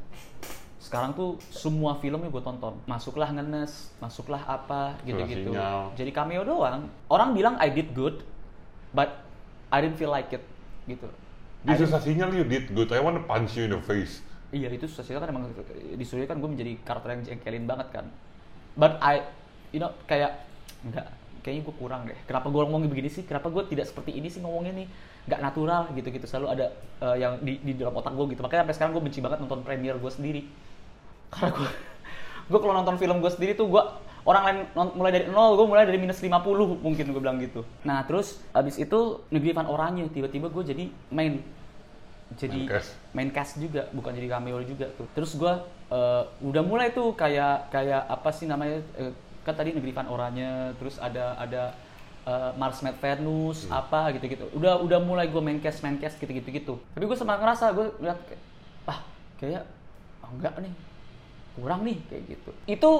Sekarang 0.91 1.15
tuh 1.15 1.39
semua 1.47 1.95
filmnya 2.03 2.27
gue 2.27 2.43
tonton. 2.43 2.75
Masuklah 2.83 3.31
ngenes, 3.31 3.95
masuklah 4.03 4.43
apa 4.43 4.99
gitu-gitu. 5.07 5.55
Jadi 5.95 6.11
cameo 6.11 6.43
doang. 6.43 6.91
Orang 7.07 7.31
bilang 7.31 7.55
I 7.63 7.71
did 7.71 7.95
good, 7.95 8.27
but 8.91 9.23
I 9.71 9.79
didn't 9.79 9.95
feel 9.95 10.11
like 10.11 10.27
it 10.35 10.43
gitu. 10.91 11.07
Di 11.63 11.79
sinyal 11.79 12.35
you 12.35 12.43
did 12.43 12.75
good. 12.75 12.91
I 12.91 12.99
wanna 12.99 13.23
punch 13.23 13.55
you 13.55 13.71
in 13.71 13.71
the 13.71 13.79
face. 13.79 14.19
Iya 14.51 14.67
itu 14.67 14.83
susah 14.83 15.15
kan 15.15 15.31
emang 15.31 15.47
di 15.95 16.05
kan 16.27 16.35
gue 16.35 16.49
menjadi 16.51 16.75
karakter 16.83 17.15
yang 17.15 17.23
jengkelin 17.23 17.63
banget 17.63 17.87
kan. 17.95 18.05
But 18.75 18.99
I, 18.99 19.23
you 19.71 19.79
know 19.79 19.95
kayak 20.11 20.43
enggak 20.83 21.07
kayaknya 21.39 21.71
gue 21.71 21.75
kurang 21.79 22.01
deh. 22.03 22.19
Kenapa 22.27 22.51
gue 22.51 22.59
ngomongin 22.67 22.91
begini 22.91 23.07
sih? 23.07 23.23
Kenapa 23.23 23.47
gue 23.47 23.63
tidak 23.71 23.87
seperti 23.87 24.19
ini 24.19 24.27
sih 24.27 24.43
ngomongnya 24.43 24.75
nih? 24.75 24.87
Nggak 25.31 25.39
natural 25.39 25.81
gitu-gitu 25.95 26.27
selalu 26.27 26.47
ada 26.51 26.67
eh, 26.99 27.15
yang 27.23 27.39
di, 27.39 27.63
di 27.63 27.79
dalam 27.79 27.95
otak 27.95 28.11
gue 28.11 28.35
gitu. 28.35 28.43
Makanya 28.43 28.67
sampai 28.67 28.75
sekarang 28.75 28.91
gue 28.99 29.03
benci 29.07 29.19
banget 29.23 29.39
nonton 29.39 29.63
premiere 29.63 29.95
gue 29.95 30.11
sendiri. 30.11 30.43
Karena 31.31 31.49
gue 31.55 31.69
gue 32.51 32.59
kalau 32.59 32.73
nonton 32.75 32.95
film 32.99 33.23
gue 33.23 33.31
sendiri 33.31 33.55
tuh 33.55 33.71
gue 33.71 33.83
orang 34.27 34.43
lain 34.45 34.57
mulai 34.93 35.11
dari 35.15 35.25
nol 35.31 35.57
gue 35.57 35.65
mulai 35.65 35.83
dari 35.87 35.97
minus 35.97 36.21
50 36.21 36.29
mungkin 36.83 37.05
gue 37.09 37.21
bilang 37.21 37.39
gitu. 37.41 37.65
Nah 37.87 38.03
terus 38.05 38.43
abis 38.53 38.77
itu 38.77 39.23
negeri 39.33 39.55
Van 39.55 39.65
Oranye 39.65 40.11
tiba-tiba 40.11 40.51
gue 40.51 40.63
jadi 40.63 40.85
main. 41.09 41.41
Jadi 42.31 42.63
Main 42.63 42.71
cast. 42.71 42.89
main 43.11 43.29
cast 43.35 43.51
juga 43.59 43.91
bukan 43.91 44.15
jadi 44.15 44.27
cameo 44.31 44.63
juga 44.63 44.87
tuh. 44.95 45.03
Terus 45.11 45.35
gue 45.35 45.53
udah 46.39 46.63
mulai 46.63 46.95
tuh 46.95 47.11
kayak 47.11 47.67
kayak 47.67 48.07
apa 48.07 48.29
sih 48.31 48.47
namanya 48.47 48.79
eh, 48.95 49.11
kan 49.43 49.57
tadi 49.57 49.75
negeri 49.75 49.91
Van 49.91 50.07
Oranye 50.07 50.71
terus 50.79 50.95
ada 51.01 51.35
ada 51.35 51.75
eh, 52.23 52.51
Mars 52.55 52.79
Med 52.79 52.95
Venus 52.95 53.67
apa 53.67 54.15
gitu 54.15 54.25
gitu 54.31 54.45
udah 54.55 54.79
udah 54.79 54.99
mulai 55.03 55.27
gue 55.27 55.41
main 55.43 55.59
cast 55.59 55.83
main 55.83 55.99
cast 55.99 56.15
gitu 56.15 56.31
gitu 56.31 56.49
gitu 56.49 56.73
tapi 56.95 57.03
gue 57.03 57.17
sempat 57.19 57.43
ngerasa 57.43 57.75
gue 57.75 57.87
lihat 57.99 58.19
ah 58.87 59.03
kayak 59.35 59.67
oh, 60.23 60.31
enggak 60.31 60.55
nih 60.63 60.73
kurang 61.57 61.83
nih 61.83 61.97
kayak 62.07 62.23
gitu. 62.37 62.51
Itu 62.67 62.91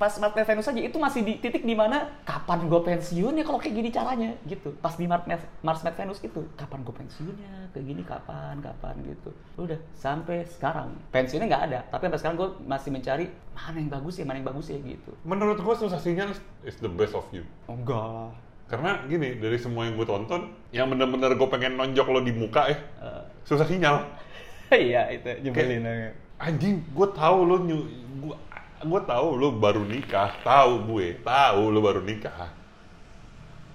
pas 0.00 0.16
Mark 0.16 0.32
Venus 0.32 0.64
aja 0.64 0.80
itu 0.80 0.96
masih 0.96 1.20
di 1.20 1.36
titik 1.44 1.60
di 1.60 1.76
mana 1.76 2.08
kapan 2.24 2.72
gue 2.72 2.80
pensiun 2.80 3.36
ya 3.36 3.44
kalau 3.44 3.60
kayak 3.60 3.74
gini 3.76 3.88
caranya? 3.92 4.32
Gitu. 4.48 4.72
Pas 4.80 4.96
di 4.96 5.04
Mark 5.04 5.28
Mars 5.60 5.84
Mad 5.84 5.92
Venus 5.92 6.24
itu 6.24 6.40
kapan 6.56 6.80
gue 6.80 6.94
pensiunnya? 6.96 7.68
Kayak 7.76 7.84
gini 7.84 8.02
kapan 8.08 8.64
kapan? 8.64 8.96
Gitu. 9.04 9.30
Udah 9.60 9.76
sampai 9.92 10.48
sekarang. 10.48 10.96
Pensiunnya 11.12 11.52
nggak 11.52 11.64
ada 11.68 11.78
tapi 11.92 12.08
sampai 12.08 12.20
sekarang 12.24 12.36
gue 12.40 12.48
masih 12.64 12.90
mencari 12.96 13.26
mana 13.52 13.76
yang 13.76 13.92
bagus 13.92 14.14
ya 14.16 14.24
mana 14.24 14.36
yang 14.40 14.48
bagus 14.48 14.66
ya? 14.72 14.80
Gitu. 14.80 15.12
Menurut 15.28 15.60
gue 15.60 15.74
susah 15.76 16.00
sinyal 16.00 16.32
is 16.64 16.80
the 16.80 16.88
best 16.88 17.12
of 17.12 17.28
you. 17.30 17.44
enggak. 17.68 18.32
Lah 18.32 18.32
Karena 18.70 19.02
gini, 19.10 19.34
dari 19.42 19.58
semua 19.58 19.82
yang 19.82 19.98
gue 19.98 20.06
tonton, 20.06 20.54
yang 20.70 20.86
bener-bener 20.86 21.34
gue 21.34 21.48
pengen 21.50 21.74
nonjok 21.74 22.06
lo 22.06 22.22
di 22.22 22.30
muka 22.30 22.70
ya, 22.70 22.78
Eh, 23.02 23.22
susah 23.42 23.66
sinyal. 23.66 24.06
iya 24.70 25.10
itu 25.10 25.26
banget. 25.50 26.14
Anjing, 26.40 26.80
gue 26.96 27.08
tahu 27.12 27.38
lo 27.44 27.56
nyu, 27.60 27.84
gue 28.24 28.36
gue 28.80 29.00
tahu 29.04 29.28
lo 29.36 29.52
baru 29.52 29.84
nikah, 29.84 30.32
tahu 30.40 30.88
gue, 30.88 31.20
tahu 31.20 31.62
lo 31.68 31.80
baru 31.84 32.00
nikah. 32.00 32.48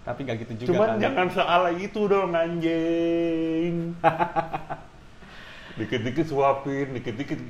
tapi 0.05 0.21
nggak 0.21 0.37
gitu 0.45 0.53
juga 0.53 0.69
Cuman 0.69 0.89
kan. 0.89 0.97
jangan 1.01 1.27
sealai 1.33 1.75
itu 1.81 2.01
dong 2.05 2.33
anjing. 2.33 3.97
dikit-dikit 5.77 6.25
suapin, 6.25 6.93
dikit-dikit 6.93 7.41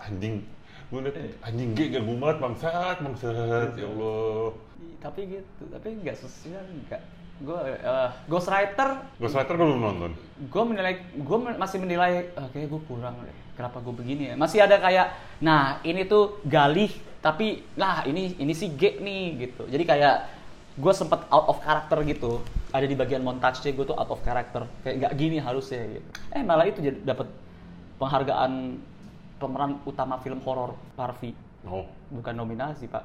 anjing. 0.00 0.40
Gue 0.88 1.00
liat 1.04 1.16
anjing 1.44 1.72
gue 1.72 1.86
gak 1.92 2.04
banget 2.04 2.36
bangsat, 2.40 2.96
bangsat, 3.04 3.70
ya 3.76 3.88
Allah. 3.88 4.52
tapi 4.96 5.20
gitu 5.28 5.62
tapi 5.70 5.88
nggak 6.02 6.16
sesuai 6.18 6.66
nggak 6.88 7.02
gue 7.36 7.58
eh 7.84 8.10
Ghostwriter. 8.26 8.88
Ghostwriter 9.20 9.54
gue 9.54 9.66
belum 9.66 9.82
nonton. 9.82 10.12
gue 10.36 10.62
menilai 10.68 10.94
gue 11.16 11.38
masih 11.56 11.78
menilai 11.80 12.28
"Ah, 12.36 12.48
kayak 12.52 12.68
gue 12.72 12.80
kurang 12.88 13.16
deh. 13.24 13.36
Kenapa 13.56 13.80
gue 13.80 13.94
begini 13.96 14.32
ya? 14.32 14.34
Masih 14.36 14.64
ada 14.64 14.76
kayak 14.80 15.12
nah 15.40 15.80
ini 15.84 16.04
tuh 16.04 16.40
galih 16.44 16.92
tapi 17.20 17.64
nah 17.76 18.04
ini 18.04 18.36
ini 18.36 18.52
sih 18.52 18.72
G 18.72 19.00
nih 19.00 19.22
gitu. 19.48 19.64
Jadi 19.68 19.84
kayak 19.84 20.16
gue 20.76 20.92
sempet 20.92 21.24
out 21.28 21.48
of 21.48 21.60
character 21.60 22.00
gitu. 22.04 22.40
Ada 22.72 22.84
di 22.84 22.96
bagian 22.96 23.24
montage 23.24 23.64
gue 23.68 23.84
tuh 23.84 23.96
out 23.96 24.08
of 24.08 24.20
character. 24.20 24.64
Kayak 24.84 24.96
nggak 25.04 25.12
gini 25.16 25.36
harusnya 25.40 25.84
gitu. 25.88 26.08
Eh 26.32 26.44
malah 26.44 26.68
itu 26.68 26.80
jadi 26.80 27.00
dapat 27.00 27.28
penghargaan 27.96 28.80
pemeran 29.36 29.80
utama 29.84 30.16
film 30.20 30.40
horor 30.44 30.72
Harvey 30.96 31.36
Oh, 31.66 31.82
bukan 32.14 32.32
nominasi 32.36 32.86
pak. 32.86 33.02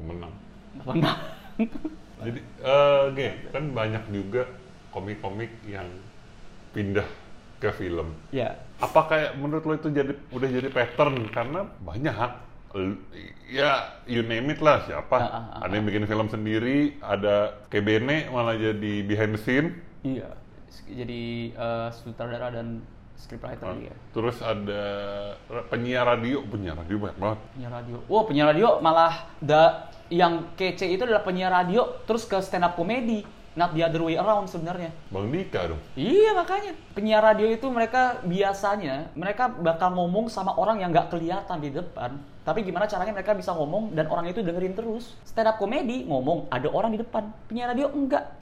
Menang. 0.00 0.32
menang 0.82 1.39
Jadi, 2.20 2.40
gini, 3.16 3.32
kan 3.48 3.64
banyak 3.72 4.04
juga 4.12 4.44
komik-komik 4.92 5.48
yang 5.64 5.88
pindah 6.76 7.06
ke 7.60 7.70
film. 7.76 8.16
ya 8.32 8.56
Apa 8.80 9.08
kayak 9.08 9.30
menurut 9.36 9.64
lo 9.68 9.72
itu 9.76 9.88
jadi 9.92 10.12
udah 10.32 10.48
jadi 10.48 10.68
pattern? 10.72 11.28
Karena 11.28 11.68
banyak. 11.84 12.30
Ya 13.50 14.00
you 14.08 14.24
name 14.24 14.52
it 14.52 14.60
lah 14.64 14.80
siapa. 14.88 15.16
Ah, 15.16 15.28
ah, 15.28 15.44
ah, 15.58 15.66
ada 15.68 15.72
yang 15.76 15.84
bikin 15.84 16.08
film 16.08 16.28
sendiri 16.32 16.96
ada 17.04 17.60
kayak 17.68 17.84
Bene 17.84 18.16
malah 18.32 18.56
jadi 18.56 18.92
behind 19.04 19.36
the 19.36 19.40
scene. 19.42 19.68
Iya, 20.00 20.32
jadi 20.88 21.52
eh, 21.52 21.88
sutradara 21.92 22.48
dan 22.56 22.80
scriptwriter 23.20 23.76
dia. 23.76 23.92
terus 24.16 24.40
ada 24.40 24.82
penyiar 25.68 26.08
radio 26.08 26.40
penyiar 26.48 26.80
radio 26.80 26.96
banyak 26.96 27.18
banget 27.20 27.38
Penyiar 27.52 27.72
radio. 27.76 27.96
Wah, 28.08 28.22
penyiar 28.24 28.46
radio 28.50 28.68
malah 28.80 29.28
da 29.38 29.92
yang 30.08 30.56
kece 30.56 30.88
itu 30.90 31.04
adalah 31.06 31.22
penyiar 31.22 31.52
radio 31.52 32.02
terus 32.08 32.24
ke 32.24 32.40
stand 32.40 32.64
up 32.64 32.74
comedy. 32.74 33.22
Not 33.50 33.74
the 33.74 33.82
other 33.82 34.06
way 34.06 34.14
around 34.14 34.46
sebenarnya. 34.46 34.94
Bang 35.10 35.26
Dika 35.34 35.74
dong 35.74 35.82
Iya 35.98 36.38
makanya 36.38 36.70
penyiar 36.94 37.18
radio 37.18 37.50
itu 37.50 37.66
mereka 37.66 38.22
biasanya 38.22 39.10
mereka 39.18 39.50
bakal 39.50 39.90
ngomong 39.98 40.30
sama 40.30 40.54
orang 40.54 40.78
yang 40.78 40.94
nggak 40.94 41.10
kelihatan 41.10 41.58
di 41.58 41.74
depan. 41.74 42.14
Tapi 42.46 42.62
gimana 42.62 42.86
caranya 42.86 43.10
mereka 43.10 43.34
bisa 43.34 43.50
ngomong 43.50 43.90
dan 43.92 44.06
orang 44.06 44.30
itu 44.30 44.38
dengerin 44.40 44.78
terus. 44.78 45.18
Stand 45.26 45.50
up 45.50 45.58
comedy 45.58 46.06
ngomong 46.06 46.46
ada 46.46 46.70
orang 46.70 46.94
di 46.94 47.02
depan. 47.02 47.26
Penyiar 47.50 47.74
radio 47.74 47.90
enggak. 47.90 48.38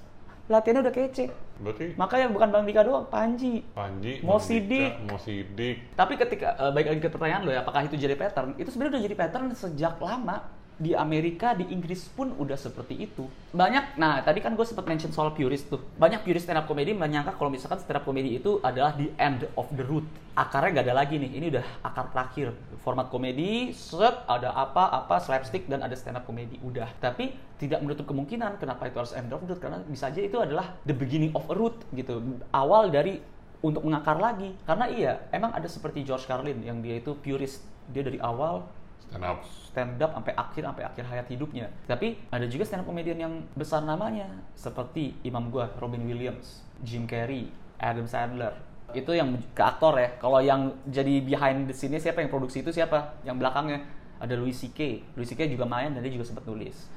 Latihannya 0.48 0.80
udah 0.88 0.94
kece. 0.96 1.28
berarti 1.60 1.92
Makanya 2.00 2.26
bukan 2.32 2.48
Bang 2.48 2.64
Dika 2.64 2.80
doang, 2.80 3.04
Panji. 3.12 3.60
Panji 3.76 4.24
Mo 4.24 4.40
Dika, 4.40 4.46
Sidik. 4.48 4.92
Mo 5.04 5.16
Sidik 5.20 5.76
Tapi 5.92 6.16
ketika 6.16 6.56
eh, 6.56 6.70
baik 6.72 6.86
lagi 6.88 7.00
ke 7.04 7.08
pertanyaan 7.12 7.42
lo 7.44 7.52
ya, 7.52 7.60
apakah 7.60 7.84
itu 7.84 8.00
jadi 8.00 8.16
pattern? 8.16 8.56
Itu 8.56 8.72
sebenarnya 8.72 8.96
udah 8.96 9.04
jadi 9.04 9.16
pattern 9.16 9.46
sejak 9.52 10.00
lama. 10.00 10.48
Di 10.78 10.94
Amerika, 10.94 11.58
di 11.58 11.66
Inggris 11.74 12.06
pun 12.14 12.30
udah 12.38 12.54
seperti 12.54 12.94
itu. 13.02 13.26
Banyak, 13.50 13.98
nah 13.98 14.22
tadi 14.22 14.38
kan 14.38 14.54
gue 14.54 14.62
sempat 14.62 14.86
mention 14.86 15.10
soal 15.10 15.34
purist 15.34 15.66
tuh. 15.66 15.82
Banyak 15.98 16.22
purist 16.22 16.46
stand 16.46 16.62
up 16.62 16.70
comedy 16.70 16.94
menyangka 16.94 17.34
kalau 17.34 17.50
misalkan 17.50 17.82
stand 17.82 17.98
up 17.98 18.06
comedy 18.06 18.38
itu 18.38 18.62
adalah 18.62 18.94
the 18.94 19.10
end 19.18 19.44
of 19.58 19.66
the 19.74 19.82
road. 19.82 20.06
Akarnya 20.38 20.78
gak 20.78 20.86
ada 20.86 20.94
lagi 21.02 21.18
nih, 21.18 21.30
ini 21.34 21.46
udah 21.50 21.66
akar 21.82 22.14
terakhir. 22.14 22.54
Format 22.86 23.10
komedi, 23.10 23.74
set, 23.74 24.22
ada 24.30 24.54
apa-apa, 24.54 25.18
slapstick, 25.18 25.66
dan 25.66 25.82
ada 25.82 25.98
stand 25.98 26.14
up 26.14 26.22
comedy, 26.22 26.62
udah. 26.62 26.86
Tapi 27.02 27.34
tidak 27.58 27.82
menutup 27.82 28.06
kemungkinan 28.06 28.62
kenapa 28.62 28.86
itu 28.86 29.02
harus 29.02 29.12
end 29.18 29.34
of 29.34 29.42
the 29.42 29.50
road, 29.50 29.58
karena 29.58 29.82
bisa 29.82 30.14
aja 30.14 30.22
itu 30.22 30.38
adalah 30.38 30.78
the 30.86 30.94
beginning 30.94 31.34
of 31.34 31.42
a 31.50 31.58
route 31.58 31.82
gitu. 31.90 32.22
Awal 32.54 32.94
dari 32.94 33.18
untuk 33.58 33.82
mengakar 33.82 34.22
lagi 34.22 34.54
karena 34.62 34.86
iya 34.86 35.12
emang 35.34 35.50
ada 35.50 35.66
seperti 35.66 36.06
George 36.06 36.30
Carlin 36.30 36.62
yang 36.62 36.78
dia 36.78 37.02
itu 37.02 37.18
purist 37.18 37.66
dia 37.90 38.06
dari 38.06 38.22
awal 38.22 38.62
stand 39.08 39.24
up. 39.24 39.38
Stand 39.44 40.00
up 40.00 40.10
sampai 40.12 40.32
akhir 40.36 40.62
sampai 40.68 40.84
akhir 40.84 41.04
hayat 41.08 41.26
hidupnya. 41.32 41.66
Tapi 41.88 42.20
ada 42.28 42.44
juga 42.44 42.68
stand 42.68 42.84
up 42.84 42.86
comedian 42.86 43.18
yang 43.18 43.34
besar 43.56 43.80
namanya 43.82 44.28
seperti 44.52 45.16
imam 45.24 45.48
gua 45.48 45.72
Robin 45.80 46.04
Williams 46.04 46.62
Jim 46.84 47.08
Carrey 47.08 47.48
Adam 47.80 48.04
Sandler. 48.04 48.52
Itu 48.92 49.12
yang 49.12 49.36
ke 49.52 49.62
aktor 49.64 49.96
ya. 49.96 50.16
Kalau 50.20 50.40
yang 50.40 50.72
jadi 50.88 51.20
behind 51.20 51.68
the 51.68 51.74
scene 51.76 51.96
siapa? 51.96 52.24
Yang 52.24 52.32
produksi 52.32 52.64
itu 52.64 52.72
siapa? 52.72 53.20
Yang 53.24 53.36
belakangnya. 53.44 53.80
Ada 54.18 54.34
Louis 54.34 54.56
C.K. 54.56 55.14
Louis 55.14 55.28
C.K. 55.28 55.46
juga 55.46 55.62
main 55.68 55.94
dan 55.94 56.02
dia 56.02 56.10
juga 56.10 56.26
sempat 56.26 56.42
nulis. 56.48 56.88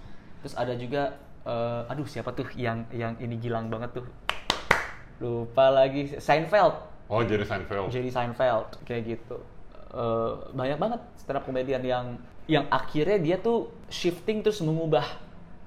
Terus 0.42 0.54
ada 0.58 0.74
juga 0.74 1.20
eh, 1.46 1.92
aduh 1.92 2.08
siapa 2.08 2.34
tuh 2.34 2.50
yang 2.58 2.88
yang 2.96 3.14
ini 3.22 3.38
gilang 3.38 3.70
banget 3.70 4.02
tuh? 4.02 4.06
Lupa 5.22 5.70
lagi 5.70 6.18
Seinfeld. 6.18 6.76
Oh 7.12 7.22
jadi 7.22 7.46
Seinfeld. 7.46 7.92
Jerry 7.94 8.10
Seinfeld 8.10 8.82
kayak 8.88 9.20
gitu 9.20 9.38
Eh, 9.92 10.32
banyak 10.56 10.80
banget 10.80 11.02
stand 11.20 11.36
up 11.36 11.44
komedian 11.44 11.84
yang 11.84 12.16
yang 12.48 12.64
akhirnya 12.72 13.20
dia 13.20 13.36
tuh 13.36 13.68
shifting 13.92 14.40
terus 14.40 14.64
mengubah 14.64 15.04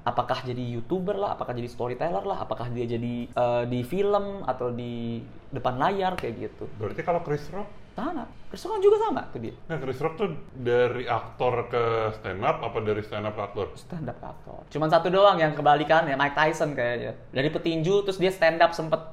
apakah 0.04 0.40
jadi 0.44 0.60
youtuber 0.60 1.16
lah 1.16 1.36
apakah 1.36 1.52
jadi 1.52 1.68
storyteller 1.68 2.24
lah 2.24 2.40
apakah 2.40 2.72
dia 2.72 2.88
jadi 2.88 3.28
eh, 3.28 3.64
di 3.68 3.84
film 3.84 4.40
atau 4.48 4.72
di 4.72 5.20
depan 5.52 5.76
layar 5.76 6.16
kayak 6.16 6.34
gitu. 6.40 6.64
Berarti 6.80 7.04
kalau 7.04 7.20
Chris 7.20 7.44
Rock? 7.52 7.68
Sama. 7.94 8.24
Chris 8.48 8.64
Rock 8.64 8.80
juga 8.80 8.96
sama 9.06 9.22
tuh 9.28 9.40
dia. 9.44 9.54
Nah, 9.68 9.78
Chris 9.78 10.00
Rock 10.00 10.14
tuh 10.16 10.28
dari 10.56 11.04
aktor 11.04 11.68
ke 11.68 11.84
stand 12.16 12.42
up 12.42 12.64
apa 12.64 12.78
dari 12.80 13.04
stand 13.04 13.28
up 13.28 13.36
ke 13.36 13.42
aktor? 13.44 13.66
stand 13.76 14.08
up 14.08 14.18
aktor. 14.24 14.64
Cuman 14.72 14.88
satu 14.88 15.12
doang 15.12 15.36
yang 15.36 15.52
kebalikan 15.52 16.08
ya 16.08 16.16
Mike 16.16 16.32
Tyson 16.32 16.72
kayaknya. 16.72 17.12
Dari 17.28 17.52
petinju 17.52 18.08
terus 18.08 18.16
dia 18.16 18.32
stand 18.32 18.64
up 18.64 18.72
sempet 18.72 19.04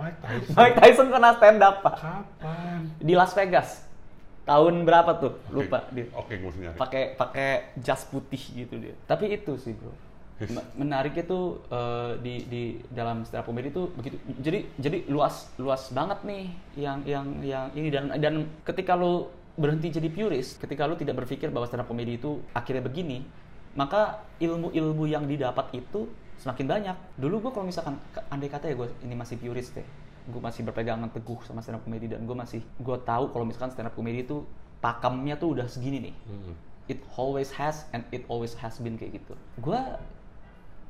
Mike 0.00 0.18
Tyson. 0.22 0.54
Mike 0.56 0.76
Tyson 0.78 1.06
pernah 1.10 1.32
stand 1.36 1.60
up 1.60 1.76
pak. 1.82 1.94
Kapan? 1.98 2.80
di 2.98 3.12
Las 3.16 3.32
Vegas. 3.34 3.84
Tahun 4.46 4.74
berapa 4.82 5.10
tuh? 5.20 5.32
Lupa 5.52 5.84
Oke, 5.86 5.94
dia. 5.94 6.06
Oke, 6.16 6.32
gue 6.40 6.48
mesti 6.48 6.60
nyari. 6.64 6.78
pakai 6.80 7.02
pakai 7.14 7.50
jas 7.78 8.02
putih 8.08 8.40
gitu 8.40 8.74
dia. 8.80 8.94
Tapi 9.06 9.30
itu 9.30 9.54
sih 9.60 9.76
bro. 9.76 9.92
Menariknya 10.74 11.28
tuh 11.28 11.60
eh, 11.68 12.10
di 12.24 12.34
di 12.48 12.62
dalam 12.88 13.28
stand 13.28 13.44
up 13.44 13.46
comedy 13.46 13.68
tuh 13.70 13.92
begitu. 13.94 14.16
Jadi 14.40 14.58
jadi 14.80 14.98
luas 15.12 15.52
luas 15.60 15.92
banget 15.92 16.24
nih 16.24 16.44
yang 16.80 16.98
yang 17.04 17.26
yang 17.44 17.64
ini. 17.76 17.88
Dan 17.92 18.04
dan 18.16 18.34
ketika 18.64 18.96
lu 18.96 19.28
berhenti 19.60 19.92
jadi 19.92 20.08
purist 20.08 20.56
ketika 20.56 20.88
lu 20.88 20.96
tidak 20.96 21.20
berpikir 21.20 21.52
bahwa 21.52 21.68
stand 21.68 21.84
up 21.84 21.88
comedy 21.90 22.16
itu 22.16 22.40
akhirnya 22.56 22.80
begini 22.80 23.20
maka 23.76 24.24
ilmu-ilmu 24.40 25.04
yang 25.04 25.28
didapat 25.28 25.68
itu 25.76 26.08
semakin 26.40 26.66
banyak 26.66 26.96
dulu 27.20 27.44
gue 27.44 27.52
kalau 27.52 27.66
misalkan 27.68 28.00
andai 28.32 28.48
kata 28.48 28.72
ya 28.72 28.74
gue 28.80 28.88
ini 29.04 29.12
masih 29.12 29.36
purist 29.36 29.76
ya 29.76 29.84
gue 30.24 30.40
masih 30.40 30.64
berpegangan 30.64 31.12
teguh 31.12 31.40
sama 31.44 31.60
stand 31.60 31.76
up 31.76 31.84
comedy 31.84 32.08
dan 32.08 32.24
gue 32.24 32.36
masih 32.36 32.64
gue 32.64 32.96
tahu 33.04 33.28
kalau 33.28 33.44
misalkan 33.44 33.70
stand 33.76 33.88
up 33.88 33.94
comedy 33.94 34.24
itu 34.24 34.42
pakemnya 34.80 35.36
tuh 35.36 35.52
udah 35.52 35.68
segini 35.68 36.00
nih 36.10 36.14
Hmm. 36.24 36.56
it 36.90 36.98
always 37.14 37.52
has 37.54 37.86
and 37.92 38.02
it 38.10 38.24
always 38.26 38.56
has 38.58 38.80
been 38.82 38.98
kayak 38.98 39.22
gitu. 39.22 39.38
Gua 39.62 40.00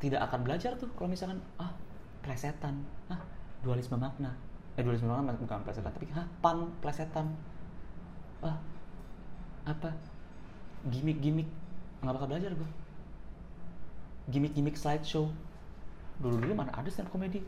tidak 0.01 0.25
akan 0.31 0.49
belajar 0.49 0.73
tuh 0.81 0.89
kalau 0.97 1.13
misalkan 1.13 1.45
ah 1.61 1.77
plesetan, 2.25 2.81
ah 3.13 3.21
dualisme 3.61 4.01
makna. 4.01 4.33
Eh 4.79 4.83
dualisme 4.87 5.13
makna 5.13 5.37
bukan 5.37 5.61
plesetan, 5.61 5.93
tapi 5.93 6.09
ah 6.17 6.25
pan 6.41 6.73
plesetan. 6.81 7.29
Ah 8.41 8.57
apa 9.69 9.93
gimmick-gimmick 10.89 11.45
nggak 12.01 12.15
bakal 12.17 12.33
belajar 12.33 12.57
gua. 12.57 12.71
Gimmick-gimmick 14.31 14.79
slideshow. 14.79 15.29
Dulu-dulu 16.23 16.55
mana 16.55 16.71
ada 16.73 16.89
stand 16.89 17.11
up 17.11 17.13
comedy 17.13 17.43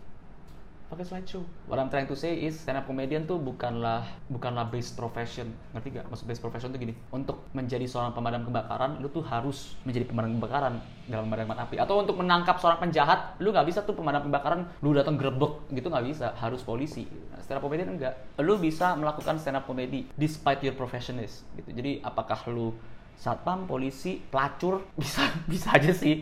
pakai 0.92 1.08
slideshow. 1.08 1.40
What 1.64 1.80
I'm 1.80 1.88
trying 1.88 2.04
to 2.04 2.12
say 2.12 2.36
is 2.36 2.60
stand 2.60 2.76
up 2.76 2.84
comedian 2.84 3.24
tuh 3.24 3.40
bukanlah 3.40 4.04
bukanlah 4.28 4.68
base 4.68 4.92
profession. 4.92 5.48
Ngerti 5.72 5.88
gak? 5.96 6.04
Maksud 6.12 6.28
base 6.28 6.36
profession 6.44 6.68
tuh 6.68 6.76
gini. 6.76 6.92
Untuk 7.08 7.48
menjadi 7.56 7.88
seorang 7.88 8.12
pemadam 8.12 8.44
kebakaran, 8.44 9.00
lu 9.00 9.08
tuh 9.08 9.24
harus 9.24 9.72
menjadi 9.88 10.04
pemadam 10.12 10.36
kebakaran 10.36 10.84
dalam 11.08 11.32
pemadaman 11.32 11.64
api. 11.64 11.80
Atau 11.80 12.04
untuk 12.04 12.20
menangkap 12.20 12.60
seorang 12.60 12.84
penjahat, 12.84 13.40
lu 13.40 13.56
nggak 13.56 13.64
bisa 13.64 13.80
tuh 13.88 13.96
pemadam 13.96 14.28
kebakaran, 14.28 14.68
lu 14.84 14.92
datang 14.92 15.16
grebek 15.16 15.72
gitu 15.72 15.88
nggak 15.88 16.04
bisa. 16.12 16.36
Harus 16.36 16.60
polisi. 16.60 17.08
Nah, 17.08 17.40
stand 17.40 17.56
up 17.56 17.64
comedian 17.64 17.88
enggak. 17.96 18.12
Lu 18.44 18.60
bisa 18.60 18.92
melakukan 19.00 19.40
stand 19.40 19.56
up 19.56 19.64
comedy 19.64 20.12
despite 20.20 20.60
your 20.60 20.76
profession 20.76 21.16
is. 21.24 21.40
Gitu. 21.56 21.72
Jadi 21.72 22.04
apakah 22.04 22.44
lu 22.52 22.76
satpam, 23.16 23.64
polisi, 23.64 24.20
pelacur 24.28 24.84
bisa 25.00 25.24
bisa 25.48 25.72
aja 25.72 25.96
sih. 25.96 26.20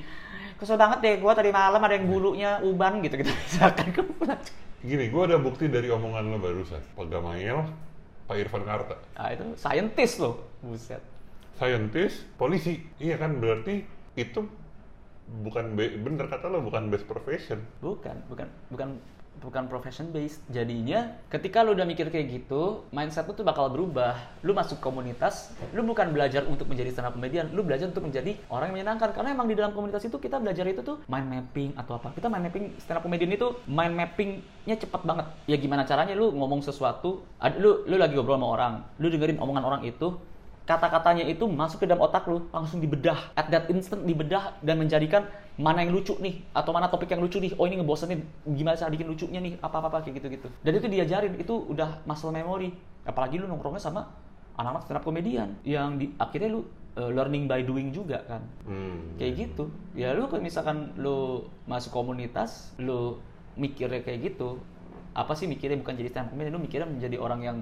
Kesel 0.60 0.76
banget 0.76 0.98
deh, 1.00 1.14
gua 1.24 1.32
tadi 1.32 1.48
malam 1.48 1.80
ada 1.80 1.96
yang 1.96 2.04
bulunya 2.04 2.60
uban 2.60 3.00
gitu 3.00 3.16
gitu. 3.16 3.32
Misalkan. 3.32 3.96
Gini, 4.80 5.12
gue 5.12 5.22
ada 5.24 5.36
bukti 5.36 5.68
dari 5.68 5.88
omongan 5.92 6.32
lo 6.32 6.36
barusan. 6.40 6.80
Pak 6.96 7.06
Gamail, 7.08 7.68
Pak 8.24 8.36
Irfan 8.36 8.64
Karta. 8.64 8.96
Ah 9.16 9.32
itu 9.32 9.44
scientist 9.56 10.20
loh, 10.20 10.40
buset. 10.64 11.00
Scientist, 11.60 12.24
polisi. 12.40 12.80
Iya 12.96 13.20
kan, 13.20 13.40
berarti 13.40 13.84
itu 14.16 14.40
bukan 15.44 15.76
be- 15.76 16.00
bener 16.00 16.28
kata 16.28 16.48
lo 16.48 16.64
bukan 16.64 16.88
best 16.88 17.04
profession. 17.04 17.60
Bukan, 17.84 18.24
bukan, 18.28 18.48
bukan 18.72 18.88
bukan 19.40 19.66
profession 19.66 20.12
based. 20.12 20.44
Jadinya 20.52 21.16
ketika 21.32 21.64
lu 21.64 21.72
udah 21.72 21.88
mikir 21.88 22.12
kayak 22.12 22.28
gitu, 22.30 22.84
mindset 22.92 23.24
lu 23.26 23.32
tuh 23.32 23.44
bakal 23.44 23.72
berubah. 23.72 24.16
Lu 24.44 24.52
masuk 24.52 24.78
komunitas, 24.78 25.50
lu 25.72 25.82
bukan 25.82 26.12
belajar 26.12 26.44
untuk 26.46 26.68
menjadi 26.68 26.92
stand 26.92 27.08
up 27.08 27.14
comedian, 27.16 27.48
lu 27.50 27.64
belajar 27.64 27.88
untuk 27.88 28.04
menjadi 28.04 28.36
orang 28.52 28.70
yang 28.70 28.84
menyenangkan. 28.84 29.10
Karena 29.16 29.32
emang 29.34 29.48
di 29.48 29.56
dalam 29.56 29.72
komunitas 29.72 30.04
itu 30.04 30.16
kita 30.20 30.38
belajar 30.38 30.64
itu 30.68 30.84
tuh 30.84 31.00
mind 31.08 31.26
mapping 31.26 31.70
atau 31.74 31.96
apa. 31.96 32.12
Kita 32.14 32.28
mind 32.28 32.44
mapping 32.48 32.64
stand 32.78 33.00
up 33.00 33.02
comedian 33.02 33.32
itu 33.32 33.48
mind 33.66 33.96
mappingnya 33.96 34.76
cepat 34.76 35.02
banget. 35.02 35.26
Ya 35.48 35.56
gimana 35.56 35.88
caranya 35.88 36.12
lu 36.14 36.30
ngomong 36.36 36.60
sesuatu, 36.60 37.24
lu 37.58 37.88
lu 37.88 37.96
lagi 37.96 38.14
ngobrol 38.14 38.36
sama 38.36 38.48
orang, 38.52 38.72
lu 39.00 39.08
dengerin 39.08 39.40
omongan 39.40 39.64
orang 39.64 39.82
itu, 39.88 40.14
kata-katanya 40.70 41.26
itu 41.26 41.50
masuk 41.50 41.82
ke 41.82 41.86
dalam 41.90 41.98
otak 42.06 42.30
lu 42.30 42.46
langsung 42.54 42.78
dibedah 42.78 43.34
at 43.34 43.50
that 43.50 43.66
instant 43.74 44.06
dibedah 44.06 44.54
dan 44.62 44.78
menjadikan 44.78 45.26
mana 45.60 45.84
yang 45.84 45.92
lucu 45.92 46.16
nih? 46.16 46.40
Atau 46.56 46.72
mana 46.72 46.88
topik 46.88 47.12
yang 47.12 47.20
lucu 47.20 47.36
nih? 47.36 47.52
Oh 47.60 47.68
ini 47.68 47.76
ngebosenin. 47.78 48.24
Gimana 48.48 48.74
cara 48.80 48.88
bikin 48.88 49.06
lucunya 49.06 49.40
nih? 49.44 49.60
Apa-apa 49.60 50.00
kayak 50.00 50.24
gitu-gitu. 50.24 50.48
Dan 50.64 50.72
itu 50.80 50.88
diajarin. 50.88 51.36
Itu 51.36 51.68
udah 51.68 52.00
muscle 52.08 52.32
memory. 52.32 52.72
Apalagi 53.04 53.36
lu 53.36 53.46
nongkrongnya 53.46 53.84
sama 53.84 54.08
anak-anak 54.56 54.82
stand 54.88 54.98
up 55.00 55.04
comedian 55.04 55.48
yang 55.64 55.96
di, 55.96 56.12
akhirnya 56.20 56.52
lu 56.52 56.64
uh, 56.96 57.12
learning 57.12 57.44
by 57.44 57.60
doing 57.60 57.92
juga 57.92 58.24
kan. 58.24 58.42
Hmm. 58.64 59.20
kayak 59.20 59.48
gitu. 59.48 59.68
Ya 59.92 60.16
lu 60.16 60.26
kalau 60.32 60.40
misalkan 60.40 60.96
lu 60.96 61.44
masuk 61.68 61.92
komunitas 61.92 62.72
lu 62.80 63.20
mikirnya 63.60 64.00
kayak 64.00 64.32
gitu 64.32 64.56
apa 65.12 65.36
sih 65.36 65.44
mikirnya? 65.44 65.76
Bukan 65.76 65.94
jadi 66.00 66.08
stand 66.08 66.26
up 66.28 66.30
comedian 66.32 66.56
lu 66.56 66.62
mikirnya 66.64 66.88
menjadi 66.88 67.16
orang 67.20 67.40
yang 67.44 67.56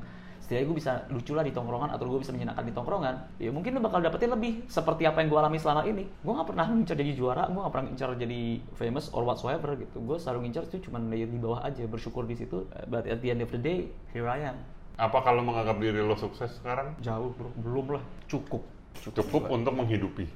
setidaknya 0.48 0.64
gue 0.64 0.78
bisa 0.80 0.92
lucu 1.12 1.32
lah 1.36 1.44
di 1.44 1.52
tongkrongan 1.52 1.92
atau 1.92 2.08
gue 2.08 2.24
bisa 2.24 2.32
menyenangkan 2.32 2.64
di 2.64 2.72
tongkrongan 2.72 3.14
ya 3.36 3.52
mungkin 3.52 3.76
lu 3.76 3.84
bakal 3.84 4.00
dapetin 4.00 4.32
lebih 4.32 4.64
seperti 4.64 5.04
apa 5.04 5.20
yang 5.20 5.28
gue 5.28 5.38
alami 5.44 5.58
selama 5.60 5.84
ini 5.84 6.08
gue 6.08 6.32
nggak 6.32 6.48
pernah 6.48 6.66
ngincar 6.72 6.96
jadi 6.96 7.12
juara 7.12 7.44
gue 7.52 7.60
nggak 7.60 7.74
pernah 7.76 7.86
ngincar 7.92 8.08
jadi 8.16 8.40
famous 8.80 9.12
or 9.12 9.28
whatsoever 9.28 9.76
gitu 9.76 10.00
gue 10.00 10.16
selalu 10.16 10.48
ngincar 10.48 10.64
tuh 10.72 10.80
cuma 10.80 10.96
layer 11.04 11.28
di 11.28 11.36
bawah 11.36 11.60
aja 11.60 11.84
bersyukur 11.84 12.24
di 12.24 12.40
situ 12.40 12.64
but 12.88 13.04
at 13.04 13.20
the 13.20 13.28
end 13.28 13.44
of 13.44 13.52
the 13.52 13.60
day 13.60 13.92
here 14.16 14.24
I 14.24 14.48
am 14.48 14.56
Apa 14.98 15.22
kalau 15.22 15.46
menganggap 15.46 15.78
diri 15.78 16.02
lo 16.02 16.18
sukses 16.18 16.58
sekarang? 16.58 16.96
jauh 16.98 17.30
bro 17.36 17.54
belum 17.60 18.00
lah 18.00 18.02
cukup 18.26 18.66
Cukup 18.98 19.46
untuk 19.50 19.72
menghidupi. 19.78 20.26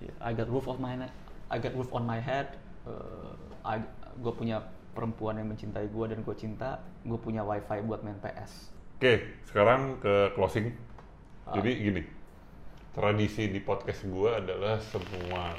Yeah, 0.00 0.16
I 0.20 0.36
got 0.36 0.48
roof 0.52 0.68
of 0.68 0.80
my 0.80 0.96
I 1.50 1.56
got 1.58 1.72
roof 1.72 1.90
on 1.92 2.04
my 2.04 2.20
head. 2.20 2.56
Uh, 2.84 3.36
I, 3.64 3.80
gue 4.20 4.32
punya 4.32 4.62
perempuan 4.92 5.40
yang 5.40 5.48
mencintai 5.50 5.88
gue 5.88 6.04
dan 6.08 6.20
gue 6.20 6.36
cinta. 6.36 6.80
Gue 7.04 7.16
punya 7.16 7.44
wifi 7.44 7.80
buat 7.84 8.04
main 8.04 8.16
PS. 8.20 8.79
Oke, 9.00 9.40
sekarang 9.48 9.96
ke 9.96 10.28
closing. 10.36 10.76
Ah. 11.48 11.56
Jadi 11.56 11.72
gini, 11.72 12.02
tradisi 12.92 13.48
di 13.48 13.56
podcast 13.56 14.04
gue 14.04 14.28
adalah 14.28 14.76
semua 14.76 15.56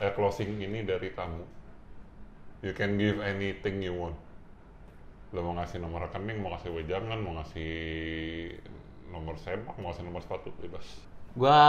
eh, 0.00 0.08
closing 0.16 0.56
ini 0.56 0.80
dari 0.88 1.12
tamu. 1.12 1.44
You 2.64 2.72
can 2.72 2.96
give 2.96 3.20
anything 3.20 3.84
you 3.84 3.92
want. 3.92 4.16
Lo 5.36 5.44
mau 5.44 5.60
ngasih 5.60 5.76
nomor 5.76 6.08
rekening, 6.08 6.40
mau 6.40 6.56
ngasih 6.56 6.72
wejangan, 6.72 7.20
mau 7.20 7.36
ngasih 7.36 7.72
nomor 9.12 9.36
sepak, 9.36 9.76
mau 9.76 9.92
ngasih 9.92 10.04
nomor 10.08 10.24
sepatu, 10.24 10.48
bebas. 10.56 11.04
Gue 11.36 11.60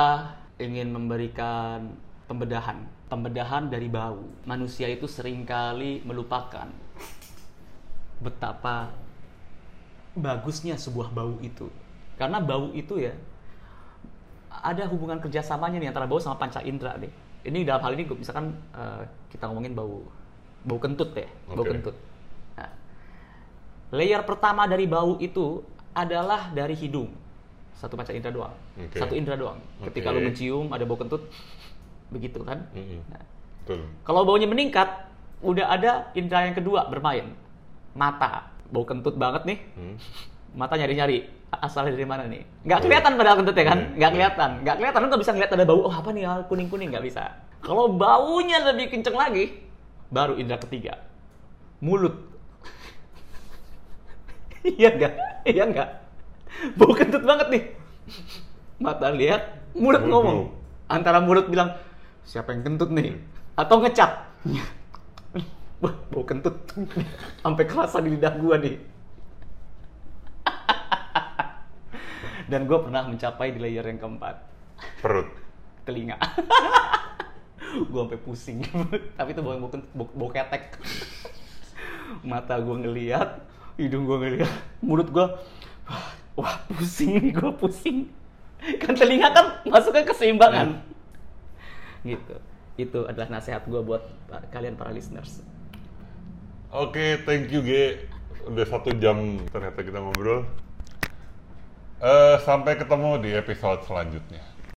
ingin 0.63 0.95
memberikan 0.95 1.91
pembedahan, 2.31 2.87
pembedahan 3.11 3.67
dari 3.67 3.91
bau. 3.91 4.31
Manusia 4.47 4.87
itu 4.87 5.11
sering 5.11 5.43
kali 5.43 6.07
melupakan 6.07 6.71
betapa 8.23 9.10
bagusnya 10.17 10.75
sebuah 10.75 11.11
bau 11.11 11.39
itu. 11.39 11.71
Karena 12.19 12.43
bau 12.43 12.69
itu 12.75 13.01
ya 13.01 13.15
ada 14.51 14.85
hubungan 14.91 15.17
kerjasamanya 15.17 15.81
nih 15.81 15.89
antara 15.89 16.05
bau 16.05 16.19
sama 16.19 16.37
panca 16.37 16.61
indera 16.61 16.99
deh. 16.99 17.09
Ini 17.41 17.65
dalam 17.65 17.81
hal 17.81 17.97
ini 17.97 18.05
misalkan 18.13 18.53
eh, 18.75 19.01
kita 19.33 19.49
ngomongin 19.49 19.73
bau 19.73 20.05
bau 20.61 20.77
kentut 20.77 21.17
deh, 21.17 21.25
bau 21.49 21.65
Oke. 21.65 21.73
kentut. 21.73 21.95
Nah, 22.59 22.69
layer 23.97 24.21
pertama 24.21 24.69
dari 24.69 24.85
bau 24.85 25.17
itu 25.17 25.65
adalah 25.97 26.53
dari 26.53 26.77
hidung. 26.77 27.09
Satu 27.73 27.97
panca 27.97 28.13
indera 28.13 28.29
doang. 28.29 28.53
Oke. 28.77 29.01
Satu 29.01 29.17
indera 29.17 29.39
doang. 29.39 29.57
Ketika 29.81 30.13
lu 30.13 30.21
mencium 30.21 30.69
ada 30.69 30.85
bau 30.85 30.99
kentut 31.01 31.25
begitu 32.13 32.45
kan. 32.45 32.61
Mm-mm. 32.77 33.01
Nah, 33.09 33.23
Betul. 33.65 33.89
kalau 34.05 34.21
baunya 34.21 34.45
meningkat, 34.45 35.09
udah 35.41 35.65
ada 35.65 35.91
indera 36.13 36.45
yang 36.45 36.53
kedua 36.53 36.85
bermain. 36.91 37.33
Mata. 37.97 38.50
Bau 38.71 38.87
kentut 38.87 39.19
banget 39.19 39.43
nih. 39.43 39.59
Hmm. 39.75 39.95
Mata 40.55 40.79
nyari-nyari. 40.79 41.27
Asalnya 41.51 41.91
dari 41.91 42.07
mana 42.07 42.23
nih? 42.31 42.47
Nggak 42.63 42.79
kelihatan 42.87 43.11
padahal 43.19 43.37
kentut 43.43 43.55
ya 43.59 43.65
kan? 43.67 43.79
Iya, 43.79 43.91
Nggak 43.99 44.09
iya. 44.09 44.15
kelihatan. 44.15 44.49
Nggak 44.63 44.75
kelihatan. 44.79 44.99
Lu 45.03 45.07
nggak 45.11 45.21
bisa 45.21 45.31
ngeliat 45.35 45.51
ada 45.51 45.65
bau. 45.67 45.79
Oh 45.83 45.93
apa 45.93 46.09
nih? 46.15 46.23
ah, 46.23 46.39
Kuning-kuning. 46.47 46.89
Nggak 46.95 47.05
bisa. 47.05 47.23
Kalau 47.59 47.91
baunya 47.91 48.57
lebih 48.63 48.89
kenceng 48.89 49.13
lagi, 49.19 49.51
baru 50.09 50.39
indera 50.39 50.57
ketiga. 50.63 50.97
Mulut. 51.83 52.15
iya 54.79 54.89
nggak? 54.95 55.13
Iya 55.45 55.63
nggak? 55.69 55.89
Bau 56.79 56.91
kentut 56.95 57.23
banget 57.27 57.47
nih. 57.51 57.63
Mata 58.81 59.11
lihat, 59.13 59.61
mulut 59.77 60.01
ngomong. 60.01 60.49
ngomong. 60.49 60.89
Antara 60.89 61.21
mulut 61.21 61.47
bilang, 61.51 61.75
siapa 62.25 62.55
yang 62.55 62.63
kentut 62.65 62.89
nih? 62.89 63.19
Atau 63.59 63.83
ngecap. 63.83 64.31
Wah, 65.81 65.93
bau 66.13 66.21
kentut. 66.21 66.53
Sampai 67.43 67.65
kerasa 67.65 67.97
di 67.99 68.13
lidah 68.13 68.37
gua 68.37 68.61
nih. 68.61 68.77
Dan 72.51 72.69
gue 72.69 72.77
pernah 72.77 73.07
mencapai 73.07 73.55
di 73.55 73.59
layer 73.63 73.87
yang 73.87 73.97
keempat, 73.97 74.35
Perut. 75.01 75.25
telinga. 75.87 76.19
gue 77.71 78.01
sampai 78.03 78.19
pusing. 78.19 78.59
Tapi 79.15 79.31
itu 79.31 79.39
bau, 79.39 79.55
bau, 79.55 79.71
bau, 79.71 80.07
bau 80.11 80.27
ketek. 80.27 80.75
Mata 82.27 82.59
gue 82.59 82.75
ngeliat, 82.75 83.39
hidung 83.79 84.03
gue 84.03 84.17
ngeliat, 84.19 84.51
mulut 84.83 85.07
gue, 85.07 85.25
wah 86.35 86.55
pusing 86.67 87.23
nih 87.23 87.31
gue 87.31 87.51
pusing. 87.55 88.11
Kan 88.83 88.99
telinga 88.99 89.31
kan 89.31 89.63
masuknya 89.63 90.11
keseimbangan. 90.11 90.83
Gitu. 92.03 92.35
Itu 92.75 93.07
adalah 93.07 93.39
nasihat 93.39 93.63
gue 93.63 93.79
buat 93.79 94.03
kalian 94.51 94.75
para 94.75 94.91
listeners. 94.91 95.39
Oke, 96.71 97.19
thank 97.27 97.51
you 97.51 97.59
G. 97.59 97.99
Udah 98.47 98.63
satu 98.63 98.95
jam 98.95 99.43
ternyata 99.51 99.83
kita 99.83 99.99
ngobrol. 99.99 100.47
Eh, 101.99 102.35
sampai 102.47 102.79
ketemu 102.79 103.19
di 103.19 103.35
episode 103.35 103.83
selanjutnya. 103.83 104.39